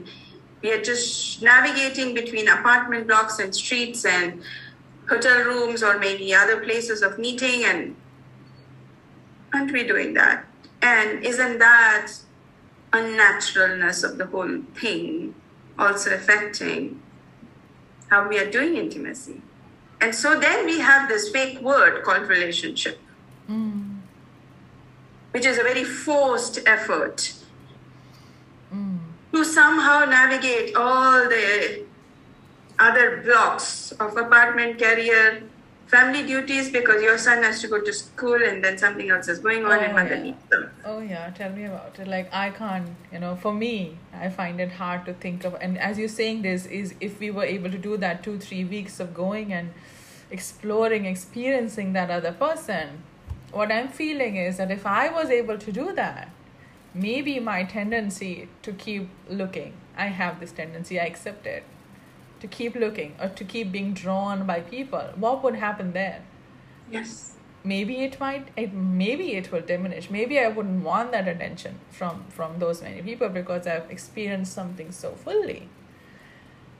we 0.62 0.72
are 0.72 0.80
just 0.88 1.40
navigating 1.50 2.14
between 2.14 2.48
apartment 2.48 3.06
blocks 3.10 3.38
and 3.38 3.54
streets 3.54 4.04
and 4.04 4.42
hotel 5.12 5.44
rooms 5.44 5.84
or 5.90 5.98
maybe 5.98 6.34
other 6.34 6.58
places 6.64 7.02
of 7.02 7.18
meeting 7.26 7.64
and 7.64 7.94
aren't 9.54 9.72
we 9.72 9.82
doing 9.92 10.14
that 10.14 10.44
and 10.82 11.24
isn't 11.24 11.58
that 11.58 12.12
unnaturalness 12.92 14.02
of 14.04 14.18
the 14.18 14.26
whole 14.26 14.62
thing 14.74 15.34
also 15.78 16.12
affecting 16.14 17.00
how 18.08 18.28
we 18.28 18.38
are 18.38 18.50
doing 18.50 18.76
intimacy 18.76 19.40
and 20.00 20.14
so 20.14 20.38
then 20.38 20.64
we 20.66 20.80
have 20.80 21.08
this 21.08 21.28
fake 21.30 21.60
word 21.60 22.02
called 22.04 22.28
relationship 22.28 22.98
Mm. 23.48 23.98
which 25.32 25.44
is 25.44 25.58
a 25.58 25.62
very 25.62 25.84
forced 25.84 26.58
effort 26.66 27.32
Mm. 28.72 28.98
to 29.32 29.44
somehow 29.44 30.04
navigate 30.04 30.74
all 30.76 31.28
the 31.28 31.82
other 32.78 33.18
blocks 33.24 33.92
of 33.92 34.16
apartment, 34.16 34.78
career, 34.78 35.42
family 35.90 36.22
duties 36.26 36.70
because 36.70 37.02
your 37.02 37.18
son 37.18 37.42
has 37.42 37.60
to 37.60 37.68
go 37.68 37.80
to 37.80 37.92
school 37.92 38.42
and 38.48 38.62
then 38.64 38.78
something 38.78 39.10
else 39.10 39.28
is 39.28 39.38
going 39.40 39.64
on 39.64 39.78
and 39.84 39.92
Oh, 39.92 39.96
mother 39.96 40.14
yeah. 40.16 40.22
needs 40.22 40.44
them. 40.50 40.70
Oh 40.84 41.00
yeah, 41.00 41.30
tell 41.30 41.50
me 41.52 41.64
about 41.64 41.98
it. 41.98 42.06
Like 42.08 42.32
I 42.32 42.50
can't, 42.50 42.90
you 43.12 43.18
know, 43.18 43.34
for 43.36 43.52
me, 43.52 43.98
I 44.14 44.28
find 44.28 44.60
it 44.60 44.72
hard 44.72 45.04
to 45.06 45.14
think 45.14 45.44
of. 45.44 45.54
And 45.60 45.78
as 45.78 45.98
you're 45.98 46.08
saying 46.16 46.42
this, 46.42 46.66
is 46.66 46.94
if 47.00 47.18
we 47.18 47.30
were 47.30 47.44
able 47.44 47.70
to 47.70 47.78
do 47.78 47.96
that 47.96 48.22
two, 48.22 48.38
three 48.38 48.64
weeks 48.64 49.00
of 49.00 49.12
going 49.14 49.52
and 49.52 49.72
exploring, 50.30 51.06
experiencing 51.06 51.92
that 51.94 52.10
other 52.10 52.32
person, 52.32 53.02
what 53.52 53.72
I'm 53.72 53.88
feeling 53.88 54.36
is 54.36 54.58
that 54.58 54.70
if 54.70 54.86
I 54.86 55.08
was 55.08 55.28
able 55.30 55.58
to 55.58 55.72
do 55.72 55.92
that, 55.94 56.30
maybe 56.94 57.40
my 57.40 57.64
tendency 57.64 58.48
to 58.62 58.72
keep 58.72 59.08
looking, 59.28 59.72
I 59.96 60.06
have 60.06 60.38
this 60.40 60.52
tendency, 60.52 61.00
I 61.00 61.04
accept 61.04 61.46
it, 61.46 61.64
to 62.40 62.48
keep 62.48 62.74
looking 62.74 63.14
or 63.20 63.28
to 63.28 63.44
keep 63.44 63.70
being 63.72 63.92
drawn 63.94 64.46
by 64.46 64.60
people. 64.60 65.10
What 65.16 65.42
would 65.44 65.56
happen 65.56 65.92
then? 65.92 66.22
Yes. 66.90 67.32
maybe 67.62 68.02
it 68.04 68.18
might 68.18 68.48
it 68.56 68.72
maybe 68.72 69.32
it 69.38 69.52
will 69.52 69.60
diminish 69.70 70.06
maybe 70.10 70.38
i 70.40 70.48
wouldn't 70.48 70.82
want 70.82 71.12
that 71.12 71.28
attention 71.32 71.74
from 71.90 72.24
from 72.36 72.58
those 72.62 72.80
many 72.82 73.02
people 73.02 73.28
because 73.28 73.66
i've 73.66 73.90
experienced 73.90 74.52
something 74.54 74.90
so 74.90 75.10
fully 75.24 75.68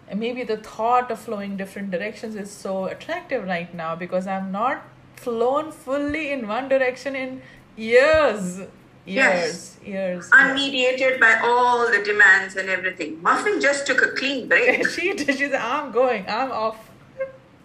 and 0.08 0.18
maybe 0.18 0.42
the 0.42 0.56
thought 0.56 1.10
of 1.10 1.18
flowing 1.18 1.56
different 1.56 1.90
directions 1.90 2.34
is 2.34 2.50
so 2.50 2.86
attractive 2.86 3.44
right 3.46 3.74
now 3.74 3.94
because 3.94 4.26
i'm 4.26 4.50
not 4.50 4.82
flown 5.16 5.70
fully 5.70 6.30
in 6.32 6.48
one 6.48 6.68
direction 6.68 7.14
in 7.14 7.42
years 7.76 8.60
years 9.06 9.78
years 9.84 10.30
Unmediated 10.30 11.18
by 11.18 11.40
all 11.42 11.90
the 11.90 12.02
demands 12.04 12.56
and 12.56 12.68
everything. 12.68 13.20
Muffin 13.22 13.60
just 13.60 13.86
took 13.86 14.02
a 14.02 14.08
clean 14.08 14.48
break. 14.48 14.88
she 14.94 15.14
did 15.14 15.36
she 15.36 15.48
said 15.48 15.54
i'm 15.54 15.90
going 15.90 16.24
i'm 16.28 16.52
off 16.52 16.90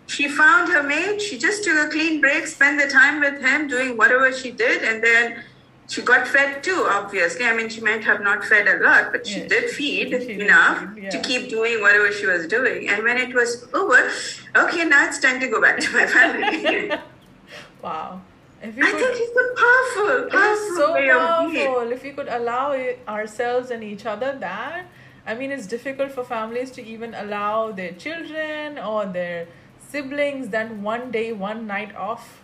she 0.08 0.28
found 0.28 0.72
her 0.72 0.84
mate, 0.84 1.22
she 1.22 1.38
just 1.38 1.64
took 1.64 1.78
a 1.78 1.90
clean 1.90 2.22
break, 2.22 2.46
spent 2.48 2.80
the 2.80 2.88
time 2.88 3.20
with 3.20 3.42
him 3.42 3.68
doing 3.68 3.98
whatever 3.98 4.32
she 4.32 4.52
did, 4.52 4.84
and 4.84 5.04
then 5.04 5.44
she 5.88 6.02
got 6.02 6.28
fed 6.28 6.64
too, 6.64 6.88
obviously. 6.90 7.46
I 7.46 7.56
mean, 7.56 7.70
she 7.70 7.82
might 7.82 8.04
have 8.04 8.22
not 8.22 8.44
fed 8.44 8.68
a 8.68 8.84
lot, 8.84 9.12
but 9.12 9.26
she 9.26 9.42
Yeah, 9.42 9.48
did 9.48 9.70
feed 9.70 10.10
she 10.10 10.18
did 10.28 10.42
enough 10.42 10.96
feed, 10.96 11.12
to 11.12 11.20
keep 11.22 11.50
doing 11.50 11.82
whatever 11.82 12.12
she 12.12 12.26
was 12.26 12.48
doing. 12.48 12.88
And 12.90 13.04
when 13.04 13.18
it 13.18 13.34
was 13.34 13.68
over, 13.74 14.10
okay, 14.56 14.86
now 14.86 15.08
it's 15.08 15.20
time 15.20 15.40
to 15.40 15.48
go 15.48 15.62
back 15.62 15.80
to 15.80 15.92
my 15.94 16.06
family. 16.06 16.92
wow 17.82 18.22
if 18.62 18.78
I 18.78 18.92
could 18.92 19.00
think 19.00 19.18
it's 19.20 19.38
a 19.38 19.48
powerful, 19.62 20.30
powerful 20.30 20.76
so 20.76 20.94
way 20.94 21.10
of 21.10 21.18
powerful. 21.18 21.92
If 21.92 22.04
we 22.04 22.12
could 22.12 22.28
allow 22.28 22.74
ourselves 23.08 23.70
and 23.72 23.84
each 23.84 24.06
other 24.06 24.38
that, 24.40 24.86
I 25.28 25.36
mean, 25.36 25.52
it's 25.52 25.68
difficult 25.68 26.12
for 26.12 26.24
families 26.24 26.72
to 26.72 26.86
even 26.86 27.14
allow 27.14 27.72
their 27.72 27.92
children 27.94 28.80
or 28.80 29.06
their 29.06 29.48
siblings 29.90 30.50
that 30.50 30.72
one 30.76 31.12
day, 31.12 31.32
one 31.32 31.68
night 31.68 31.96
off. 31.96 32.42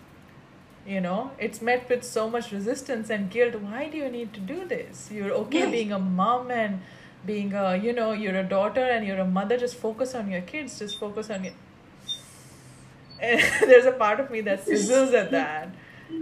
You 0.85 0.99
know, 0.99 1.31
it's 1.37 1.61
met 1.61 1.87
with 1.89 2.03
so 2.03 2.27
much 2.27 2.51
resistance 2.51 3.11
and 3.11 3.29
guilt. 3.29 3.53
Why 3.55 3.87
do 3.87 3.97
you 3.97 4.09
need 4.09 4.33
to 4.33 4.39
do 4.39 4.65
this? 4.65 5.09
You're 5.11 5.31
okay 5.31 5.59
Yes. 5.59 5.71
being 5.71 5.91
a 5.91 5.99
mom 5.99 6.49
and 6.49 6.81
being 7.23 7.53
a, 7.53 7.77
you 7.77 7.93
know, 7.93 8.13
you're 8.13 8.35
a 8.35 8.43
daughter 8.43 8.83
and 8.83 9.05
you're 9.05 9.19
a 9.19 9.27
mother. 9.27 9.57
Just 9.57 9.75
focus 9.75 10.15
on 10.15 10.31
your 10.31 10.41
kids. 10.41 10.79
Just 10.79 10.97
focus 10.99 11.29
on 11.29 11.43
your. 11.43 11.53
There's 13.19 13.85
a 13.85 13.91
part 13.91 14.19
of 14.19 14.31
me 14.31 14.41
that 14.41 14.65
sizzles 14.65 15.13
at 15.13 15.29
that 15.29 15.69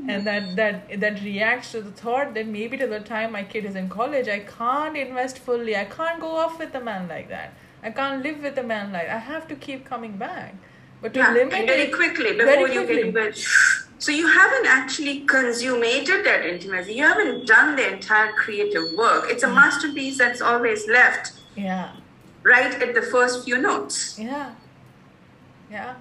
and 0.07 0.25
that 0.27 0.55
that 0.55 0.99
that 1.01 1.21
reacts 1.23 1.71
to 1.73 1.81
the 1.81 1.91
thought 1.91 2.33
that 2.33 2.47
maybe 2.47 2.77
till 2.77 2.89
the 2.89 2.99
time 2.99 3.31
my 3.33 3.43
kid 3.43 3.65
is 3.65 3.75
in 3.75 3.89
college 3.89 4.27
i 4.27 4.39
can't 4.39 4.97
invest 4.97 5.39
fully 5.47 5.75
i 5.75 5.85
can't 5.97 6.19
go 6.19 6.31
off 6.43 6.57
with 6.59 6.73
a 6.75 6.83
man 6.89 7.07
like 7.07 7.27
that 7.29 7.53
i 7.83 7.91
can't 7.99 8.23
live 8.23 8.41
with 8.47 8.57
a 8.57 8.63
man 8.71 8.91
like 8.91 9.09
i 9.09 9.17
have 9.17 9.47
to 9.47 9.55
keep 9.67 9.85
coming 9.85 10.17
back 10.17 10.55
but 11.01 11.13
to 11.13 11.19
Yeah, 11.19 11.33
limit 11.33 11.67
very 11.67 11.83
it 11.83 11.93
quickly 11.93 12.31
very 12.37 12.63
before 12.63 12.67
you 12.75 12.85
quickly. 12.85 13.11
can 13.13 13.27
even. 13.27 13.33
So 14.05 14.11
you 14.13 14.27
haven't 14.27 14.65
actually 14.65 15.21
consummated 15.25 16.25
that 16.25 16.45
intimacy. 16.45 16.93
You 16.93 17.03
haven't 17.03 17.47
done 17.47 17.75
the 17.77 17.85
entire 17.93 18.31
creative 18.33 18.83
work. 18.97 19.25
It's 19.33 19.43
a 19.43 19.47
Mm. 19.47 19.55
masterpiece 19.61 20.17
that's 20.17 20.41
always 20.41 20.87
left 20.87 21.31
yeah 21.55 21.91
right 22.43 22.73
at 22.87 22.93
the 22.99 23.01
first 23.13 23.45
few 23.45 23.57
notes. 23.69 23.97
yeah 24.19 24.55
yeah 25.69 25.95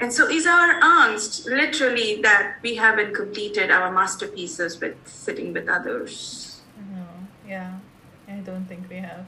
And 0.00 0.12
so 0.12 0.28
is 0.28 0.46
our 0.46 0.80
angst 0.80 1.46
literally 1.46 2.22
that 2.22 2.58
we 2.62 2.76
haven't 2.76 3.14
completed 3.14 3.70
our 3.70 3.90
masterpieces 3.90 4.80
with 4.80 4.96
sitting 5.06 5.52
with 5.52 5.68
others? 5.68 6.48
no 6.94 7.04
yeah 7.46 7.78
i 8.28 8.36
don't 8.48 8.66
think 8.66 8.88
we 8.88 8.96
have 8.96 9.26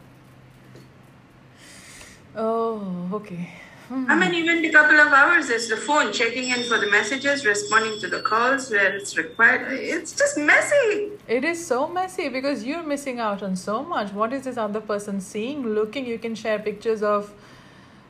oh 2.37 3.09
okay 3.13 3.51
Hmm. 3.91 4.07
I 4.09 4.15
mean, 4.15 4.35
even 4.35 4.65
a 4.65 4.71
couple 4.71 5.01
of 5.01 5.13
hours, 5.13 5.51
is 5.51 5.69
the 5.69 5.77
phone 5.77 6.13
checking 6.13 6.51
in 6.51 6.63
for 6.63 6.79
the 6.79 6.89
messages, 6.89 7.45
responding 7.45 7.99
to 7.99 8.07
the 8.07 8.21
calls 8.21 8.71
where 8.71 8.95
it's 8.95 9.17
required. 9.17 9.67
It's 9.73 10.13
just 10.13 10.39
messy. 10.39 11.11
It 11.27 11.43
is 11.43 11.67
so 11.67 11.89
messy 11.89 12.29
because 12.29 12.63
you're 12.63 12.85
missing 12.85 13.19
out 13.19 13.43
on 13.43 13.57
so 13.57 13.83
much. 13.83 14.13
What 14.13 14.33
is 14.33 14.45
this 14.45 14.57
other 14.57 14.81
person 14.81 15.21
seeing, 15.21 15.67
looking? 15.67 16.07
You 16.07 16.21
can 16.21 16.37
share 16.37 16.61
pictures 16.61 17.03
of 17.03 17.35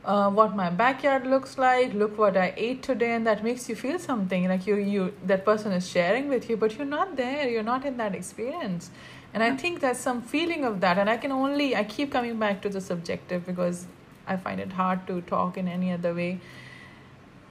uh, 0.03 0.29
what 0.29 0.55
my 0.55 0.69
backyard 0.69 1.27
looks 1.27 1.57
like. 1.57 1.93
Look 1.93 2.17
what 2.17 2.35
I 2.35 2.53
ate 2.57 2.81
today, 2.83 3.11
and 3.11 3.25
that 3.27 3.43
makes 3.43 3.69
you 3.69 3.75
feel 3.75 3.99
something. 3.99 4.47
Like 4.47 4.65
you, 4.65 4.75
you, 4.75 5.13
that 5.25 5.45
person 5.45 5.71
is 5.71 5.87
sharing 5.87 6.27
with 6.27 6.49
you, 6.49 6.57
but 6.57 6.77
you're 6.77 6.85
not 6.85 7.15
there. 7.15 7.47
You're 7.47 7.63
not 7.63 7.85
in 7.85 7.97
that 7.97 8.15
experience. 8.15 8.89
And 9.33 9.43
I 9.43 9.55
think 9.55 9.79
there's 9.79 9.97
some 9.97 10.21
feeling 10.21 10.65
of 10.65 10.81
that. 10.81 10.97
And 10.97 11.09
I 11.09 11.17
can 11.17 11.31
only, 11.31 11.75
I 11.75 11.83
keep 11.83 12.11
coming 12.11 12.37
back 12.39 12.61
to 12.63 12.69
the 12.69 12.81
subjective 12.81 13.45
because 13.45 13.85
I 14.27 14.37
find 14.37 14.59
it 14.59 14.73
hard 14.73 15.07
to 15.07 15.21
talk 15.21 15.57
in 15.57 15.67
any 15.67 15.91
other 15.91 16.13
way. 16.13 16.39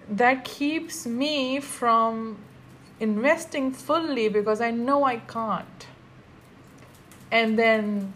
That 0.09 0.45
keeps 0.45 1.07
me 1.07 1.61
from 1.61 2.39
investing 2.99 3.73
fully 3.73 4.29
because 4.29 4.61
I 4.61 4.71
know 4.73 5.05
I 5.05 5.17
can't. 5.19 5.87
And 7.31 7.59
then 7.59 8.13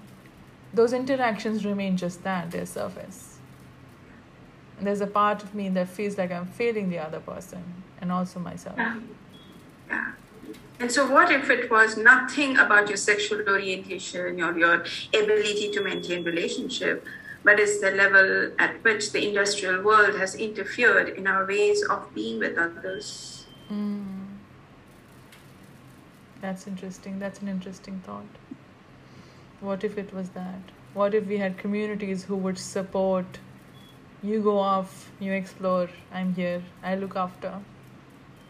those 0.75 0.93
interactions 0.93 1.65
remain 1.65 1.97
just 1.97 2.25
that, 2.25 2.51
they're 2.51 2.67
surface. 2.67 3.34
There's 4.81 5.01
a 5.01 5.07
part 5.07 5.43
of 5.43 5.55
me 5.55 5.69
that 5.71 5.89
feels 5.89 6.19
like 6.19 6.33
I'm 6.33 6.47
failing 6.47 6.91
the 6.91 6.99
other 6.99 7.21
person 7.21 7.63
and 8.01 8.11
also 8.11 8.41
myself. 8.41 8.77
Yeah. 8.77 9.01
Yeah. 9.89 10.13
And 10.81 10.91
so, 10.91 11.11
what 11.11 11.31
if 11.31 11.51
it 11.51 11.71
was 11.71 11.97
nothing 11.97 12.57
about 12.59 12.89
your 12.89 12.97
sexual 12.97 13.49
orientation 13.49 14.43
or 14.43 14.59
your 14.59 14.85
ability 15.15 15.71
to 15.71 15.83
maintain 15.83 16.25
relationship, 16.25 17.07
but 17.45 17.61
it's 17.61 17.81
the 17.81 17.93
level 17.93 18.51
at 18.59 18.83
which 18.83 19.13
the 19.13 19.29
industrial 19.29 19.83
world 19.83 20.19
has 20.19 20.35
interfered 20.35 21.11
in 21.11 21.27
our 21.27 21.47
ways 21.47 21.83
of 21.85 22.13
being 22.15 22.41
with 22.41 22.59
others? 22.59 23.47
Mm. 23.71 24.25
That's 26.41 26.67
interesting. 26.67 27.19
That's 27.19 27.41
an 27.41 27.49
interesting 27.49 28.03
thought. 28.05 28.27
What 29.61 29.85
if 29.85 29.97
it 29.97 30.13
was 30.13 30.31
that? 30.31 30.61
What 30.93 31.15
if 31.15 31.27
we 31.27 31.39
had 31.39 31.57
communities 31.57 32.25
who 32.25 32.37
would 32.37 32.59
support 32.59 33.39
you 34.25 34.41
go 34.43 34.59
off, 34.59 35.11
you 35.21 35.33
explore, 35.33 35.89
I'm 36.13 36.35
here, 36.35 36.63
I 36.83 36.95
look 36.97 37.17
after? 37.17 37.53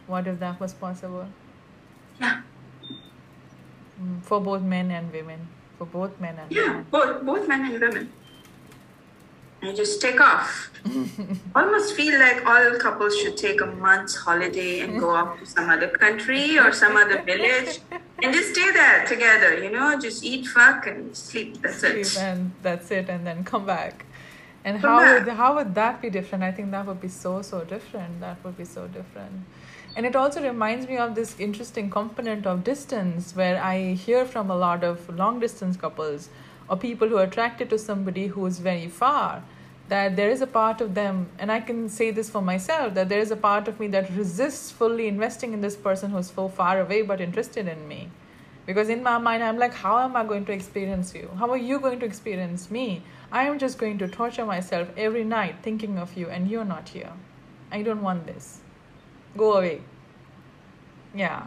What 0.06 0.26
if 0.26 0.38
that 0.40 0.60
was 0.60 0.72
possible? 0.74 1.26
Yeah. 2.20 2.42
Mm, 4.00 4.22
For 4.22 4.40
both 4.40 4.62
men 4.62 4.90
and 4.90 5.12
women. 5.12 5.48
For 5.78 5.86
both 5.86 6.20
men 6.20 6.38
and 6.38 6.50
Yeah, 6.52 6.68
women. 6.68 6.86
both, 6.90 7.22
both 7.24 7.48
men 7.48 7.62
and 7.72 7.80
women. 7.80 8.12
And 9.62 9.74
just 9.74 10.00
take 10.00 10.20
off. 10.20 10.70
Almost 11.54 11.94
feel 11.94 12.18
like 12.20 12.44
all 12.44 12.74
couples 12.78 13.16
should 13.18 13.36
take 13.38 13.62
a 13.62 13.66
month's 13.66 14.14
holiday 14.14 14.80
and 14.80 15.00
go 15.00 15.10
off 15.10 15.40
to 15.40 15.46
some 15.46 15.70
other 15.70 15.88
country 15.88 16.58
or 16.58 16.70
some 16.70 16.96
other 16.98 17.22
village 17.22 17.80
and 18.22 18.34
just 18.34 18.50
stay 18.54 18.70
there 18.72 19.06
together, 19.06 19.58
you 19.64 19.70
know, 19.70 19.98
just 19.98 20.22
eat, 20.22 20.46
fuck, 20.46 20.86
and 20.86 21.16
sleep. 21.16 21.62
That's 21.62 21.78
Sleep 21.80 21.96
it. 21.96 22.18
and 22.18 22.52
that's 22.62 22.90
it, 22.90 23.08
and 23.08 23.26
then 23.26 23.42
come 23.42 23.64
back. 23.64 24.04
And 24.64 24.78
how 24.78 24.98
would 25.12 25.28
how 25.28 25.54
would 25.56 25.74
that 25.74 26.00
be 26.00 26.10
different? 26.10 26.44
I 26.44 26.52
think 26.52 26.70
that 26.70 26.86
would 26.86 27.00
be 27.00 27.08
so 27.08 27.42
so 27.42 27.64
different. 27.64 28.20
That 28.20 28.42
would 28.44 28.56
be 28.56 28.64
so 28.64 28.86
different. 28.88 29.44
And 29.96 30.06
it 30.06 30.16
also 30.16 30.42
reminds 30.42 30.88
me 30.88 30.96
of 30.96 31.14
this 31.14 31.38
interesting 31.38 31.90
component 31.90 32.46
of 32.46 32.64
distance 32.64 33.36
where 33.36 33.62
I 33.62 33.92
hear 33.92 34.24
from 34.24 34.50
a 34.50 34.56
lot 34.56 34.82
of 34.82 35.08
long 35.16 35.38
distance 35.38 35.76
couples 35.76 36.30
or 36.68 36.76
people 36.76 37.08
who 37.08 37.18
are 37.18 37.24
attracted 37.24 37.70
to 37.70 37.78
somebody 37.78 38.26
who 38.26 38.46
is 38.46 38.58
very 38.58 38.88
far 38.88 39.42
that 39.88 40.16
there 40.16 40.30
is 40.30 40.40
a 40.40 40.46
part 40.46 40.80
of 40.80 40.94
them, 40.94 41.28
and 41.38 41.52
I 41.52 41.60
can 41.60 41.88
say 41.88 42.10
this 42.10 42.30
for 42.30 42.40
myself, 42.40 42.94
that 42.94 43.08
there 43.08 43.18
is 43.20 43.30
a 43.30 43.36
part 43.36 43.68
of 43.68 43.78
me 43.78 43.86
that 43.88 44.10
resists 44.16 44.70
fully 44.70 45.08
investing 45.08 45.52
in 45.52 45.60
this 45.60 45.76
person 45.76 46.10
who's 46.10 46.30
so 46.30 46.48
far 46.48 46.80
away 46.80 47.02
but 47.02 47.20
interested 47.20 47.68
in 47.68 47.86
me. 47.86 48.08
Because 48.66 48.88
in 48.88 49.02
my 49.02 49.18
mind, 49.18 49.42
I'm 49.42 49.58
like, 49.58 49.74
how 49.74 49.98
am 49.98 50.16
I 50.16 50.24
going 50.24 50.46
to 50.46 50.52
experience 50.52 51.14
you? 51.14 51.30
How 51.38 51.50
are 51.50 51.58
you 51.58 51.78
going 51.80 52.00
to 52.00 52.06
experience 52.06 52.70
me? 52.70 53.02
I 53.34 53.46
am 53.46 53.58
just 53.58 53.78
going 53.78 53.98
to 53.98 54.06
torture 54.06 54.46
myself 54.46 54.90
every 54.96 55.24
night 55.24 55.56
thinking 55.60 55.98
of 55.98 56.16
you, 56.16 56.28
and 56.28 56.48
you're 56.48 56.64
not 56.64 56.90
here. 56.90 57.10
I 57.72 57.82
don't 57.82 58.00
want 58.00 58.28
this. 58.28 58.60
Go 59.36 59.54
away. 59.54 59.80
Yeah. 61.12 61.46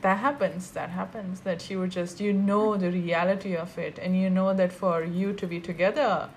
That 0.00 0.20
happens. 0.20 0.70
That 0.70 0.88
happens. 0.88 1.40
That 1.40 1.68
you 1.68 1.86
just, 1.86 2.18
you 2.18 2.32
know 2.32 2.78
the 2.78 2.90
reality 2.90 3.54
of 3.54 3.76
it, 3.76 3.98
and 3.98 4.18
you 4.18 4.30
know 4.30 4.54
that 4.54 4.72
for 4.72 5.04
you 5.04 5.34
to 5.34 5.46
be 5.46 5.60
together 5.60 6.30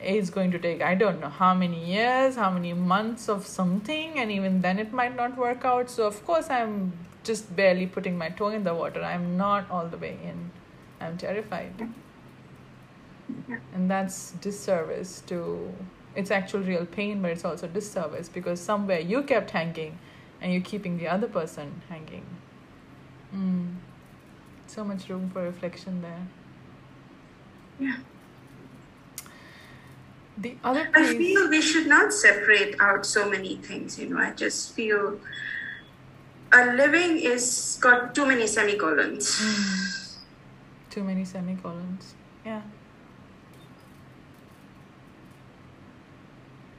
is 0.00 0.30
going 0.30 0.52
to 0.52 0.58
take, 0.60 0.80
I 0.80 0.94
don't 0.94 1.20
know 1.20 1.30
how 1.30 1.54
many 1.54 1.84
years, 1.84 2.36
how 2.36 2.50
many 2.50 2.74
months 2.74 3.28
of 3.28 3.44
something, 3.44 4.20
and 4.20 4.30
even 4.30 4.60
then 4.60 4.78
it 4.78 4.92
might 4.92 5.16
not 5.16 5.36
work 5.36 5.64
out. 5.64 5.90
So, 5.90 6.06
of 6.06 6.24
course, 6.24 6.48
I'm 6.48 6.92
just 7.24 7.56
barely 7.56 7.88
putting 7.88 8.16
my 8.16 8.28
toe 8.28 8.50
in 8.50 8.62
the 8.62 8.72
water. 8.72 9.02
I'm 9.02 9.36
not 9.36 9.68
all 9.68 9.88
the 9.88 9.96
way 9.96 10.16
in. 10.22 10.52
I'm 11.00 11.18
terrified. 11.18 11.88
And 13.74 13.90
that's 13.90 14.32
disservice 14.32 15.22
to 15.26 15.72
it's 16.14 16.30
actual 16.30 16.60
real 16.60 16.84
pain, 16.84 17.22
but 17.22 17.30
it's 17.30 17.44
also 17.44 17.68
disservice 17.68 18.28
because 18.28 18.60
somewhere 18.60 18.98
you 18.98 19.22
kept 19.22 19.50
hanging 19.50 19.98
and 20.40 20.52
you're 20.52 20.62
keeping 20.62 20.98
the 20.98 21.08
other 21.08 21.28
person 21.28 21.82
hanging. 21.88 22.26
Mm. 23.34 23.76
So 24.66 24.84
much 24.84 25.08
room 25.08 25.30
for 25.30 25.42
reflection 25.42 26.02
there. 26.02 26.26
Yeah. 27.78 27.98
The 30.36 30.56
other 30.62 30.88
I 30.94 31.14
feel 31.14 31.48
we 31.48 31.60
should 31.60 31.86
not 31.86 32.12
separate 32.12 32.76
out 32.80 33.04
so 33.04 33.28
many 33.28 33.56
things, 33.56 33.98
you 33.98 34.08
know. 34.08 34.18
I 34.18 34.32
just 34.32 34.72
feel 34.72 35.20
a 36.52 36.64
living 36.74 37.18
is 37.18 37.78
got 37.80 38.14
too 38.14 38.26
many 38.26 38.46
semicolons. 38.46 39.40
Mm. 39.40 40.16
Too 40.90 41.04
many 41.04 41.24
semicolons. 41.24 42.14
Yeah. 42.44 42.62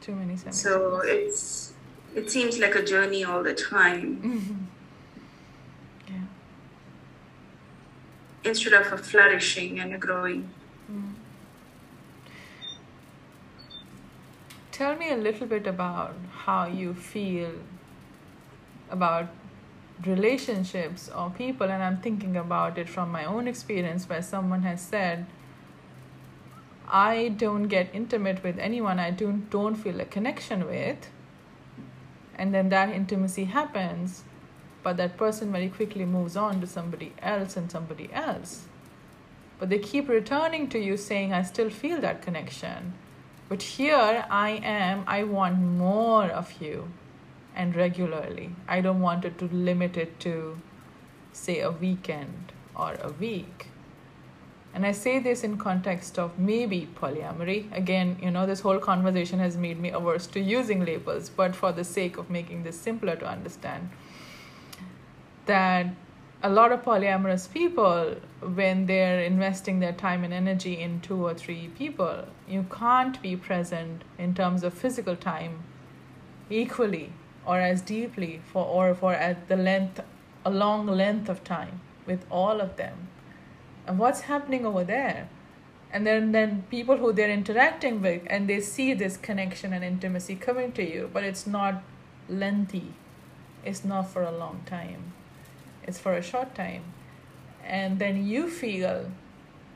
Too 0.02 0.16
many 0.16 0.36
semicolons. 0.36 0.62
So 0.62 1.02
it's 1.04 1.74
it 2.16 2.32
seems 2.32 2.58
like 2.60 2.76
a 2.76 2.84
journey 2.84 3.24
all 3.24 3.44
the 3.44 3.54
time. 3.54 4.22
Mm-hmm. 4.22 6.14
Yeah. 6.14 6.26
Instead 8.44 8.74
of 8.74 8.92
a 8.92 8.98
flourishing 8.98 9.80
and 9.80 9.94
a 9.94 9.98
growing. 9.98 10.50
Mm. 10.92 11.14
Tell 14.72 14.96
me 14.96 15.12
a 15.12 15.18
little 15.18 15.46
bit 15.46 15.68
about 15.68 16.16
how 16.46 16.66
you 16.66 16.94
feel 16.94 17.52
about 18.90 19.28
relationships 20.06 21.10
or 21.10 21.30
people, 21.30 21.70
and 21.70 21.84
I'm 21.84 21.98
thinking 21.98 22.38
about 22.38 22.78
it 22.78 22.88
from 22.88 23.12
my 23.12 23.26
own 23.26 23.48
experience 23.48 24.08
where 24.08 24.22
someone 24.22 24.62
has 24.64 24.82
said, 24.82 25.26
I 26.90 27.30
don't 27.30 27.68
get 27.68 27.90
intimate 27.94 28.44
with 28.44 28.58
anyone 28.58 29.00
I 29.00 29.12
don't, 29.12 29.50
don't 29.50 29.76
feel 29.76 30.00
a 30.02 30.06
connection 30.06 30.66
with, 30.66 31.10
and 32.36 32.54
then 32.54 32.70
that 32.70 32.90
intimacy 32.90 33.46
happens, 33.46 34.24
but 34.82 34.98
that 34.98 35.18
person 35.18 35.52
very 35.52 35.70
quickly 35.70 36.06
moves 36.06 36.36
on 36.36 36.62
to 36.62 36.68
somebody 36.68 37.14
else 37.22 37.58
and 37.58 37.70
somebody 37.70 38.10
else. 38.12 38.66
But 39.60 39.70
they 39.70 39.80
keep 39.80 40.08
returning 40.08 40.70
to 40.70 40.80
you 40.80 40.96
saying, 40.96 41.34
I 41.34 41.44
still 41.44 41.70
feel 41.70 42.00
that 42.02 42.22
connection. 42.22 42.94
But 43.50 43.62
here 43.62 44.26
I 44.30 44.52
am, 44.64 45.04
I 45.06 45.24
want 45.24 45.60
more 45.60 46.26
of 46.26 46.62
you 46.62 46.90
and 47.56 47.76
regularly. 47.76 48.52
I 48.68 48.80
don't 48.80 49.02
want 49.02 49.26
it 49.26 49.38
to 49.40 49.46
limit 49.46 49.98
it 49.98 50.20
to, 50.22 50.60
say, 51.34 51.60
a 51.60 51.72
weekend 51.72 52.54
or 52.76 52.96
a 53.02 53.12
week. 53.12 53.69
And 54.74 54.86
I 54.86 54.92
say 54.92 55.20
this 55.20 55.44
in 55.44 55.58
context 55.58 56.20
of 56.20 56.38
maybe 56.38 56.88
polyamory. 56.96 57.76
Again, 57.76 58.18
you 58.22 58.30
know, 58.30 58.46
this 58.46 58.60
whole 58.60 58.78
conversation 58.78 59.40
has 59.40 59.58
made 59.58 59.80
me 59.80 59.90
averse 59.90 60.28
to 60.28 60.40
using 60.40 60.86
labels, 60.86 61.30
but 61.30 61.56
for 61.56 61.72
the 61.72 61.84
sake 61.84 62.18
of 62.18 62.30
making 62.30 62.64
this 62.64 62.80
simpler 62.80 63.16
to 63.16 63.28
understand, 63.28 63.90
that 65.48 65.88
a 66.42 66.50
lot 66.50 66.72
of 66.72 66.84
polyamorous 66.84 67.52
people, 67.52 68.16
when 68.42 68.86
they're 68.86 69.22
investing 69.22 69.80
their 69.80 69.92
time 69.92 70.24
and 70.24 70.34
energy 70.34 70.80
in 70.80 71.02
two 71.02 71.26
or 71.26 71.34
three 71.34 71.68
people, 71.78 72.26
you 72.48 72.66
can't 72.72 73.22
be 73.22 73.36
present 73.36 74.04
in 74.18 74.34
terms 74.34 74.64
of 74.64 74.74
physical 74.74 75.16
time 75.16 75.64
equally 76.50 77.12
or 77.46 77.60
as 77.60 77.82
deeply 77.82 78.40
for 78.52 78.66
or 78.66 78.94
for 78.94 79.14
at 79.14 79.48
the 79.50 79.56
length 79.56 80.02
a 80.46 80.50
long 80.50 80.88
length 80.88 81.28
of 81.30 81.44
time 81.44 81.82
with 82.06 82.26
all 82.30 82.62
of 82.62 82.76
them 82.78 83.08
what's 83.98 84.22
happening 84.22 84.66
over 84.66 84.84
there? 84.84 85.30
And 85.92 86.06
then 86.06 86.32
then 86.32 86.66
people 86.70 86.98
who 86.98 87.12
they're 87.14 87.32
interacting 87.32 88.02
with 88.02 88.22
and 88.28 88.48
they 88.48 88.62
see 88.62 88.94
this 88.94 89.18
connection 89.18 89.74
and 89.74 89.84
intimacy 89.84 90.36
coming 90.36 90.72
to 90.74 90.84
you 90.84 91.10
but 91.12 91.24
it's 91.24 91.48
not 91.48 91.82
lengthy. 92.28 92.94
It's 93.66 93.84
not 93.84 94.10
for 94.10 94.22
a 94.22 94.32
long 94.32 94.62
time. 94.66 95.14
It's 95.84 95.98
for 95.98 96.14
a 96.14 96.22
short 96.22 96.54
time. 96.54 96.84
And 97.64 97.98
then 97.98 98.28
you 98.28 98.50
feel 98.50 99.12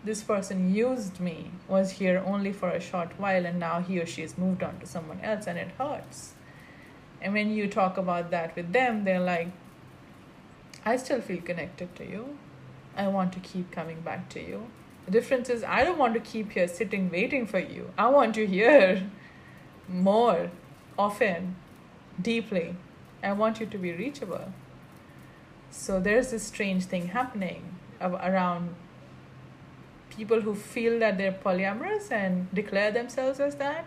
this 0.04 0.22
person 0.22 0.76
used 0.76 1.20
me 1.20 1.52
was 1.68 1.92
here 1.92 2.22
only 2.26 2.52
for 2.52 2.70
a 2.70 2.80
short 2.80 3.18
while 3.18 3.46
and 3.46 3.60
now 3.60 3.80
he 3.80 4.00
or 4.00 4.06
she 4.06 4.22
has 4.22 4.38
moved 4.38 4.62
on 4.62 4.80
to 4.80 4.86
someone 4.86 5.20
else 5.22 5.48
and 5.48 5.58
it 5.58 5.70
hurts. 5.80 6.34
And 7.22 7.34
when 7.34 7.54
you 7.54 7.68
talk 7.68 7.98
about 7.98 8.30
that 8.32 8.56
with 8.56 8.74
them 8.74 9.06
they're 9.06 9.20
like 9.20 9.48
i 10.86 10.98
still 10.98 11.22
feel 11.22 11.42
connected 11.42 11.96
to 11.96 12.06
you 12.06 12.38
I 12.96 13.08
want 13.08 13.34
to 13.34 13.40
keep 13.40 13.72
coming 13.72 14.02
back 14.02 14.30
to 14.30 14.42
you. 14.42 14.68
The 15.06 15.12
difference 15.12 15.50
is, 15.50 15.64
I 15.64 15.84
don't 15.84 15.98
want 15.98 16.14
to 16.14 16.20
keep 16.20 16.52
here 16.52 16.68
sitting 16.68 17.10
waiting 17.12 17.46
for 17.46 17.60
you. 17.60 17.92
I 17.98 18.08
want 18.10 18.38
you 18.38 18.48
here 18.48 19.10
more, 19.88 20.52
often, 20.98 21.56
deeply. 22.22 22.76
I 23.22 23.34
want 23.34 23.60
you 23.60 23.66
to 23.66 23.78
be 23.78 23.92
reachable. 23.92 24.54
So 25.72 26.00
there's 26.00 26.32
this 26.32 26.44
strange 26.44 26.86
thing 26.86 27.08
happening 27.08 27.76
around 28.00 28.76
people 30.10 30.42
who 30.42 30.54
feel 30.54 31.00
that 31.00 31.18
they're 31.18 31.32
polyamorous 31.44 32.12
and 32.12 32.54
declare 32.54 32.92
themselves 32.92 33.40
as 33.40 33.56
that. 33.56 33.86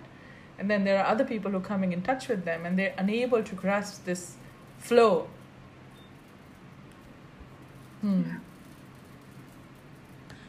And 0.59 0.71
then 0.71 0.85
there 0.85 0.99
are 0.99 1.07
other 1.07 1.25
people 1.25 1.51
who 1.51 1.59
are 1.59 1.69
coming 1.75 1.93
in 1.93 2.03
touch 2.03 2.29
with 2.29 2.45
them 2.45 2.67
and 2.67 2.79
they're 2.79 2.95
unable 2.97 3.43
to 3.43 3.55
grasp 3.55 4.05
this 4.05 4.37
flow. 4.79 5.29
Hmm. 8.01 8.37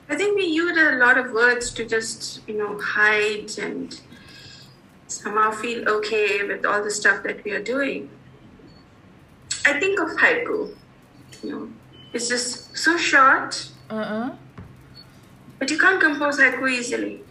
I 0.10 0.16
think 0.16 0.38
we 0.38 0.46
use 0.46 0.78
a 0.78 0.98
lot 0.98 1.18
of 1.18 1.32
words 1.32 1.72
to 1.72 1.86
just, 1.86 2.42
you 2.48 2.58
know, 2.58 2.80
hide 2.80 3.58
and 3.58 4.00
somehow 5.08 5.52
feel 5.52 5.88
okay 5.90 6.44
with 6.44 6.66
all 6.66 6.84
the 6.84 6.92
stuff 6.92 7.24
that 7.24 7.44
we 7.44 7.52
are 7.52 7.62
doing. 7.62 8.10
I 9.66 9.80
think 9.80 10.00
of 10.00 10.10
haiku. 10.18 10.76
You 11.44 11.50
know, 11.52 11.70
it's 12.14 12.30
just 12.30 12.78
so 12.78 12.98
short. 12.98 13.70
Uh-uh. 13.90 14.36
But 15.60 15.72
you 15.72 15.78
can't 15.78 16.00
compose 16.00 16.40
haiku 16.40 16.70
easily. 16.72 17.22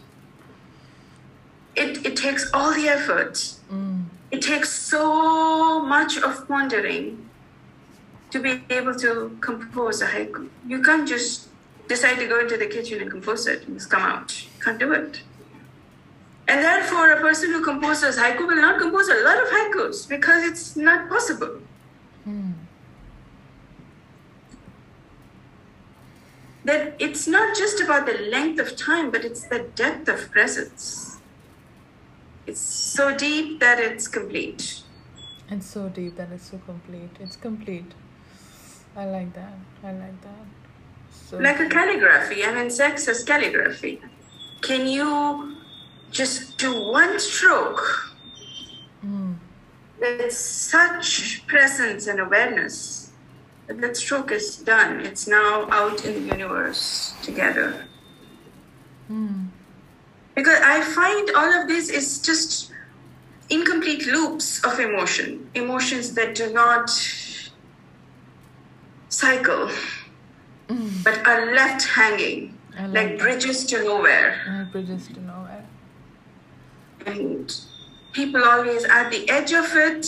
It 1.75 2.05
it 2.07 2.17
takes 2.17 2.51
all 2.53 2.75
the 2.75 2.89
effort. 2.89 3.35
Mm. 3.71 4.05
It 4.31 4.43
takes 4.43 4.71
so 4.71 5.81
much 5.81 6.17
of 6.19 6.47
pondering 6.49 7.29
to 8.31 8.41
be 8.41 8.63
able 8.71 8.95
to 8.97 9.37
compose 9.41 10.03
a 10.03 10.07
haiku. 10.07 10.49
You 10.67 10.83
can't 10.83 11.09
just 11.09 11.46
decide 11.89 12.19
to 12.19 12.27
go 12.27 12.41
into 12.41 12.57
the 12.57 12.67
kitchen 12.67 13.01
and 13.01 13.11
compose 13.11 13.47
it 13.47 13.67
and 13.67 13.77
just 13.77 13.91
come 13.91 14.03
out. 14.03 14.47
Can't 14.61 14.79
do 14.79 14.93
it. 14.93 15.23
And 16.49 16.63
therefore, 16.63 17.11
a 17.11 17.21
person 17.21 17.51
who 17.51 17.65
composes 17.65 18.17
haiku 18.17 18.47
will 18.47 18.57
not 18.57 18.81
compose 18.81 19.09
a 19.09 19.17
lot 19.25 19.37
of 19.43 19.49
haikus 19.49 20.09
because 20.09 20.45
it's 20.45 20.77
not 20.77 21.09
possible. 21.09 21.61
Hmm. 22.25 22.53
That 26.65 26.97
it's 26.99 27.27
not 27.27 27.57
just 27.57 27.81
about 27.81 28.07
the 28.07 28.15
length 28.15 28.61
of 28.61 28.77
time, 28.77 29.11
but 29.11 29.25
it's 29.25 29.45
the 29.45 29.61
depth 29.75 30.09
of 30.09 30.31
presence. 30.31 31.19
It's 32.47 32.61
so 32.61 33.17
deep 33.17 33.59
that 33.61 33.81
it's 33.81 34.07
complete. 34.07 34.83
It's 35.49 35.67
so 35.67 35.89
deep 35.89 36.17
that 36.17 36.31
it's 36.33 36.51
so 36.51 36.59
complete. 36.59 37.11
It's 37.19 37.37
complete. 37.37 37.93
I 38.97 39.05
like 39.05 39.33
that. 39.35 39.55
I 39.83 39.93
like 39.93 40.21
that. 40.23 40.66
So 41.25 41.39
like 41.39 41.61
a 41.61 41.69
calligraphy. 41.69 42.45
I 42.45 42.55
mean, 42.55 42.71
sex 42.71 43.09
is 43.09 43.25
calligraphy. 43.25 44.01
Can 44.63 44.87
you 44.87 45.57
just 46.11 46.57
do 46.59 46.91
one 46.91 47.19
stroke 47.19 48.15
mm. 49.05 49.35
with 50.01 50.33
such 50.33 51.47
presence 51.47 52.07
and 52.07 52.21
awareness 52.21 53.07
that 53.67 53.81
that 53.81 53.97
stroke 53.97 54.31
is 54.31 54.57
done. 54.59 55.01
It's 55.01 55.27
now 55.27 55.69
out 55.71 56.05
in 56.05 56.15
the 56.15 56.37
universe 56.37 57.15
together. 57.23 57.87
Because 60.35 60.61
I 60.63 60.83
find 60.83 61.31
all 61.37 61.63
of 61.63 61.69
this 61.69 61.89
is 61.89 62.21
just 62.21 62.73
incomplete 63.51 64.07
loops 64.07 64.63
of 64.65 64.79
emotion, 64.79 65.49
emotions 65.55 66.15
that 66.15 66.35
do 66.35 66.53
not 66.53 66.91
cycle, 69.09 69.71
but 70.69 71.27
are 71.27 71.55
left 71.55 71.87
hanging 71.87 72.57
like 72.89 73.19
bridges 73.19 73.65
to 73.67 73.83
nowhere. 73.83 74.41
And 74.47 74.71
bridges 74.71 75.09
to 75.09 75.21
nowhere. 75.21 75.65
and 77.07 77.61
people 78.13 78.43
always 78.45 78.85
at 78.85 79.11
the 79.11 79.29
edge 79.31 79.53
of 79.53 79.67
it. 79.75 80.07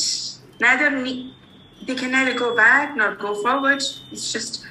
Neither 0.61 0.91
ne- 0.91 1.35
they 1.87 1.95
can 1.95 2.11
neither 2.11 2.35
go 2.35 2.55
back 2.57 2.97
nor 2.97 3.15
go 3.15 3.41
forward. 3.43 3.83
It's 4.11 4.33
just 4.33 4.67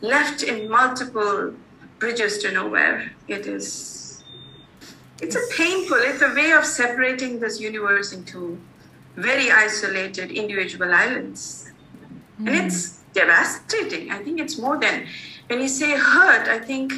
left 0.00 0.42
in 0.42 0.68
multiple 0.68 1.54
bridges 1.98 2.38
to 2.38 2.52
nowhere. 2.52 3.12
It 3.28 3.46
is 3.46 4.22
it's 5.20 5.36
a 5.36 5.46
painful 5.56 5.96
it's 5.98 6.22
a 6.22 6.32
way 6.34 6.52
of 6.52 6.64
separating 6.64 7.40
this 7.40 7.60
universe 7.60 8.12
into 8.12 8.58
very 9.16 9.50
isolated 9.50 10.30
individual 10.30 10.92
islands. 10.92 11.70
And 12.38 12.48
mm. 12.48 12.66
it's 12.66 13.03
devastating. 13.14 14.10
I 14.10 14.18
think 14.22 14.40
it's 14.40 14.58
more 14.58 14.78
than 14.78 15.06
when 15.46 15.60
you 15.60 15.68
say 15.68 15.90
hurt 15.90 16.48
i 16.48 16.58
think 16.58 16.92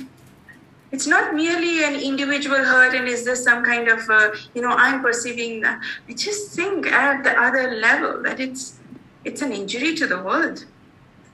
it's 0.92 1.06
not 1.06 1.34
merely 1.34 1.82
an 1.82 1.96
individual 1.96 2.58
hurt 2.58 2.94
and 2.94 3.08
is 3.08 3.24
this 3.24 3.42
some 3.42 3.64
kind 3.64 3.88
of 3.88 4.08
uh, 4.08 4.30
you 4.54 4.62
know 4.62 4.70
i'm 4.70 5.02
perceiving 5.02 5.60
that 5.60 5.82
i 6.08 6.12
just 6.12 6.52
think 6.52 6.86
at 6.86 7.24
the 7.24 7.36
other 7.40 7.74
level 7.74 8.22
that 8.22 8.38
it's 8.38 8.78
it's 9.24 9.42
an 9.42 9.52
injury 9.52 9.94
to 9.96 10.06
the 10.06 10.22
world 10.22 10.64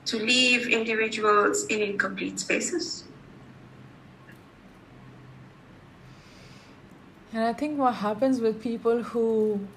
to 0.05 0.17
leave 0.17 0.67
individuals 0.67 1.65
in 1.67 1.81
incomplete 1.81 2.39
spaces. 2.39 3.05
And 7.31 7.43
I 7.43 7.53
think 7.53 7.79
what 7.79 7.95
happens 7.95 8.41
with 8.41 8.61
people 8.61 9.01
who 9.03 9.67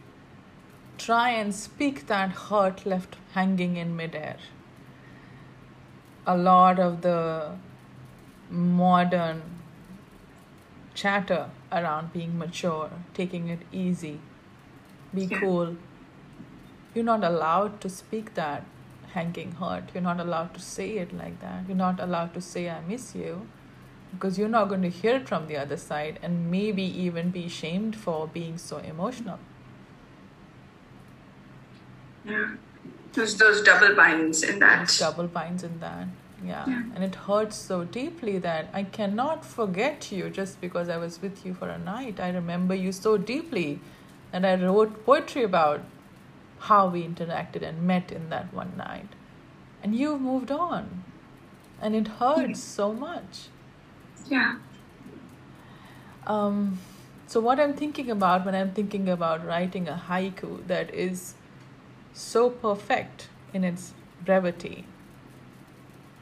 try 0.99 1.31
and 1.31 1.55
speak 1.55 2.07
that 2.07 2.31
hurt 2.31 2.85
left 2.85 3.17
hanging 3.35 3.77
in 3.77 3.97
midair, 3.97 4.37
a 6.27 6.37
lot 6.37 6.79
of 6.79 7.03
the 7.03 7.53
modern 8.51 9.43
chatter 10.95 11.51
around 11.71 12.13
being 12.13 12.37
mature, 12.39 12.91
taking 13.15 13.49
it 13.49 13.61
easy, 13.73 14.21
be 15.15 15.25
Yeah. 15.27 15.41
cool. 15.41 15.77
You're 16.95 17.05
not 17.05 17.23
allowed 17.23 17.81
to 17.83 17.89
speak 17.89 18.35
that 18.35 18.65
hanging 19.13 19.53
hurt. 19.53 19.85
You're 19.95 20.03
not 20.03 20.19
allowed 20.19 20.53
to 20.55 20.61
say 20.61 20.99
it 20.99 21.13
like 21.13 21.39
that. 21.41 21.69
You're 21.69 21.77
not 21.77 22.01
allowed 22.01 22.35
to 22.35 22.41
say, 22.41 22.69
I 22.69 22.81
miss 22.81 23.15
you 23.15 23.47
because 24.13 24.39
you're 24.39 24.49
not 24.49 24.69
going 24.69 24.83
to 24.83 24.91
hear 24.91 25.17
it 25.17 25.29
from 25.29 25.47
the 25.47 25.57
other 25.57 25.77
side 25.77 26.19
and 26.23 26.51
maybe 26.51 26.83
even 26.83 27.31
be 27.31 27.49
shamed 27.49 27.97
for 27.97 28.27
being 28.27 28.59
so 28.59 28.79
emotional. 28.79 29.39
yeah 32.25 32.57
there's 33.17 33.37
those 33.37 33.63
double 33.63 33.95
binds 33.95 34.43
in 34.43 34.59
that 34.61 34.77
There's 34.79 34.99
double 34.99 35.27
binds 35.27 35.65
in 35.65 35.81
that. 35.81 36.07
Yeah. 36.45 36.65
Yeah. 36.69 36.83
And 36.95 37.03
it 37.03 37.15
hurts 37.15 37.57
so 37.57 37.85
deeply 37.85 38.39
that 38.39 38.69
I 38.73 38.83
cannot 38.85 39.45
forget 39.45 40.13
you 40.13 40.29
just 40.31 40.61
because 40.61 40.89
I 40.89 40.99
was 40.99 41.21
with 41.23 41.45
you 41.45 41.55
for 41.55 41.69
a 41.69 41.79
night. 41.79 42.21
I 42.21 42.29
remember 42.31 42.75
you 42.75 42.93
so 42.93 43.17
deeply 43.17 43.81
and 44.33 44.47
I 44.47 44.55
wrote 44.57 45.05
poetry 45.07 45.43
about 45.43 45.81
how 46.59 46.89
we 46.89 47.03
interacted 47.07 47.63
and 47.63 47.83
met 47.83 48.13
in 48.13 48.29
that 48.31 48.53
one 48.53 48.77
night. 48.77 49.09
And 49.83 49.95
you've 49.95 50.21
moved 50.21 50.51
on. 50.51 51.05
And 51.81 51.95
it 51.95 52.09
hurts 52.09 52.61
so 52.63 52.93
much. 52.93 53.49
yeah 54.29 54.57
Um, 56.27 56.79
so 57.27 57.41
what 57.41 57.61
I'm 57.61 57.75
thinking 57.75 58.11
about 58.11 58.45
when 58.45 58.55
I'm 58.55 58.73
thinking 58.73 59.09
about 59.09 59.45
writing 59.47 59.89
a 59.89 60.01
haiku 60.09 60.67
that 60.67 60.93
is 60.95 61.35
so 62.17 62.49
perfect 62.49 63.29
in 63.53 63.63
its 63.63 63.93
brevity 64.25 64.87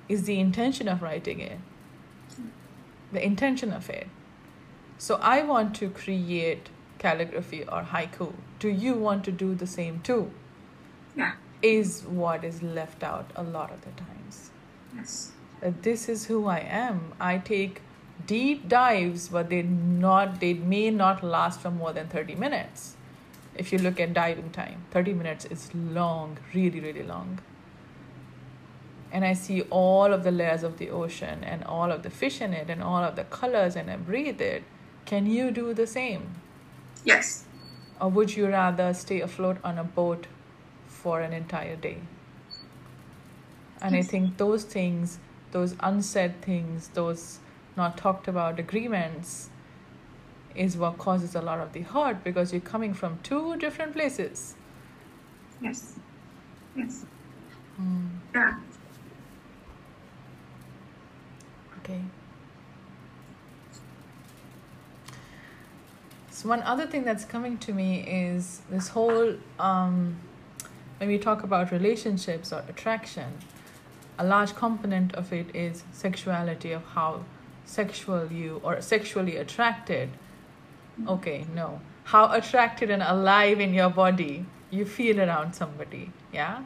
is 0.09 0.25
the 0.25 0.39
intention 0.41 0.89
of 0.89 1.03
writing 1.03 1.41
it. 1.41 1.59
The 3.13 3.25
intention 3.25 3.73
of 3.73 3.89
it. 3.89 4.09
So 4.99 5.17
I 5.23 5.43
want 5.43 5.75
to 5.77 5.89
create 5.89 6.69
calligraphy 6.99 7.63
or 7.63 7.83
haiku. 7.83 8.33
Do 8.59 8.69
you 8.69 8.95
want 8.95 9.25
to 9.25 9.33
do 9.33 9.55
the 9.55 9.67
same 9.67 10.01
too? 10.01 10.31
yeah 11.17 11.35
Is 11.63 12.03
what 12.03 12.45
is 12.45 12.61
left 12.63 13.05
out 13.05 13.31
a 13.37 13.43
lot 13.43 13.71
of 13.71 13.83
the 13.83 13.93
times 13.93 14.51
yes 14.97 15.33
uh, 15.63 15.71
this 15.83 16.09
is 16.09 16.27
who 16.27 16.47
I 16.47 16.59
am. 16.59 17.13
I 17.19 17.39
take 17.39 17.81
deep 18.27 18.69
dives, 18.69 19.29
but 19.29 19.49
they 19.49 19.63
not 19.63 20.41
they 20.41 20.55
may 20.55 20.91
not 20.91 21.23
last 21.23 21.61
for 21.61 21.71
more 21.71 21.93
than 21.93 22.09
30 22.09 22.35
minutes. 22.35 22.94
If 23.57 23.73
you 23.73 23.79
look 23.79 24.01
at 24.01 24.13
diving 24.13 24.51
time, 24.51 24.85
30 24.91 25.15
minutes 25.15 25.45
is 25.45 25.73
long, 25.75 26.39
really, 26.53 26.81
really 26.81 27.03
long. 27.03 27.41
And 29.13 29.25
I 29.25 29.33
see 29.35 29.63
all 29.71 30.13
of 30.13 30.25
the 30.25 30.33
layers 30.33 30.65
of 30.65 30.79
the 30.79 30.91
ocean 30.91 31.45
and 31.45 31.63
all 31.65 31.93
of 31.93 32.03
the 32.03 32.11
fish 32.11 32.41
in 32.41 32.53
it 32.53 32.69
and 32.69 32.83
all 32.83 33.05
of 33.05 33.15
the 33.15 33.25
colors 33.25 33.77
and 33.77 33.89
I 33.91 33.97
breathe 33.97 34.41
it. 34.41 34.65
Can 35.07 35.27
you 35.27 35.51
do 35.53 35.73
the 35.73 35.87
same? 35.87 36.35
yes 37.05 37.45
Or 38.01 38.09
would 38.09 38.37
you 38.37 38.49
rather 38.49 38.93
stay 38.93 39.21
afloat 39.21 39.59
on 39.63 39.79
a 39.79 39.85
boat 39.85 40.27
for 40.89 41.21
an 41.21 41.33
entire 41.33 41.77
day? 41.77 41.99
And 43.81 43.95
I 43.95 44.03
think 44.03 44.39
those 44.39 44.65
things, 44.65 45.19
those 45.53 45.77
unsaid 45.81 46.41
things, 46.43 46.89
those 46.95 47.39
not 47.77 47.97
talked 47.99 48.27
about 48.27 48.59
agreements, 48.59 49.51
is 50.55 50.77
what 50.77 50.99
causes 50.99 51.35
a 51.35 51.41
lot 51.43 51.59
of 51.61 51.73
the 51.73 51.81
hurt 51.83 52.23
because 52.25 52.53
you're 52.53 52.61
coming 52.61 52.95
from 52.95 53.19
two 53.23 53.57
different 53.57 53.93
places. 53.93 54.55
yes 55.61 55.95
yes 56.77 57.05
Mm, 57.81 58.09
yeah 58.35 58.55
okay. 61.81 62.01
So 66.31 66.49
one 66.49 66.63
other 66.63 66.87
thing 66.87 67.05
that's 67.05 67.25
coming 67.25 67.59
to 67.59 67.73
me 67.73 68.01
is 68.01 68.61
this 68.71 68.89
whole 68.89 69.35
um, 69.59 70.17
when 70.99 71.09
we 71.09 71.19
talk 71.19 71.43
about 71.43 71.71
relationships 71.73 72.53
or 72.53 72.65
attraction, 72.69 73.33
a 74.19 74.25
large 74.25 74.55
component 74.55 75.15
of 75.15 75.33
it 75.33 75.55
is 75.55 75.85
sexuality 75.93 76.73
of 76.73 76.85
how 76.95 77.25
sexual 77.65 78.31
you 78.33 78.61
or 78.65 78.81
sexually 78.81 79.37
attracted. 79.37 80.11
Okay, 81.07 81.47
no. 81.55 81.81
How 82.05 82.33
attracted 82.33 82.91
and 82.91 83.03
alive 83.03 83.61
in 83.61 83.75
your 83.75 83.91
body 83.91 84.47
you 84.71 84.85
feel 84.85 85.21
around 85.21 85.55
somebody, 85.55 86.11
yeah? 86.33 86.65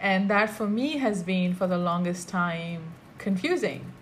And 0.00 0.28
that 0.30 0.50
for 0.50 0.66
me 0.66 0.98
has 0.98 1.22
been 1.22 1.54
for 1.54 1.66
the 1.66 1.78
longest 1.78 2.28
time 2.28 2.94
confusing 3.18 3.92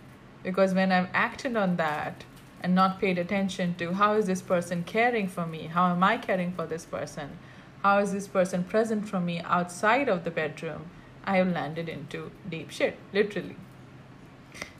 because 0.42 0.72
when 0.74 0.90
I've 0.92 1.08
acted 1.12 1.56
on 1.56 1.76
that 1.76 2.24
and 2.62 2.74
not 2.74 3.00
paid 3.00 3.18
attention 3.18 3.74
to 3.76 3.94
how 3.94 4.14
is 4.14 4.26
this 4.26 4.42
person 4.42 4.84
caring 4.84 5.28
for 5.28 5.46
me, 5.46 5.66
how 5.66 5.90
am 5.90 6.02
I 6.02 6.16
caring 6.16 6.52
for 6.52 6.66
this 6.66 6.84
person, 6.84 7.38
how 7.82 7.98
is 7.98 8.12
this 8.12 8.28
person 8.28 8.64
present 8.64 9.08
for 9.08 9.20
me 9.20 9.40
outside 9.40 10.08
of 10.08 10.24
the 10.24 10.30
bedroom, 10.30 10.90
I 11.24 11.36
have 11.36 11.48
landed 11.48 11.88
into 11.88 12.30
deep 12.48 12.70
shit, 12.70 12.96
literally. 13.12 13.56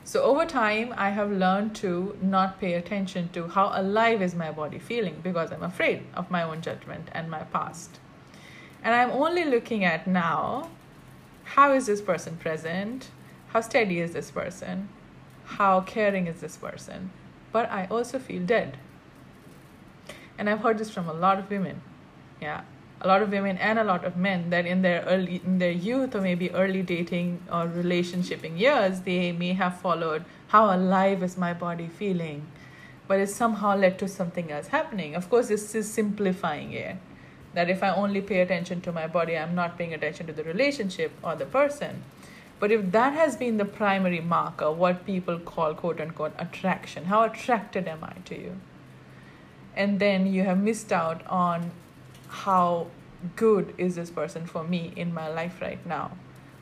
So 0.03 0.23
over 0.23 0.45
time, 0.45 0.93
I 0.97 1.09
have 1.11 1.31
learned 1.31 1.75
to 1.77 2.17
not 2.21 2.59
pay 2.59 2.73
attention 2.73 3.29
to 3.29 3.47
how 3.47 3.71
alive 3.73 4.21
is 4.21 4.33
my 4.33 4.51
body 4.51 4.79
feeling 4.79 5.19
because 5.21 5.51
I'm 5.51 5.63
afraid 5.63 6.03
of 6.15 6.31
my 6.31 6.43
own 6.43 6.61
judgment 6.61 7.09
and 7.11 7.29
my 7.29 7.43
past. 7.43 7.99
And 8.83 8.95
I'm 8.95 9.11
only 9.11 9.45
looking 9.45 9.83
at 9.83 10.07
now 10.07 10.69
how 11.43 11.73
is 11.73 11.85
this 11.85 12.01
person 12.01 12.37
present? 12.37 13.09
How 13.49 13.61
steady 13.61 13.99
is 13.99 14.13
this 14.13 14.31
person? 14.31 14.87
How 15.43 15.81
caring 15.81 16.27
is 16.27 16.39
this 16.39 16.55
person? 16.55 17.11
But 17.51 17.69
I 17.69 17.87
also 17.91 18.19
feel 18.19 18.43
dead. 18.43 18.77
And 20.37 20.49
I've 20.49 20.61
heard 20.61 20.77
this 20.77 20.89
from 20.89 21.09
a 21.09 21.13
lot 21.13 21.37
of 21.37 21.49
women. 21.49 21.81
Yeah. 22.41 22.61
A 23.01 23.07
lot 23.07 23.21
of 23.21 23.31
women 23.31 23.57
and 23.57 23.79
a 23.79 23.83
lot 23.83 24.05
of 24.05 24.15
men 24.15 24.49
that 24.51 24.65
in 24.65 24.81
their 24.83 25.01
early 25.01 25.41
in 25.43 25.57
their 25.57 25.71
youth 25.71 26.15
or 26.15 26.21
maybe 26.21 26.51
early 26.51 26.83
dating 26.83 27.41
or 27.51 27.67
relationshiping 27.67 28.59
years, 28.59 29.01
they 29.01 29.31
may 29.31 29.53
have 29.53 29.79
followed 29.79 30.23
how 30.49 30.65
alive 30.75 31.23
is 31.23 31.37
my 31.37 31.53
body 31.53 31.87
feeling. 31.87 32.45
But 33.07 33.19
it 33.19 33.29
somehow 33.29 33.75
led 33.75 33.97
to 33.99 34.07
something 34.07 34.51
else 34.51 34.67
happening. 34.67 35.15
Of 35.15 35.29
course, 35.29 35.47
this 35.47 35.73
is 35.75 35.91
simplifying 35.91 36.73
it 36.73 36.97
that 37.53 37.69
if 37.69 37.83
I 37.83 37.89
only 37.93 38.21
pay 38.21 38.41
attention 38.41 38.81
to 38.81 38.91
my 38.91 39.07
body, 39.07 39.37
I'm 39.37 39.55
not 39.55 39.77
paying 39.77 39.93
attention 39.93 40.27
to 40.27 40.33
the 40.33 40.43
relationship 40.43 41.11
or 41.23 41.35
the 41.35 41.45
person. 41.45 42.03
But 42.59 42.71
if 42.71 42.91
that 42.91 43.13
has 43.13 43.35
been 43.35 43.57
the 43.57 43.65
primary 43.65 44.21
marker, 44.21 44.71
what 44.71 45.05
people 45.05 45.39
call 45.39 45.73
quote 45.73 45.99
unquote 45.99 46.33
attraction, 46.37 47.05
how 47.05 47.23
attracted 47.23 47.87
am 47.87 48.03
I 48.03 48.13
to 48.25 48.39
you? 48.39 48.57
And 49.75 49.99
then 49.99 50.31
you 50.31 50.43
have 50.43 50.59
missed 50.59 50.91
out 50.91 51.25
on 51.27 51.71
how 52.31 52.87
good 53.35 53.73
is 53.77 53.95
this 53.95 54.09
person 54.09 54.45
for 54.45 54.63
me 54.63 54.93
in 54.95 55.13
my 55.13 55.27
life 55.27 55.61
right 55.61 55.85
now? 55.85 56.11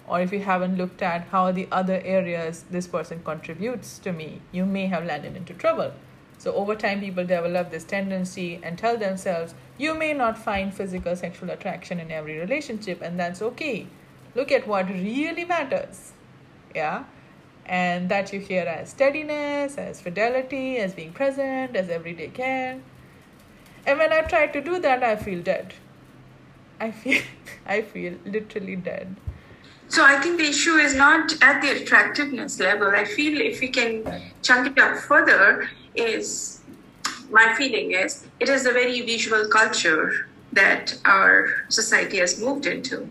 Or 0.07 0.19
if 0.19 0.33
you 0.33 0.39
haven't 0.39 0.77
looked 0.77 1.03
at 1.03 1.27
how 1.27 1.51
the 1.51 1.67
other 1.71 2.01
areas 2.03 2.65
this 2.71 2.87
person 2.87 3.21
contributes 3.23 3.99
to 3.99 4.11
me 4.11 4.41
you 4.51 4.65
may 4.65 4.87
have 4.87 5.05
landed 5.05 5.37
into 5.37 5.53
trouble. 5.53 5.93
So 6.39 6.53
over 6.55 6.75
time 6.75 7.01
people 7.01 7.25
develop 7.25 7.69
this 7.69 7.83
tendency 7.83 8.59
and 8.63 8.77
tell 8.77 8.97
themselves 8.97 9.53
you 9.77 9.93
may 9.93 10.13
not 10.13 10.37
find 10.37 10.73
physical 10.73 11.15
sexual 11.15 11.51
attraction 11.51 11.99
in 11.99 12.11
every 12.11 12.37
relationship 12.39 13.01
and 13.01 13.19
that's 13.19 13.41
okay. 13.41 13.87
Look 14.33 14.51
at 14.51 14.67
what 14.67 14.89
really 14.89 15.45
matters. 15.45 16.13
Yeah? 16.73 17.03
And 17.65 18.09
that 18.09 18.33
you 18.33 18.39
hear 18.39 18.63
as 18.63 18.89
steadiness 18.89 19.77
as 19.77 20.01
fidelity 20.01 20.77
as 20.77 20.93
being 20.93 21.13
present 21.13 21.75
as 21.75 21.89
everyday 21.89 22.29
care 22.29 22.79
and 23.85 23.97
when 23.99 24.13
i 24.13 24.21
try 24.21 24.45
to 24.47 24.61
do 24.61 24.79
that 24.79 25.03
i 25.03 25.15
feel 25.15 25.41
dead 25.41 25.73
i 26.79 26.91
feel 26.91 27.21
i 27.65 27.81
feel 27.81 28.13
literally 28.25 28.75
dead 28.75 29.15
so 29.89 30.05
I 30.05 30.17
think 30.21 30.37
the 30.37 30.45
issue 30.45 30.75
is 30.75 30.93
not 30.93 31.33
at 31.41 31.63
the 31.63 31.81
attractiveness 31.81 32.59
level. 32.59 32.89
I 32.89 33.05
feel 33.05 33.41
if 33.41 33.59
we 33.59 33.69
can 33.69 34.03
chunk 34.43 34.67
it 34.67 34.79
up 34.79 34.97
further, 34.97 35.67
is 35.95 36.61
my 37.31 37.53
feeling 37.55 37.91
is 37.91 38.25
it 38.39 38.49
is 38.49 38.65
a 38.65 38.71
very 38.71 39.01
visual 39.01 39.47
culture 39.49 40.27
that 40.53 40.97
our 41.05 41.65
society 41.69 42.17
has 42.17 42.39
moved 42.39 42.65
into. 42.67 43.09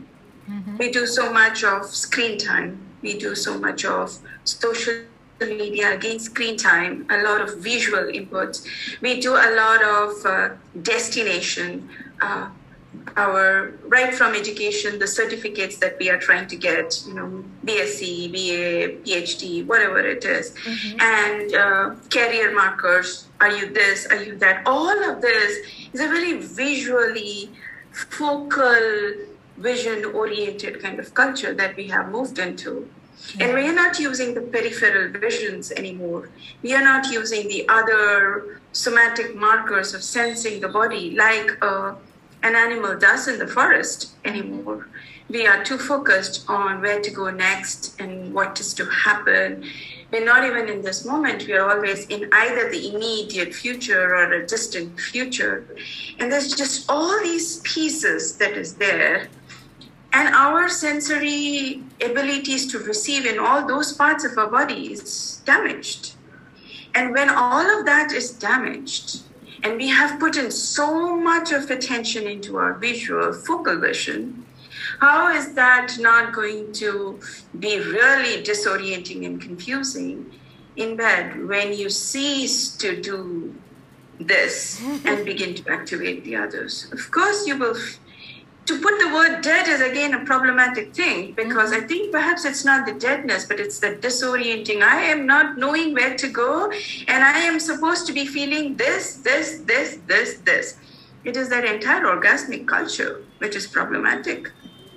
Mm-hmm. 0.48 0.76
We 0.76 0.90
do 0.90 1.06
so 1.06 1.32
much 1.32 1.64
of 1.64 1.86
screen 1.86 2.38
time. 2.38 2.80
We 3.02 3.18
do 3.18 3.34
so 3.34 3.58
much 3.58 3.84
of 3.84 4.16
social 4.44 5.02
media 5.46 5.94
again 5.94 6.18
screen 6.18 6.56
time 6.56 7.06
a 7.10 7.22
lot 7.22 7.40
of 7.40 7.58
visual 7.58 8.04
inputs 8.04 8.66
we 9.00 9.20
do 9.20 9.34
a 9.34 9.50
lot 9.54 9.82
of 9.82 10.26
uh, 10.26 10.48
destination 10.82 11.88
uh, 12.20 12.48
our 13.16 13.74
right 13.86 14.14
from 14.14 14.34
education, 14.34 14.98
the 14.98 15.06
certificates 15.06 15.78
that 15.78 15.98
we 15.98 16.10
are 16.10 16.18
trying 16.18 16.46
to 16.48 16.56
get, 16.56 17.02
you 17.06 17.14
know, 17.14 17.44
BSc, 17.64 18.32
BA, 18.32 19.02
PhD, 19.04 19.66
whatever 19.66 20.00
it 20.00 20.24
is, 20.24 20.52
mm-hmm. 20.52 21.00
and 21.00 21.54
uh, 21.54 21.94
career 22.10 22.54
markers. 22.54 23.28
Are 23.40 23.50
you 23.50 23.72
this? 23.72 24.06
Are 24.06 24.22
you 24.22 24.36
that? 24.36 24.66
All 24.66 25.10
of 25.10 25.20
this 25.20 25.58
is 25.92 26.00
a 26.00 26.08
very 26.08 26.34
visually 26.40 27.50
focal, 27.92 29.12
vision 29.56 30.04
oriented 30.06 30.80
kind 30.82 30.98
of 30.98 31.14
culture 31.14 31.54
that 31.54 31.76
we 31.76 31.88
have 31.88 32.10
moved 32.10 32.38
into. 32.38 32.88
And 33.40 33.54
we 33.54 33.68
are 33.68 33.74
not 33.74 33.98
using 33.98 34.34
the 34.34 34.40
peripheral 34.40 35.12
visions 35.18 35.72
anymore. 35.72 36.30
We 36.62 36.74
are 36.74 36.82
not 36.82 37.10
using 37.10 37.48
the 37.48 37.68
other 37.68 38.60
somatic 38.72 39.34
markers 39.34 39.94
of 39.94 40.02
sensing 40.02 40.60
the 40.60 40.68
body 40.68 41.16
like 41.16 41.58
a 41.62 41.96
an 42.42 42.54
animal 42.54 42.96
does 42.96 43.26
in 43.28 43.38
the 43.38 43.46
forest 43.48 44.12
anymore. 44.24 44.86
We 45.28 45.46
are 45.46 45.62
too 45.62 45.76
focused 45.76 46.44
on 46.48 46.80
where 46.80 47.00
to 47.00 47.10
go 47.10 47.30
next 47.30 48.00
and 48.00 48.32
what 48.32 48.58
is 48.60 48.72
to 48.74 48.86
happen. 48.86 49.64
We're 50.10 50.24
not 50.24 50.44
even 50.44 50.68
in 50.68 50.80
this 50.82 51.04
moment. 51.04 51.46
We 51.46 51.52
are 51.54 51.68
always 51.68 52.06
in 52.06 52.30
either 52.32 52.70
the 52.70 52.94
immediate 52.94 53.54
future 53.54 54.14
or 54.14 54.32
a 54.32 54.46
distant 54.46 54.98
future. 54.98 55.66
And 56.18 56.32
there's 56.32 56.54
just 56.54 56.88
all 56.88 57.20
these 57.22 57.60
pieces 57.60 58.36
that 58.38 58.52
is 58.52 58.74
there. 58.74 59.28
And 60.18 60.34
our 60.34 60.68
sensory 60.68 61.80
abilities 62.04 62.66
to 62.72 62.80
receive 62.80 63.24
in 63.24 63.38
all 63.38 63.64
those 63.68 63.92
parts 63.92 64.24
of 64.24 64.36
our 64.36 64.48
body 64.48 64.92
is 64.92 65.40
damaged. 65.44 66.14
And 66.92 67.14
when 67.14 67.30
all 67.30 67.64
of 67.78 67.86
that 67.86 68.10
is 68.10 68.32
damaged, 68.32 69.20
and 69.62 69.76
we 69.76 69.86
have 69.86 70.18
put 70.18 70.36
in 70.36 70.50
so 70.50 71.16
much 71.16 71.52
of 71.52 71.70
attention 71.70 72.26
into 72.26 72.56
our 72.56 72.74
visual 72.74 73.32
focal 73.32 73.78
vision. 73.78 74.44
How 74.98 75.32
is 75.36 75.52
that 75.54 75.98
not 76.00 76.32
going 76.32 76.72
to 76.82 77.20
be 77.60 77.78
really 77.78 78.42
disorienting 78.42 79.24
and 79.24 79.40
confusing 79.40 80.32
in 80.74 80.96
bed 80.96 81.46
when 81.46 81.72
you 81.72 81.90
cease 81.90 82.76
to 82.78 83.00
do 83.00 83.54
this 84.18 84.82
and 85.04 85.24
begin 85.24 85.54
to 85.54 85.70
activate 85.70 86.24
the 86.24 86.34
others? 86.34 86.88
Of 86.90 87.08
course, 87.12 87.46
you 87.46 87.56
will 87.56 87.76
to 88.68 88.78
put 88.80 88.98
the 88.98 89.08
word 89.14 89.40
dead 89.40 89.66
is 89.66 89.80
again 89.80 90.12
a 90.12 90.24
problematic 90.26 90.92
thing 90.92 91.32
because 91.32 91.72
I 91.72 91.80
think 91.80 92.12
perhaps 92.12 92.44
it's 92.44 92.66
not 92.66 92.84
the 92.84 92.92
deadness, 92.92 93.46
but 93.46 93.58
it's 93.58 93.78
the 93.78 93.92
disorienting. 93.96 94.82
I 94.82 95.00
am 95.04 95.24
not 95.24 95.56
knowing 95.56 95.94
where 95.94 96.14
to 96.16 96.28
go, 96.28 96.70
and 97.08 97.24
I 97.24 97.38
am 97.38 97.58
supposed 97.60 98.06
to 98.08 98.12
be 98.12 98.26
feeling 98.26 98.76
this, 98.76 99.14
this, 99.28 99.60
this, 99.60 99.98
this, 100.06 100.40
this. 100.40 100.76
It 101.24 101.34
is 101.38 101.48
that 101.48 101.64
entire 101.64 102.02
orgasmic 102.02 102.68
culture 102.68 103.24
which 103.38 103.56
is 103.56 103.66
problematic. 103.66 104.52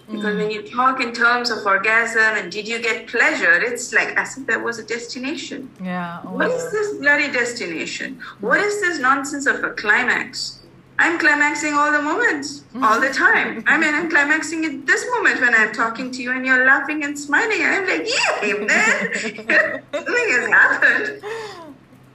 Because 0.10 0.36
mm. 0.36 0.40
when 0.40 0.52
you 0.52 0.64
talk 0.64 1.00
in 1.00 1.14
terms 1.14 1.50
of 1.50 1.66
orgasm 1.66 2.36
and 2.40 2.52
did 2.52 2.68
you 2.68 2.82
get 2.82 3.08
pleasure, 3.08 3.54
it's 3.54 3.94
like 3.94 4.10
as 4.18 4.38
if 4.38 4.48
there 4.48 4.60
was 4.60 4.80
a 4.80 4.84
destination. 4.84 5.72
Yeah. 5.82 6.20
What 6.24 6.52
is 6.52 6.72
this 6.74 6.98
bloody 6.98 7.32
destination? 7.32 8.20
What 8.42 8.60
is 8.60 8.82
this 8.82 9.00
nonsense 9.00 9.46
of 9.46 9.64
a 9.64 9.70
climax? 9.70 10.61
I'm 11.02 11.18
climaxing 11.18 11.74
all 11.74 11.92
the 11.92 12.00
moments, 12.00 12.64
all 12.80 13.02
the 13.02 13.10
time. 13.10 13.64
I 13.66 13.76
mean, 13.76 13.96
I'm 13.96 14.08
climaxing 14.08 14.66
at 14.66 14.86
this 14.86 15.04
moment 15.10 15.42
when 15.42 15.56
I'm 15.56 15.74
talking 15.74 16.12
to 16.12 16.22
you 16.22 16.32
and 16.32 16.46
you're 16.46 16.64
laughing 16.64 17.04
and 17.04 17.18
smiling. 17.18 17.58
I'm 17.64 17.88
like, 17.88 18.08
yeah, 18.08 18.54
man, 18.54 19.84
something 19.94 20.30
has 20.36 20.48
happened. 20.48 21.24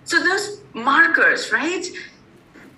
So 0.05 0.23
those 0.23 0.61
markers, 0.73 1.51
right? 1.51 1.85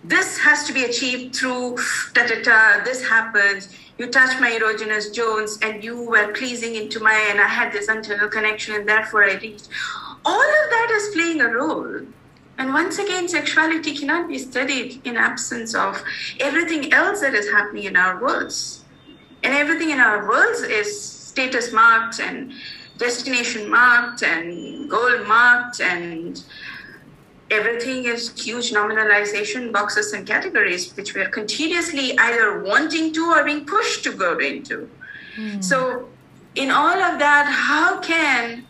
This 0.02 0.38
has 0.38 0.64
to 0.64 0.72
be 0.72 0.84
achieved 0.84 1.36
through 1.36 1.76
da 2.14 2.26
da 2.26 2.40
da. 2.42 2.84
This 2.84 3.06
happens. 3.06 3.68
You 3.98 4.06
touch 4.06 4.40
my 4.40 4.50
erogenous 4.50 5.14
zones, 5.14 5.58
and 5.60 5.84
you 5.84 6.00
were 6.00 6.32
pleasing 6.32 6.76
into 6.76 7.00
my, 7.00 7.12
and 7.30 7.38
I 7.38 7.48
had 7.48 7.70
this 7.70 7.90
internal 7.90 8.30
connection, 8.30 8.76
and 8.76 8.88
therefore 8.88 9.24
I 9.24 9.34
reached. 9.34 9.68
All 10.24 10.40
of 10.40 10.70
that 10.70 10.88
is 10.90 11.14
playing 11.14 11.42
a 11.42 11.48
role 11.48 12.00
and 12.58 12.74
once 12.74 12.98
again, 12.98 13.28
sexuality 13.28 13.96
cannot 13.96 14.28
be 14.28 14.36
studied 14.36 15.00
in 15.06 15.16
absence 15.16 15.76
of 15.76 16.02
everything 16.40 16.92
else 16.92 17.20
that 17.20 17.32
is 17.32 17.48
happening 17.48 17.84
in 17.84 17.96
our 17.96 18.20
worlds. 18.20 18.84
And 19.44 19.54
everything 19.54 19.90
in 19.90 20.00
our 20.00 20.28
worlds 20.28 20.62
is 20.62 21.00
status 21.00 21.72
marked 21.72 22.18
and 22.18 22.52
destination 22.96 23.70
marked 23.70 24.24
and 24.24 24.90
goal 24.90 25.24
marked 25.24 25.80
and 25.80 26.42
everything 27.48 28.06
is 28.06 28.32
huge 28.36 28.72
nominalization 28.72 29.72
boxes 29.72 30.12
and 30.12 30.26
categories 30.26 30.94
which 30.96 31.14
we 31.14 31.20
are 31.20 31.30
continuously 31.30 32.18
either 32.18 32.60
wanting 32.64 33.12
to 33.12 33.24
or 33.30 33.44
being 33.44 33.64
pushed 33.64 34.02
to 34.02 34.12
go 34.12 34.36
into. 34.38 34.90
Mm. 35.36 35.62
So 35.62 36.08
in 36.56 36.72
all 36.72 36.98
of 37.10 37.20
that, 37.20 37.46
how 37.46 38.00
can 38.00 38.66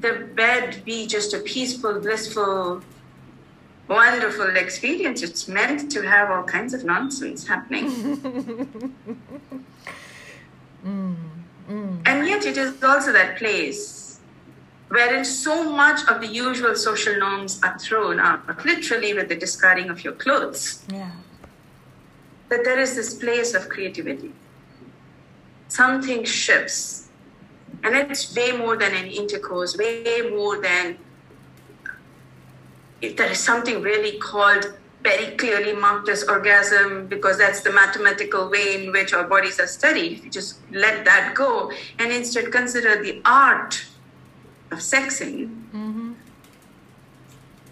the 0.00 0.30
bed 0.34 0.82
be 0.86 1.06
just 1.06 1.34
a 1.34 1.40
peaceful, 1.40 2.00
blissful 2.00 2.82
wonderful 3.90 4.56
experience. 4.56 5.22
It's 5.22 5.48
meant 5.48 5.90
to 5.90 6.02
have 6.02 6.30
all 6.30 6.44
kinds 6.44 6.72
of 6.72 6.84
nonsense 6.84 7.46
happening. 7.46 7.90
mm, 10.86 11.16
mm. 11.68 12.02
And 12.06 12.26
yet, 12.26 12.46
it 12.46 12.56
is 12.56 12.82
also 12.82 13.12
that 13.12 13.36
place 13.36 14.20
wherein 14.88 15.24
so 15.24 15.70
much 15.70 16.00
of 16.08 16.20
the 16.20 16.26
usual 16.26 16.74
social 16.74 17.16
norms 17.18 17.60
are 17.62 17.78
thrown 17.78 18.18
out, 18.18 18.64
literally 18.64 19.14
with 19.14 19.28
the 19.28 19.36
discarding 19.36 19.88
of 19.88 20.02
your 20.02 20.14
clothes. 20.14 20.84
Yeah. 20.92 21.12
That 22.48 22.64
there 22.64 22.80
is 22.80 22.96
this 22.96 23.14
place 23.14 23.54
of 23.54 23.68
creativity. 23.68 24.32
Something 25.68 26.24
shifts. 26.24 27.08
And 27.84 27.94
it's 27.94 28.34
way 28.34 28.50
more 28.50 28.76
than 28.76 28.92
an 28.92 29.06
intercourse, 29.06 29.76
way 29.76 30.28
more 30.28 30.60
than 30.60 30.98
there 33.00 33.30
is 33.30 33.40
something 33.40 33.80
really 33.82 34.18
called 34.18 34.74
very 35.02 35.34
clearly 35.36 35.72
marked 35.72 36.08
as 36.08 36.24
orgasm 36.24 37.06
because 37.06 37.38
that's 37.38 37.62
the 37.62 37.72
mathematical 37.72 38.50
way 38.50 38.84
in 38.84 38.92
which 38.92 39.14
our 39.14 39.24
bodies 39.24 39.58
are 39.58 39.66
studied. 39.66 40.12
If 40.12 40.24
you 40.24 40.30
just 40.30 40.58
let 40.70 41.04
that 41.06 41.34
go 41.34 41.72
and 41.98 42.12
instead 42.12 42.52
consider 42.52 43.02
the 43.02 43.22
art 43.24 43.82
of 44.70 44.78
sexing, 44.78 45.48
mm-hmm. 45.72 46.12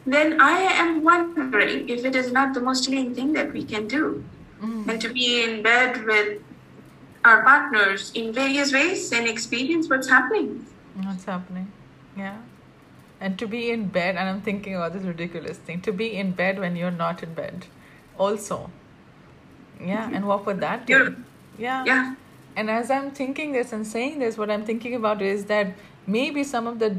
then 0.07 0.41
I 0.41 0.61
am 0.61 1.05
wondering 1.05 1.89
if 1.89 2.05
it 2.05 2.16
is 2.16 2.33
not 2.33 2.55
the 2.55 2.61
most 2.61 2.87
healing 2.87 3.14
thing 3.14 3.35
that 3.35 3.53
we 3.53 3.62
can 3.62 3.87
do. 3.87 4.24
Mm-hmm. 4.62 4.91
And 4.91 5.01
to 5.03 5.12
be 5.12 5.45
in 5.45 5.62
bed 5.62 6.05
with 6.05 6.43
our 7.24 7.43
partners 7.43 8.11
in 8.14 8.33
various 8.33 8.72
ways 8.72 9.12
and 9.12 9.29
experience 9.29 9.91
what's 9.91 10.09
happening. 10.09 10.66
What's 10.97 11.24
happening? 11.24 11.70
Yeah 12.16 12.39
and 13.20 13.38
to 13.38 13.46
be 13.46 13.70
in 13.70 13.86
bed 13.88 14.16
and 14.16 14.28
i'm 14.28 14.40
thinking 14.40 14.74
about 14.76 14.92
this 14.92 15.02
ridiculous 15.02 15.58
thing. 15.58 15.80
To 15.82 15.92
be 15.92 16.14
in 16.16 16.32
bed 16.32 16.58
when 16.58 16.76
you're 16.76 16.90
not 16.90 17.22
in 17.22 17.34
bed 17.34 17.66
also. 18.18 18.70
Yeah 19.80 20.10
and 20.12 20.26
what 20.26 20.46
would 20.46 20.60
that 20.60 20.86
do? 20.86 21.16
Yeah. 21.58 21.84
Yeah. 21.84 22.14
And 22.56 22.70
as 22.70 22.90
i'm 22.90 23.10
thinking 23.10 23.52
this 23.52 23.72
and 23.72 23.86
saying 23.86 24.18
this 24.18 24.38
what 24.38 24.50
i'm 24.50 24.64
thinking 24.64 24.94
about 24.94 25.22
is 25.22 25.44
that 25.46 25.74
maybe 26.06 26.44
some 26.44 26.66
of 26.66 26.78
the 26.78 26.96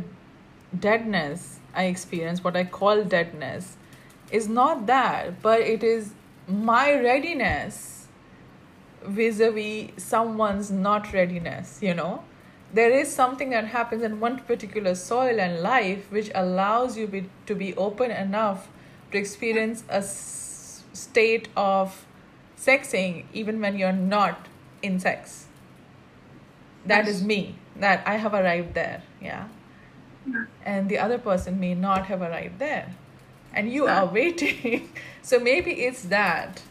deadness 0.77 1.59
i 1.73 1.85
experience 1.85 2.43
what 2.43 2.55
i 2.55 2.63
call 2.63 3.03
deadness 3.03 3.75
is 4.31 4.47
not 4.47 4.85
that 4.85 5.41
but 5.41 5.59
it 5.59 5.83
is 5.83 6.13
my 6.47 6.93
readiness 6.93 8.07
vis-a-vis 9.03 9.91
someone's 9.97 10.71
not 10.71 11.11
readiness 11.13 11.79
you 11.81 11.93
know 11.93 12.23
there 12.73 12.91
is 12.91 13.13
something 13.13 13.49
that 13.49 13.65
happens 13.67 14.03
in 14.03 14.19
one 14.19 14.39
particular 14.39 14.93
soil 14.95 15.39
and 15.39 15.61
life 15.61 16.11
which 16.11 16.29
allows 16.35 16.97
you 16.97 17.07
be, 17.07 17.29
to 17.45 17.55
be 17.55 17.75
open 17.75 18.11
enough 18.11 18.67
to 19.11 19.17
experience 19.17 19.83
a 19.89 19.95
s- 19.95 20.83
state 20.93 21.47
of 21.57 22.05
sexing 22.57 23.25
even 23.33 23.59
when 23.59 23.77
you're 23.77 23.91
not 23.93 24.47
in 24.81 24.99
sex. 24.99 25.47
That 26.85 27.07
is 27.07 27.19
Yes. 27.19 27.27
me. 27.27 27.55
That 27.75 28.03
i 28.05 28.15
have 28.17 28.33
arrived 28.33 28.73
there. 28.73 29.01
Yeah. 29.21 29.47
Hmm. 30.25 30.43
And 30.65 30.89
the 30.89 30.97
other 30.99 31.17
person 31.17 31.59
may 31.59 31.73
not 31.75 32.05
have 32.07 32.21
arrived 32.21 32.59
there. 32.59 32.93
And 33.53 33.71
you 33.71 33.87
are 33.87 34.05
waiting. 34.05 34.89
So 35.21 35.39
maybe 35.39 35.71
it's 35.71 36.03
that 36.03 36.61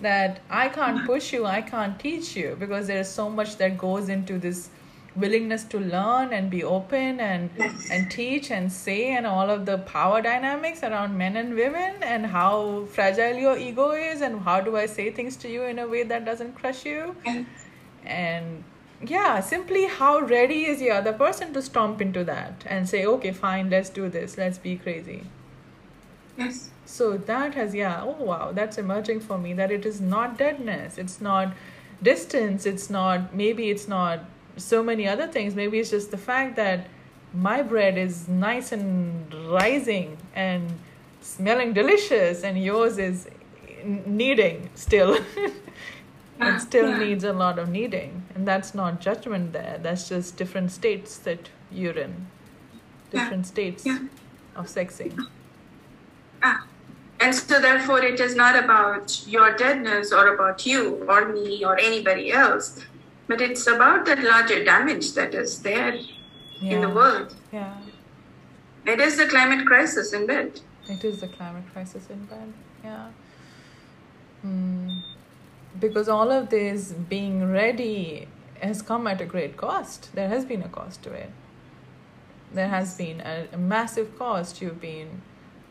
that 0.00 0.40
i 0.50 0.68
can't 0.68 1.04
push 1.06 1.32
you 1.32 1.44
i 1.46 1.60
can't 1.62 1.98
teach 1.98 2.36
you 2.36 2.56
because 2.60 2.86
there's 2.86 3.08
so 3.08 3.28
much 3.30 3.56
that 3.56 3.76
goes 3.78 4.08
into 4.10 4.38
this 4.38 4.68
willingness 5.16 5.64
to 5.64 5.78
learn 5.80 6.32
and 6.32 6.50
be 6.50 6.62
open 6.62 7.20
and 7.20 7.50
Yes. 7.58 7.88
and 7.90 8.10
teach 8.10 8.50
and 8.50 8.70
say 8.72 9.12
and 9.16 9.26
all 9.26 9.48
of 9.50 9.64
the 9.66 9.78
power 9.78 10.20
dynamics 10.22 10.82
around 10.82 11.16
men 11.18 11.36
and 11.36 11.54
women 11.54 12.02
and 12.02 12.26
how 12.26 12.84
fragile 12.96 13.36
your 13.44 13.56
ego 13.56 13.90
is 13.92 14.20
and 14.20 14.40
how 14.40 14.60
do 14.60 14.76
i 14.76 14.86
say 14.86 15.10
things 15.10 15.36
to 15.44 15.48
you 15.48 15.62
in 15.62 15.78
a 15.78 15.86
way 15.94 16.02
that 16.02 16.24
doesn't 16.24 16.54
crush 16.54 16.84
you 16.84 17.16
and 18.04 18.64
yeah 19.14 19.40
simply 19.40 19.86
how 19.86 20.18
ready 20.20 20.60
is 20.66 20.78
the 20.80 20.90
other 20.90 21.12
person 21.12 21.52
to 21.52 21.62
stomp 21.62 22.00
into 22.00 22.22
that 22.24 22.64
and 22.66 22.88
say 22.88 23.04
okay 23.06 23.32
fine 23.32 23.70
let's 23.70 23.88
do 23.90 24.08
this 24.08 24.36
let's 24.38 24.58
be 24.58 24.76
crazy 24.76 25.22
Yes. 26.38 26.68
so 26.84 27.16
that 27.16 27.54
has 27.54 27.74
yeah 27.74 28.02
oh 28.04 28.22
wow 28.30 28.52
that's 28.52 28.76
emerging 28.76 29.20
for 29.20 29.38
me 29.38 29.54
that 29.54 29.70
it 29.70 29.86
is 29.86 30.00
not 30.00 30.36
deadness 30.36 30.98
it's 30.98 31.18
not 31.20 31.54
distance 32.02 32.66
it's 32.66 32.90
not 32.90 33.34
maybe 33.34 33.70
it's 33.70 33.88
not 33.88 34.20
so 34.56 34.82
many 34.82 35.06
other 35.06 35.26
things. 35.26 35.54
Maybe 35.54 35.78
it's 35.78 35.90
just 35.90 36.10
the 36.10 36.18
fact 36.18 36.56
that 36.56 36.88
my 37.34 37.62
bread 37.62 37.98
is 37.98 38.28
nice 38.28 38.72
and 38.72 39.32
rising 39.50 40.16
and 40.34 40.78
smelling 41.20 41.72
delicious 41.72 42.42
and 42.42 42.62
yours 42.62 42.98
is 42.98 43.28
kneading 43.84 44.70
still. 44.74 45.18
It 46.40 46.60
still 46.60 46.96
needs 46.96 47.24
a 47.24 47.32
lot 47.32 47.58
of 47.58 47.70
kneading. 47.70 48.24
And 48.34 48.46
that's 48.46 48.74
not 48.74 49.00
judgment 49.00 49.52
there. 49.52 49.78
That's 49.82 50.08
just 50.08 50.36
different 50.36 50.70
states 50.70 51.16
that 51.18 51.48
you're 51.70 51.98
in. 51.98 52.26
Different 53.10 53.46
states 53.46 53.86
of 54.54 54.66
sexing. 54.66 55.18
Ah. 56.42 56.66
And 57.20 57.34
so, 57.34 57.60
therefore, 57.60 58.02
it 58.02 58.20
is 58.20 58.36
not 58.36 58.62
about 58.62 59.26
your 59.26 59.54
deadness 59.54 60.12
or 60.12 60.34
about 60.34 60.66
you 60.66 61.06
or 61.08 61.32
me 61.32 61.64
or 61.64 61.78
anybody 61.78 62.30
else, 62.30 62.84
but 63.26 63.40
it's 63.40 63.66
about 63.66 64.06
that 64.06 64.22
larger 64.22 64.64
damage 64.64 65.12
that 65.14 65.34
is 65.34 65.60
there 65.62 65.98
in 66.60 66.80
the 66.80 66.88
world. 66.88 67.34
yeah 67.52 67.76
It 68.86 69.00
is 69.00 69.16
the 69.16 69.26
climate 69.26 69.66
crisis 69.66 70.12
in 70.12 70.26
bed. 70.26 70.60
It 70.88 71.04
is 71.04 71.20
the 71.20 71.28
climate 71.28 71.64
crisis 71.72 72.08
in 72.08 72.24
bed. 72.26 72.52
Yeah. 72.84 73.08
Hmm. 74.42 74.98
Because 75.80 76.08
all 76.08 76.30
of 76.30 76.50
this 76.50 76.92
being 76.92 77.50
ready 77.50 78.28
has 78.60 78.82
come 78.82 79.08
at 79.08 79.20
a 79.20 79.26
great 79.26 79.56
cost. 79.56 80.10
There 80.14 80.28
has 80.28 80.44
been 80.44 80.62
a 80.62 80.68
cost 80.68 81.02
to 81.02 81.12
it. 81.12 81.30
There 82.52 82.68
has 82.68 82.96
been 82.96 83.20
a, 83.20 83.48
a 83.52 83.58
massive 83.58 84.16
cost. 84.18 84.62
You've 84.62 84.80
been 84.80 85.22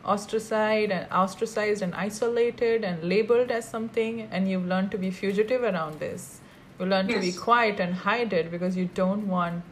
ostracized 0.04 0.92
and 0.92 1.10
ostracized 1.10 1.82
and 1.82 1.94
isolated 1.94 2.84
and 2.84 3.02
labeled 3.02 3.50
as 3.50 3.68
something, 3.68 4.20
and 4.30 4.48
you've 4.50 4.66
learned 4.66 4.90
to 4.92 4.98
be 4.98 5.10
fugitive 5.10 5.62
around 5.62 5.98
this. 5.98 6.40
You 6.78 6.86
learn 6.86 7.08
to 7.08 7.20
be 7.20 7.32
quiet 7.32 7.80
and 7.80 7.94
hide 7.94 8.32
it 8.32 8.50
because 8.50 8.76
you 8.76 8.88
don't 8.94 9.28
want 9.28 9.62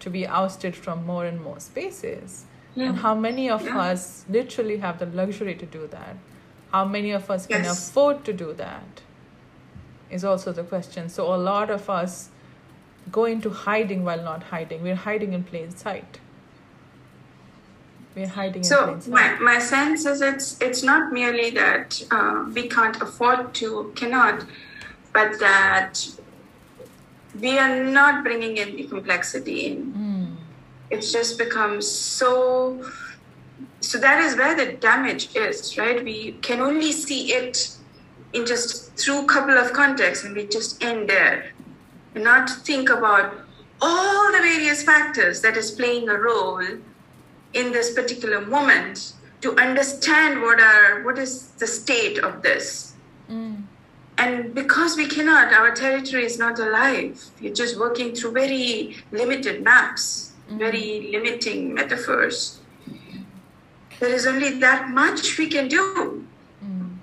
to 0.00 0.10
be 0.10 0.26
ousted 0.26 0.74
from 0.76 1.04
more 1.06 1.24
and 1.26 1.40
more 1.40 1.60
spaces. 1.60 2.44
And 2.76 2.96
how 2.98 3.14
many 3.14 3.48
of 3.48 3.64
Yeah. 3.64 3.78
us 3.80 4.24
literally 4.28 4.78
have 4.78 4.98
the 4.98 5.06
luxury 5.06 5.54
to 5.54 5.66
do 5.66 5.86
that? 5.88 6.16
How 6.72 6.84
many 6.84 7.10
of 7.12 7.30
us 7.30 7.46
can 7.46 7.64
afford 7.64 8.24
to 8.26 8.32
do 8.32 8.52
that? 8.54 9.02
Is 10.10 10.24
also 10.24 10.52
the 10.52 10.62
question. 10.62 11.08
So, 11.08 11.32
a 11.34 11.36
lot 11.36 11.70
of 11.70 11.88
us 11.90 12.28
go 13.10 13.24
into 13.24 13.50
hiding 13.50 14.04
while 14.04 14.22
not 14.22 14.44
hiding. 14.44 14.82
We're 14.82 14.94
hiding 15.06 15.32
in 15.32 15.42
plain 15.44 15.70
sight. 15.76 16.20
We're 18.14 18.28
hiding 18.28 18.62
in 18.62 18.64
So 18.64 18.84
plain 18.84 19.00
sight. 19.00 19.12
my, 19.12 19.54
my 19.54 19.58
sense 19.58 20.06
is 20.06 20.20
it's 20.22 20.60
it's 20.60 20.82
not 20.82 21.12
merely 21.12 21.50
that 21.50 22.02
uh, 22.10 22.44
we 22.54 22.68
can't 22.68 23.00
afford 23.02 23.52
to 23.54 23.92
cannot, 23.94 24.44
but 25.12 25.38
that 25.40 26.06
we 27.40 27.58
are 27.58 27.84
not 27.84 28.24
bringing 28.24 28.56
in 28.56 28.76
the 28.76 28.84
complexity 28.84 29.66
in. 29.66 29.92
Mm. 29.92 30.36
It's 30.90 31.12
just 31.12 31.38
become 31.38 31.82
so. 31.82 32.84
So 33.80 33.98
that 33.98 34.20
is 34.20 34.36
where 34.36 34.54
the 34.54 34.72
damage 34.74 35.34
is, 35.36 35.76
right? 35.78 36.02
We 36.02 36.32
can 36.42 36.60
only 36.60 36.92
see 36.92 37.32
it 37.32 37.76
in 38.32 38.46
just 38.46 38.96
through 38.96 39.24
a 39.24 39.26
couple 39.26 39.56
of 39.56 39.72
contexts, 39.72 40.24
and 40.24 40.34
we 40.34 40.46
just 40.46 40.82
end 40.82 41.08
there, 41.08 41.52
and 42.14 42.24
not 42.24 42.50
think 42.50 42.90
about 42.90 43.34
all 43.80 44.32
the 44.32 44.38
various 44.38 44.82
factors 44.82 45.42
that 45.42 45.56
is 45.56 45.70
playing 45.70 46.08
a 46.08 46.18
role 46.18 46.60
in 47.52 47.72
this 47.72 47.92
particular 47.94 48.40
moment 48.40 49.12
to 49.42 49.56
understand 49.56 50.42
what 50.42 50.60
are 50.60 51.02
what 51.02 51.18
is 51.18 51.48
the 51.58 51.66
state 51.66 52.18
of 52.18 52.42
this. 52.42 52.95
And 54.18 54.54
because 54.54 54.96
we 54.96 55.06
cannot 55.06 55.52
our 55.52 55.70
territory 55.74 56.24
is 56.24 56.38
not 56.38 56.58
alive 56.58 57.22
we're 57.40 57.52
just 57.54 57.78
working 57.78 58.14
through 58.14 58.32
very 58.32 58.96
limited 59.12 59.62
maps 59.62 60.32
very 60.64 61.08
limiting 61.12 61.74
metaphors 61.74 62.60
there 64.00 64.14
is 64.14 64.26
only 64.26 64.58
that 64.60 64.88
much 64.90 65.36
we 65.38 65.46
can 65.48 65.68
do 65.68 66.22
Mm. 66.64 66.96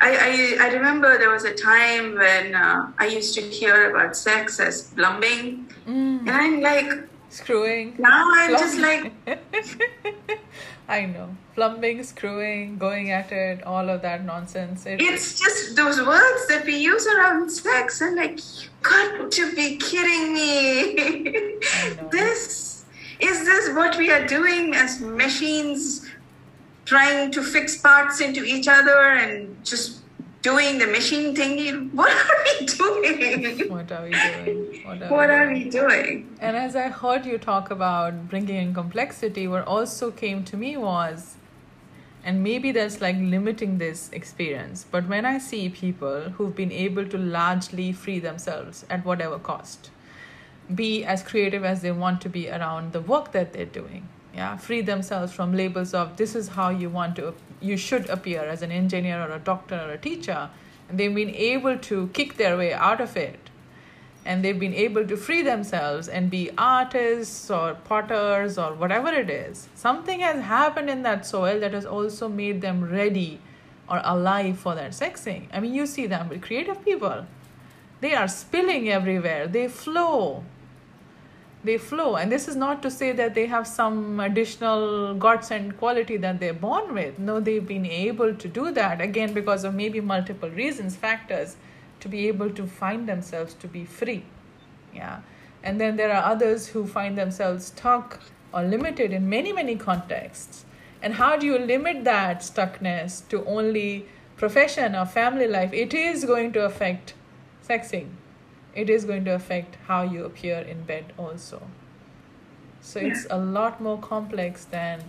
I, 0.00 0.10
I, 0.28 0.66
I 0.66 0.72
remember 0.74 1.18
there 1.18 1.30
was 1.30 1.44
a 1.44 1.54
time 1.54 2.14
when 2.14 2.54
uh, 2.54 2.92
I 2.98 3.06
used 3.06 3.34
to 3.34 3.40
hear 3.40 3.90
about 3.90 4.16
sex 4.16 4.60
as 4.60 4.82
plumbing, 4.94 5.66
Mm. 5.86 6.20
and 6.20 6.30
I'm 6.30 6.60
like, 6.60 6.90
Screwing. 7.30 7.96
now 7.98 8.22
I'm 8.32 8.50
just 8.64 8.78
like, 8.78 9.12
I 10.92 11.06
know. 11.06 11.34
Plumbing, 11.54 12.02
screwing, 12.02 12.76
going 12.76 13.12
at 13.12 13.32
it, 13.32 13.62
all 13.62 13.88
of 13.88 14.02
that 14.02 14.26
nonsense. 14.26 14.84
It, 14.84 15.00
it's 15.00 15.40
just 15.40 15.74
those 15.74 15.98
words 15.98 16.46
that 16.48 16.66
we 16.66 16.76
use 16.76 17.06
around 17.06 17.48
sex 17.50 18.02
and 18.02 18.14
like 18.14 18.36
you 18.36 18.68
got 18.82 19.32
to 19.32 19.56
be 19.56 19.78
kidding 19.78 20.34
me 20.34 21.58
this 22.10 22.84
is 23.20 23.44
this 23.46 23.74
what 23.74 23.96
we 23.96 24.10
are 24.10 24.26
doing 24.26 24.74
as 24.74 25.00
machines 25.00 26.06
trying 26.84 27.30
to 27.30 27.42
fix 27.42 27.78
parts 27.78 28.20
into 28.20 28.44
each 28.44 28.68
other 28.68 29.00
and 29.12 29.64
just 29.64 30.01
doing 30.42 30.78
the 30.78 30.86
machine 30.86 31.34
thingy 31.36 31.92
what 32.00 32.10
are 32.10 32.38
we 32.44 32.66
doing 32.66 33.68
what 33.70 33.92
are 33.92 34.04
we 34.04 34.10
doing? 34.10 34.82
What 34.84 35.02
are, 35.02 35.10
what 35.10 35.28
we 35.28 35.34
are 35.34 35.46
doing? 35.46 35.64
we 35.64 35.70
doing 35.70 36.36
And 36.40 36.56
as 36.56 36.74
I 36.74 36.88
heard 36.88 37.24
you 37.24 37.38
talk 37.38 37.70
about 37.70 38.28
bringing 38.28 38.56
in 38.56 38.74
complexity, 38.74 39.46
what 39.46 39.66
also 39.66 40.10
came 40.10 40.44
to 40.44 40.56
me 40.56 40.76
was, 40.76 41.36
and 42.24 42.42
maybe 42.42 42.72
that's 42.72 43.00
like 43.00 43.16
limiting 43.16 43.78
this 43.78 44.10
experience, 44.12 44.84
but 44.90 45.08
when 45.08 45.24
I 45.24 45.38
see 45.38 45.68
people 45.68 46.30
who've 46.30 46.54
been 46.54 46.72
able 46.72 47.06
to 47.06 47.18
largely 47.18 47.92
free 47.92 48.18
themselves 48.18 48.84
at 48.90 49.04
whatever 49.04 49.38
cost, 49.38 49.90
be 50.74 51.04
as 51.04 51.22
creative 51.22 51.64
as 51.64 51.82
they 51.82 51.92
want 51.92 52.20
to 52.22 52.28
be 52.28 52.48
around 52.50 52.92
the 52.92 53.00
work 53.00 53.32
that 53.32 53.52
they're 53.52 53.66
doing, 53.66 54.08
yeah, 54.34 54.56
free 54.56 54.80
themselves 54.80 55.32
from 55.32 55.54
labels 55.54 55.94
of 55.94 56.16
this 56.16 56.34
is 56.34 56.48
how 56.48 56.70
you 56.70 56.88
want 56.88 57.16
to, 57.16 57.34
you 57.62 57.76
should 57.76 58.08
appear 58.08 58.42
as 58.42 58.62
an 58.62 58.72
engineer 58.72 59.22
or 59.22 59.32
a 59.32 59.38
doctor 59.38 59.76
or 59.76 59.92
a 59.92 59.98
teacher, 59.98 60.50
and 60.88 60.98
they've 60.98 61.14
been 61.14 61.34
able 61.34 61.78
to 61.78 62.08
kick 62.08 62.36
their 62.36 62.56
way 62.56 62.72
out 62.72 63.00
of 63.00 63.16
it 63.16 63.50
and 64.24 64.44
they've 64.44 64.58
been 64.58 64.74
able 64.74 65.06
to 65.06 65.16
free 65.16 65.42
themselves 65.42 66.08
and 66.08 66.30
be 66.30 66.50
artists 66.56 67.50
or 67.50 67.74
potters 67.74 68.56
or 68.56 68.72
whatever 68.74 69.08
it 69.08 69.28
is. 69.28 69.68
Something 69.74 70.20
has 70.20 70.44
happened 70.44 70.88
in 70.88 71.02
that 71.02 71.26
soil 71.26 71.58
that 71.60 71.72
has 71.72 71.84
also 71.84 72.28
made 72.28 72.60
them 72.60 72.84
ready 72.84 73.40
or 73.88 74.00
alive 74.04 74.58
for 74.58 74.74
that 74.74 74.92
sexing. 74.92 75.46
I 75.52 75.60
mean, 75.60 75.74
you 75.74 75.86
see 75.86 76.06
them 76.06 76.28
with 76.28 76.42
creative 76.42 76.84
people. 76.84 77.26
They 78.00 78.14
are 78.14 78.28
spilling 78.28 78.88
everywhere, 78.88 79.48
they 79.48 79.68
flow. 79.68 80.44
They 81.64 81.78
flow. 81.78 82.16
And 82.16 82.32
this 82.32 82.48
is 82.48 82.56
not 82.56 82.82
to 82.82 82.90
say 82.90 83.12
that 83.12 83.34
they 83.34 83.46
have 83.46 83.66
some 83.66 84.18
additional 84.18 85.14
godsend 85.14 85.78
quality 85.78 86.16
that 86.16 86.40
they're 86.40 86.52
born 86.52 86.92
with. 86.92 87.18
No, 87.18 87.38
they've 87.38 87.66
been 87.66 87.86
able 87.86 88.34
to 88.34 88.48
do 88.48 88.72
that 88.72 89.00
again 89.00 89.32
because 89.32 89.62
of 89.62 89.74
maybe 89.74 90.00
multiple 90.00 90.50
reasons, 90.50 90.96
factors 90.96 91.56
to 92.00 92.08
be 92.08 92.26
able 92.26 92.50
to 92.50 92.66
find 92.66 93.08
themselves 93.08 93.54
to 93.54 93.68
be 93.68 93.84
free. 93.84 94.24
Yeah. 94.92 95.20
And 95.62 95.80
then 95.80 95.96
there 95.96 96.12
are 96.12 96.24
others 96.24 96.66
who 96.68 96.86
find 96.86 97.16
themselves 97.16 97.66
stuck 97.66 98.20
or 98.52 98.62
limited 98.62 99.12
in 99.12 99.28
many 99.28 99.52
many 99.52 99.76
contexts. 99.76 100.64
And 101.00 101.14
how 101.14 101.36
do 101.36 101.46
you 101.46 101.58
limit 101.58 102.04
that 102.04 102.40
stuckness 102.40 103.26
to 103.28 103.44
only 103.44 104.06
profession 104.36 104.96
or 104.96 105.06
family 105.06 105.46
life? 105.46 105.72
It 105.72 105.94
is 105.94 106.24
going 106.24 106.52
to 106.54 106.64
affect 106.64 107.14
sexing 107.68 108.08
it 108.74 108.88
is 108.88 109.04
going 109.04 109.24
to 109.24 109.34
affect 109.34 109.76
how 109.86 110.02
you 110.02 110.24
appear 110.24 110.58
in 110.58 110.82
bed 110.82 111.12
also. 111.18 111.62
So 112.80 112.98
it's 112.98 113.26
a 113.30 113.38
lot 113.38 113.80
more 113.80 113.98
complex 113.98 114.64
than 114.64 115.04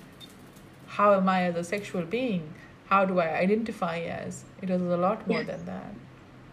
how 0.88 1.14
am 1.14 1.28
I 1.28 1.44
as 1.44 1.56
a 1.56 1.64
sexual 1.64 2.04
being? 2.04 2.54
How 2.86 3.06
do 3.06 3.20
I 3.20 3.36
identify 3.36 4.00
as? 4.00 4.44
It 4.62 4.70
is 4.70 4.82
a 4.82 4.98
lot 4.98 5.28
more 5.28 5.44
than 5.44 5.66
that. 5.66 5.94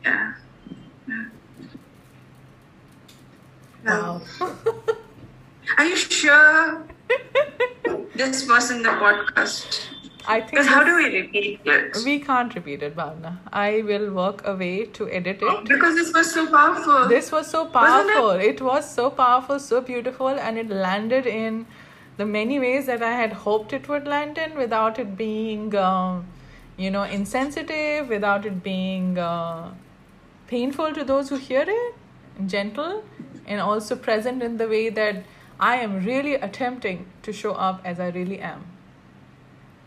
Yeah. 0.02 0.34
yeah. 1.06 1.24
Wow. 3.84 4.22
Are 5.78 5.84
you 5.84 5.96
sure 5.96 6.86
this 8.14 8.48
wasn't 8.48 8.82
the 8.84 8.90
podcast? 8.90 9.99
I 10.26 10.40
think 10.40 10.50
Because 10.52 10.66
how 10.66 10.84
do 10.84 10.96
we 10.96 11.04
repeat 11.20 11.60
it? 11.64 11.96
we 12.04 12.20
can't 12.20 12.54
repeat 12.54 12.82
it, 12.82 12.94
Bhavana. 12.96 13.38
I 13.52 13.82
will 13.82 14.10
work 14.12 14.46
away 14.46 14.86
to 14.86 15.08
edit 15.10 15.38
it. 15.42 15.64
Because 15.64 15.94
this 15.96 16.12
was 16.12 16.32
so 16.32 16.46
powerful. 16.50 17.08
This 17.08 17.32
was 17.32 17.46
so 17.50 17.64
Wasn't 17.64 18.10
it? 18.10 18.14
powerful. 18.14 18.30
It 18.48 18.60
was 18.60 18.88
so 18.94 19.10
powerful, 19.10 19.58
so 19.58 19.80
beautiful, 19.80 20.28
and 20.28 20.58
it 20.58 20.68
landed 20.68 21.26
in 21.26 21.66
the 22.18 22.26
many 22.26 22.58
ways 22.58 22.86
that 22.86 23.02
I 23.02 23.12
had 23.12 23.32
hoped 23.32 23.72
it 23.72 23.88
would 23.88 24.06
land 24.06 24.36
in 24.38 24.54
without 24.56 24.98
it 24.98 25.16
being, 25.16 25.74
um, 25.74 26.26
you 26.76 26.90
know, 26.90 27.02
insensitive, 27.04 28.08
without 28.08 28.44
it 28.44 28.62
being 28.62 29.16
uh, 29.18 29.72
painful 30.48 30.92
to 30.92 31.04
those 31.04 31.30
who 31.30 31.36
hear 31.36 31.64
it, 31.66 31.94
gentle, 32.46 33.02
and 33.46 33.60
also 33.60 33.96
present 33.96 34.42
in 34.42 34.58
the 34.58 34.68
way 34.68 34.90
that 34.90 35.24
I 35.58 35.76
am 35.76 36.04
really 36.04 36.34
attempting 36.34 37.06
to 37.22 37.32
show 37.32 37.52
up 37.52 37.80
as 37.84 37.98
I 38.00 38.08
really 38.08 38.38
am, 38.40 38.66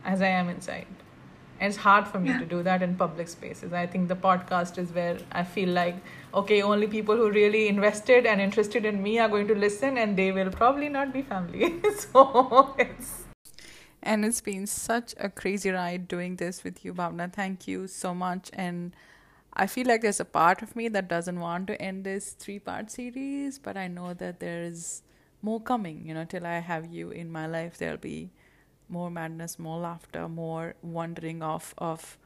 as 0.05 0.21
I 0.21 0.27
am 0.27 0.49
inside. 0.49 0.87
And 1.59 1.69
it's 1.69 1.77
hard 1.77 2.07
for 2.07 2.19
me 2.19 2.29
Yeah. 2.29 2.39
to 2.39 2.45
do 2.45 2.63
that 2.63 2.81
in 2.81 2.95
public 2.95 3.27
spaces. 3.29 3.73
I 3.73 3.85
think 3.87 4.07
the 4.09 4.15
podcast 4.15 4.77
is 4.77 4.91
where 4.91 5.17
I 5.31 5.43
feel 5.43 5.69
like, 5.69 5.95
okay, 6.33 6.61
only 6.61 6.87
people 6.87 7.15
who 7.15 7.29
really 7.31 7.67
invested 7.67 8.25
and 8.25 8.41
interested 8.41 8.85
in 8.85 9.01
me 9.03 9.19
are 9.19 9.29
going 9.29 9.47
to 9.47 9.55
listen, 9.55 9.97
and 9.97 10.17
they 10.17 10.31
will 10.31 10.49
probably 10.49 10.89
not 10.89 11.13
be 11.13 11.21
family. 11.21 11.81
so 11.97 12.75
it's. 12.77 13.23
And 14.01 14.25
it's 14.25 14.41
been 14.41 14.67
such 14.67 15.15
a 15.17 15.29
crazy 15.29 15.69
ride 15.69 16.07
doing 16.07 16.35
this 16.35 16.63
with 16.63 16.83
you, 16.83 16.93
Bhavana. 16.93 17.31
Thank 17.31 17.67
you 17.67 17.87
so 17.87 18.13
much. 18.13 18.49
And 18.53 18.93
I 19.53 19.67
feel 19.67 19.87
like 19.87 20.01
there's 20.01 20.19
a 20.19 20.25
part 20.25 20.61
of 20.61 20.75
me 20.75 20.89
that 20.89 21.07
doesn't 21.07 21.39
want 21.39 21.67
to 21.67 21.81
end 21.81 22.03
this 22.03 22.31
three 22.33 22.59
part 22.59 22.91
series, 22.91 23.59
but 23.59 23.77
I 23.77 23.87
know 23.87 24.13
that 24.15 24.39
there 24.41 24.63
is 24.63 25.03
more 25.41 25.61
coming. 25.61 26.05
You 26.05 26.13
know, 26.15 26.25
till 26.25 26.45
I 26.45 26.59
have 26.59 26.87
you 26.91 27.11
in 27.11 27.31
my 27.31 27.45
life, 27.47 27.77
there'll 27.77 27.97
be 27.97 28.31
more 28.89 29.09
madness, 29.09 29.57
more 29.59 29.79
laughter, 29.79 30.27
more 30.27 30.75
wondering 30.81 31.41
of 31.41 31.73
of 31.77 32.17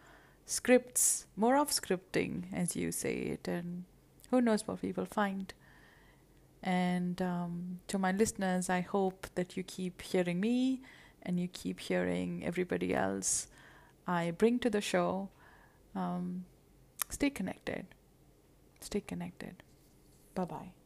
scripts, 0.46 1.26
more 1.36 1.58
of 1.58 1.70
scripting, 1.70 2.46
as 2.54 2.76
you 2.76 2.92
say 2.92 3.16
it, 3.36 3.48
and 3.48 3.84
who 4.32 4.42
knows 4.42 4.68
what 4.68 4.82
we 4.82 4.92
will 4.92 5.06
find. 5.06 5.54
And 6.64 7.22
um, 7.22 7.80
to 7.88 7.98
my 8.00 8.12
listeners, 8.12 8.70
I 8.70 8.82
hope 8.82 9.28
that 9.36 9.56
you 9.56 9.64
keep 9.64 10.02
hearing 10.02 10.40
me 10.40 10.82
and 11.24 11.40
you 11.40 11.48
keep 11.48 11.80
hearing 11.80 12.44
everybody 12.46 12.94
else 12.94 13.48
I 14.08 14.32
bring 14.32 14.60
to 14.60 14.70
the 14.70 14.82
show. 14.82 15.30
Um, 15.96 16.46
stay 17.10 17.30
connected. 17.30 17.88
Stay 18.80 19.02
connected. 19.02 19.64
Bye 20.34 20.46
bye. 20.46 20.77